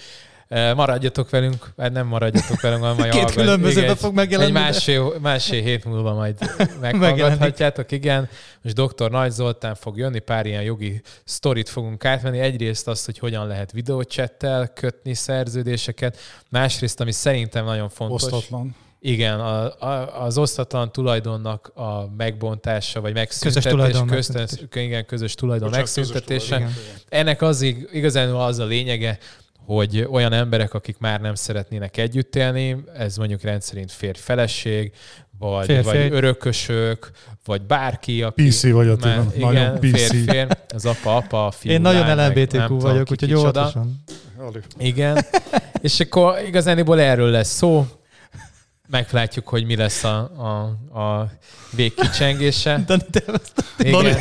Maradjatok 0.76 1.30
velünk, 1.30 1.74
hát 1.78 1.92
nem 1.92 2.08
maradjatok 2.08 2.62
velünk, 2.62 2.82
hanem 2.82 2.96
majd 2.98 3.12
Két 3.12 3.22
hallgat- 3.22 3.36
különbözőben 3.38 3.84
igen, 3.84 3.96
fog 3.96 4.14
megjelenni, 4.14 4.50
Egy 4.50 4.56
másfél, 4.64 5.14
másfél 5.22 5.62
hét 5.62 5.86
múlva 5.86 6.14
majd 6.14 6.36
meghallgathatjátok, 6.82 7.92
igen. 7.92 8.30
Most 8.62 8.76
dr. 8.76 9.10
Nagy 9.12 9.32
Zoltán 9.32 9.76
fog 9.76 9.98
jönni, 9.98 10.20
pár 10.20 10.46
ilyen 10.46 10.62
jogi 10.64 11.02
sztorit 11.24 11.70
fogunk 11.70 12.06
átvenni. 12.06 12.40
Egyrészt 12.40 12.88
azt, 12.88 13.06
hogy 13.06 13.18
hogyan 13.18 13.48
lehet 13.48 13.72
videócsettel 13.72 14.68
kötni 14.68 15.14
szerződéseket, 15.14 16.18
másrészt, 16.50 17.00
ami 17.00 17.12
szerintem 17.12 17.66
nagyon 17.66 17.90
fontos. 17.90 18.24
Osztatlan. 18.24 18.76
Igen, 19.04 19.40
a, 19.40 19.80
a, 19.80 20.24
az 20.24 20.38
osztatlan 20.38 20.92
tulajdonnak 20.92 21.72
a 21.76 22.10
megbontása, 22.18 23.02
vagy 23.02 23.14
megszüntetése. 23.14 23.70
tulajdon 23.70 24.08
köztes, 24.08 24.36
megszüntetése. 24.36 24.86
igen, 24.86 25.06
közös 25.06 25.34
tulajdon 25.36 25.68
Bocsánat, 25.70 25.94
közös 25.94 26.12
megszüntetése. 26.14 26.56
tulajdon. 26.56 26.74
Ennek 27.10 27.42
az 27.42 27.62
ig- 27.62 27.90
igazán 27.92 28.30
az 28.30 28.60
a 28.60 28.66
lényege, 28.66 29.18
hogy 29.66 30.08
olyan 30.12 30.34
emberek, 30.34 30.74
akik 30.74 30.98
már 31.00 31.22
nem 31.22 31.36
szeretnének 31.36 31.98
együtt 31.98 32.36
élni, 32.36 32.84
ez 32.98 33.18
mondjuk 33.18 33.42
rendszerint 33.42 33.92
férj-feleség, 33.92 34.92
vagy, 35.40 35.66
Férj, 35.66 35.82
vagy 35.82 35.96
férj. 35.96 36.14
örökösök, 36.14 37.12
vagy 37.46 37.62
bárki, 37.62 38.24
aki... 38.24 38.48
PC 38.48 38.72
vagy 38.72 38.88
Attila, 38.88 39.16
már, 39.16 39.26
nagyon 39.38 39.78
igen, 39.78 39.80
PC. 39.80 40.00
férj-férj, 40.00 40.50
az 40.68 40.86
apa, 40.86 41.16
apa, 41.16 41.46
a 41.46 41.52
fiú, 41.52 41.72
Én 41.72 41.82
nagyon 41.82 42.16
lány, 42.16 42.28
LMBTQ 42.28 42.80
vagyok, 42.80 43.12
úgyhogy 43.12 43.34
óvatosan. 43.34 44.04
Igen. 44.78 45.26
És 45.82 46.00
akkor 46.00 46.40
igazániból 46.48 47.00
erről 47.00 47.30
lesz 47.30 47.50
szó. 47.56 47.86
Meglátjuk, 48.88 49.48
hogy 49.48 49.66
mi 49.66 49.76
lesz 49.76 50.04
a, 50.04 50.18
a, 50.20 51.00
a 51.00 51.32
végkicsengése. 51.76 52.84
Dani, 52.86 53.02
te 53.12 53.22
elvesztettél. 53.26 54.00
Igen. 54.00 54.18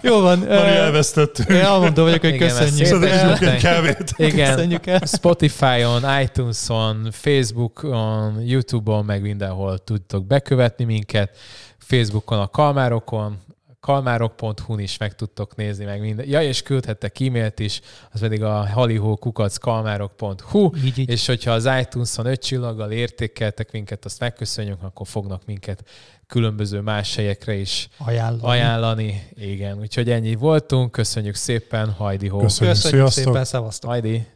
Jó 0.00 0.20
van. 0.20 0.38
Mari 0.38 0.50
elvesztettünk. 0.70 1.48
Én 1.48 1.56
elmondom 1.56 2.04
vagyok, 2.04 2.20
hogy 2.20 2.34
Igen, 2.34 2.48
köszönjük. 2.48 2.86
Szerintem 2.86 3.32
is 3.32 3.40
egy 3.40 3.60
kávét. 3.60 4.12
Igen. 4.16 4.54
Köszönjük 4.54 4.86
el. 4.86 5.00
Spotify-on, 5.06 6.20
iTunes-on, 6.22 7.08
Facebook-on, 7.10 8.40
YouTube-on, 8.40 9.04
meg 9.04 9.22
mindenhol 9.22 9.78
tudtok 9.78 10.26
bekövetni 10.26 10.84
minket. 10.84 11.36
Facebookon, 11.78 12.40
a 12.40 12.46
Kalmárokon, 12.46 13.38
kalmárok.hu-n 13.86 14.78
is 14.78 14.98
meg 14.98 15.14
tudtok 15.14 15.56
nézni, 15.56 15.84
meg 15.84 16.00
minden. 16.00 16.28
Ja, 16.28 16.42
és 16.42 16.62
küldhettek 16.62 17.20
e-mailt 17.20 17.58
is, 17.58 17.80
az 18.12 18.20
pedig 18.20 18.42
a 18.42 18.66
halihókukackalmárok.hu, 18.68 20.70
Így, 20.84 20.98
így. 20.98 21.08
és 21.08 21.26
hogyha 21.26 21.50
az 21.50 21.68
iTunes-on 21.80 22.26
öt 22.26 22.42
csillaggal 22.44 22.90
értékeltek 22.90 23.72
minket, 23.72 24.04
azt 24.04 24.20
megköszönjük, 24.20 24.82
akkor 24.82 25.06
fognak 25.06 25.42
minket 25.46 25.84
különböző 26.26 26.80
más 26.80 27.16
helyekre 27.16 27.54
is 27.54 27.88
Ajánlom. 27.98 28.44
ajánlani. 28.44 29.28
Igen, 29.34 29.78
úgyhogy 29.78 30.10
ennyi 30.10 30.34
voltunk, 30.34 30.92
köszönjük 30.92 31.34
szépen, 31.34 31.90
hajdi 31.92 32.28
hó. 32.28 32.38
Köszönjük. 32.38 32.74
Köszönjük 32.76 33.08
szépen, 33.08 33.44
szevasztok. 33.44 33.90
Hajdi. 33.90 34.26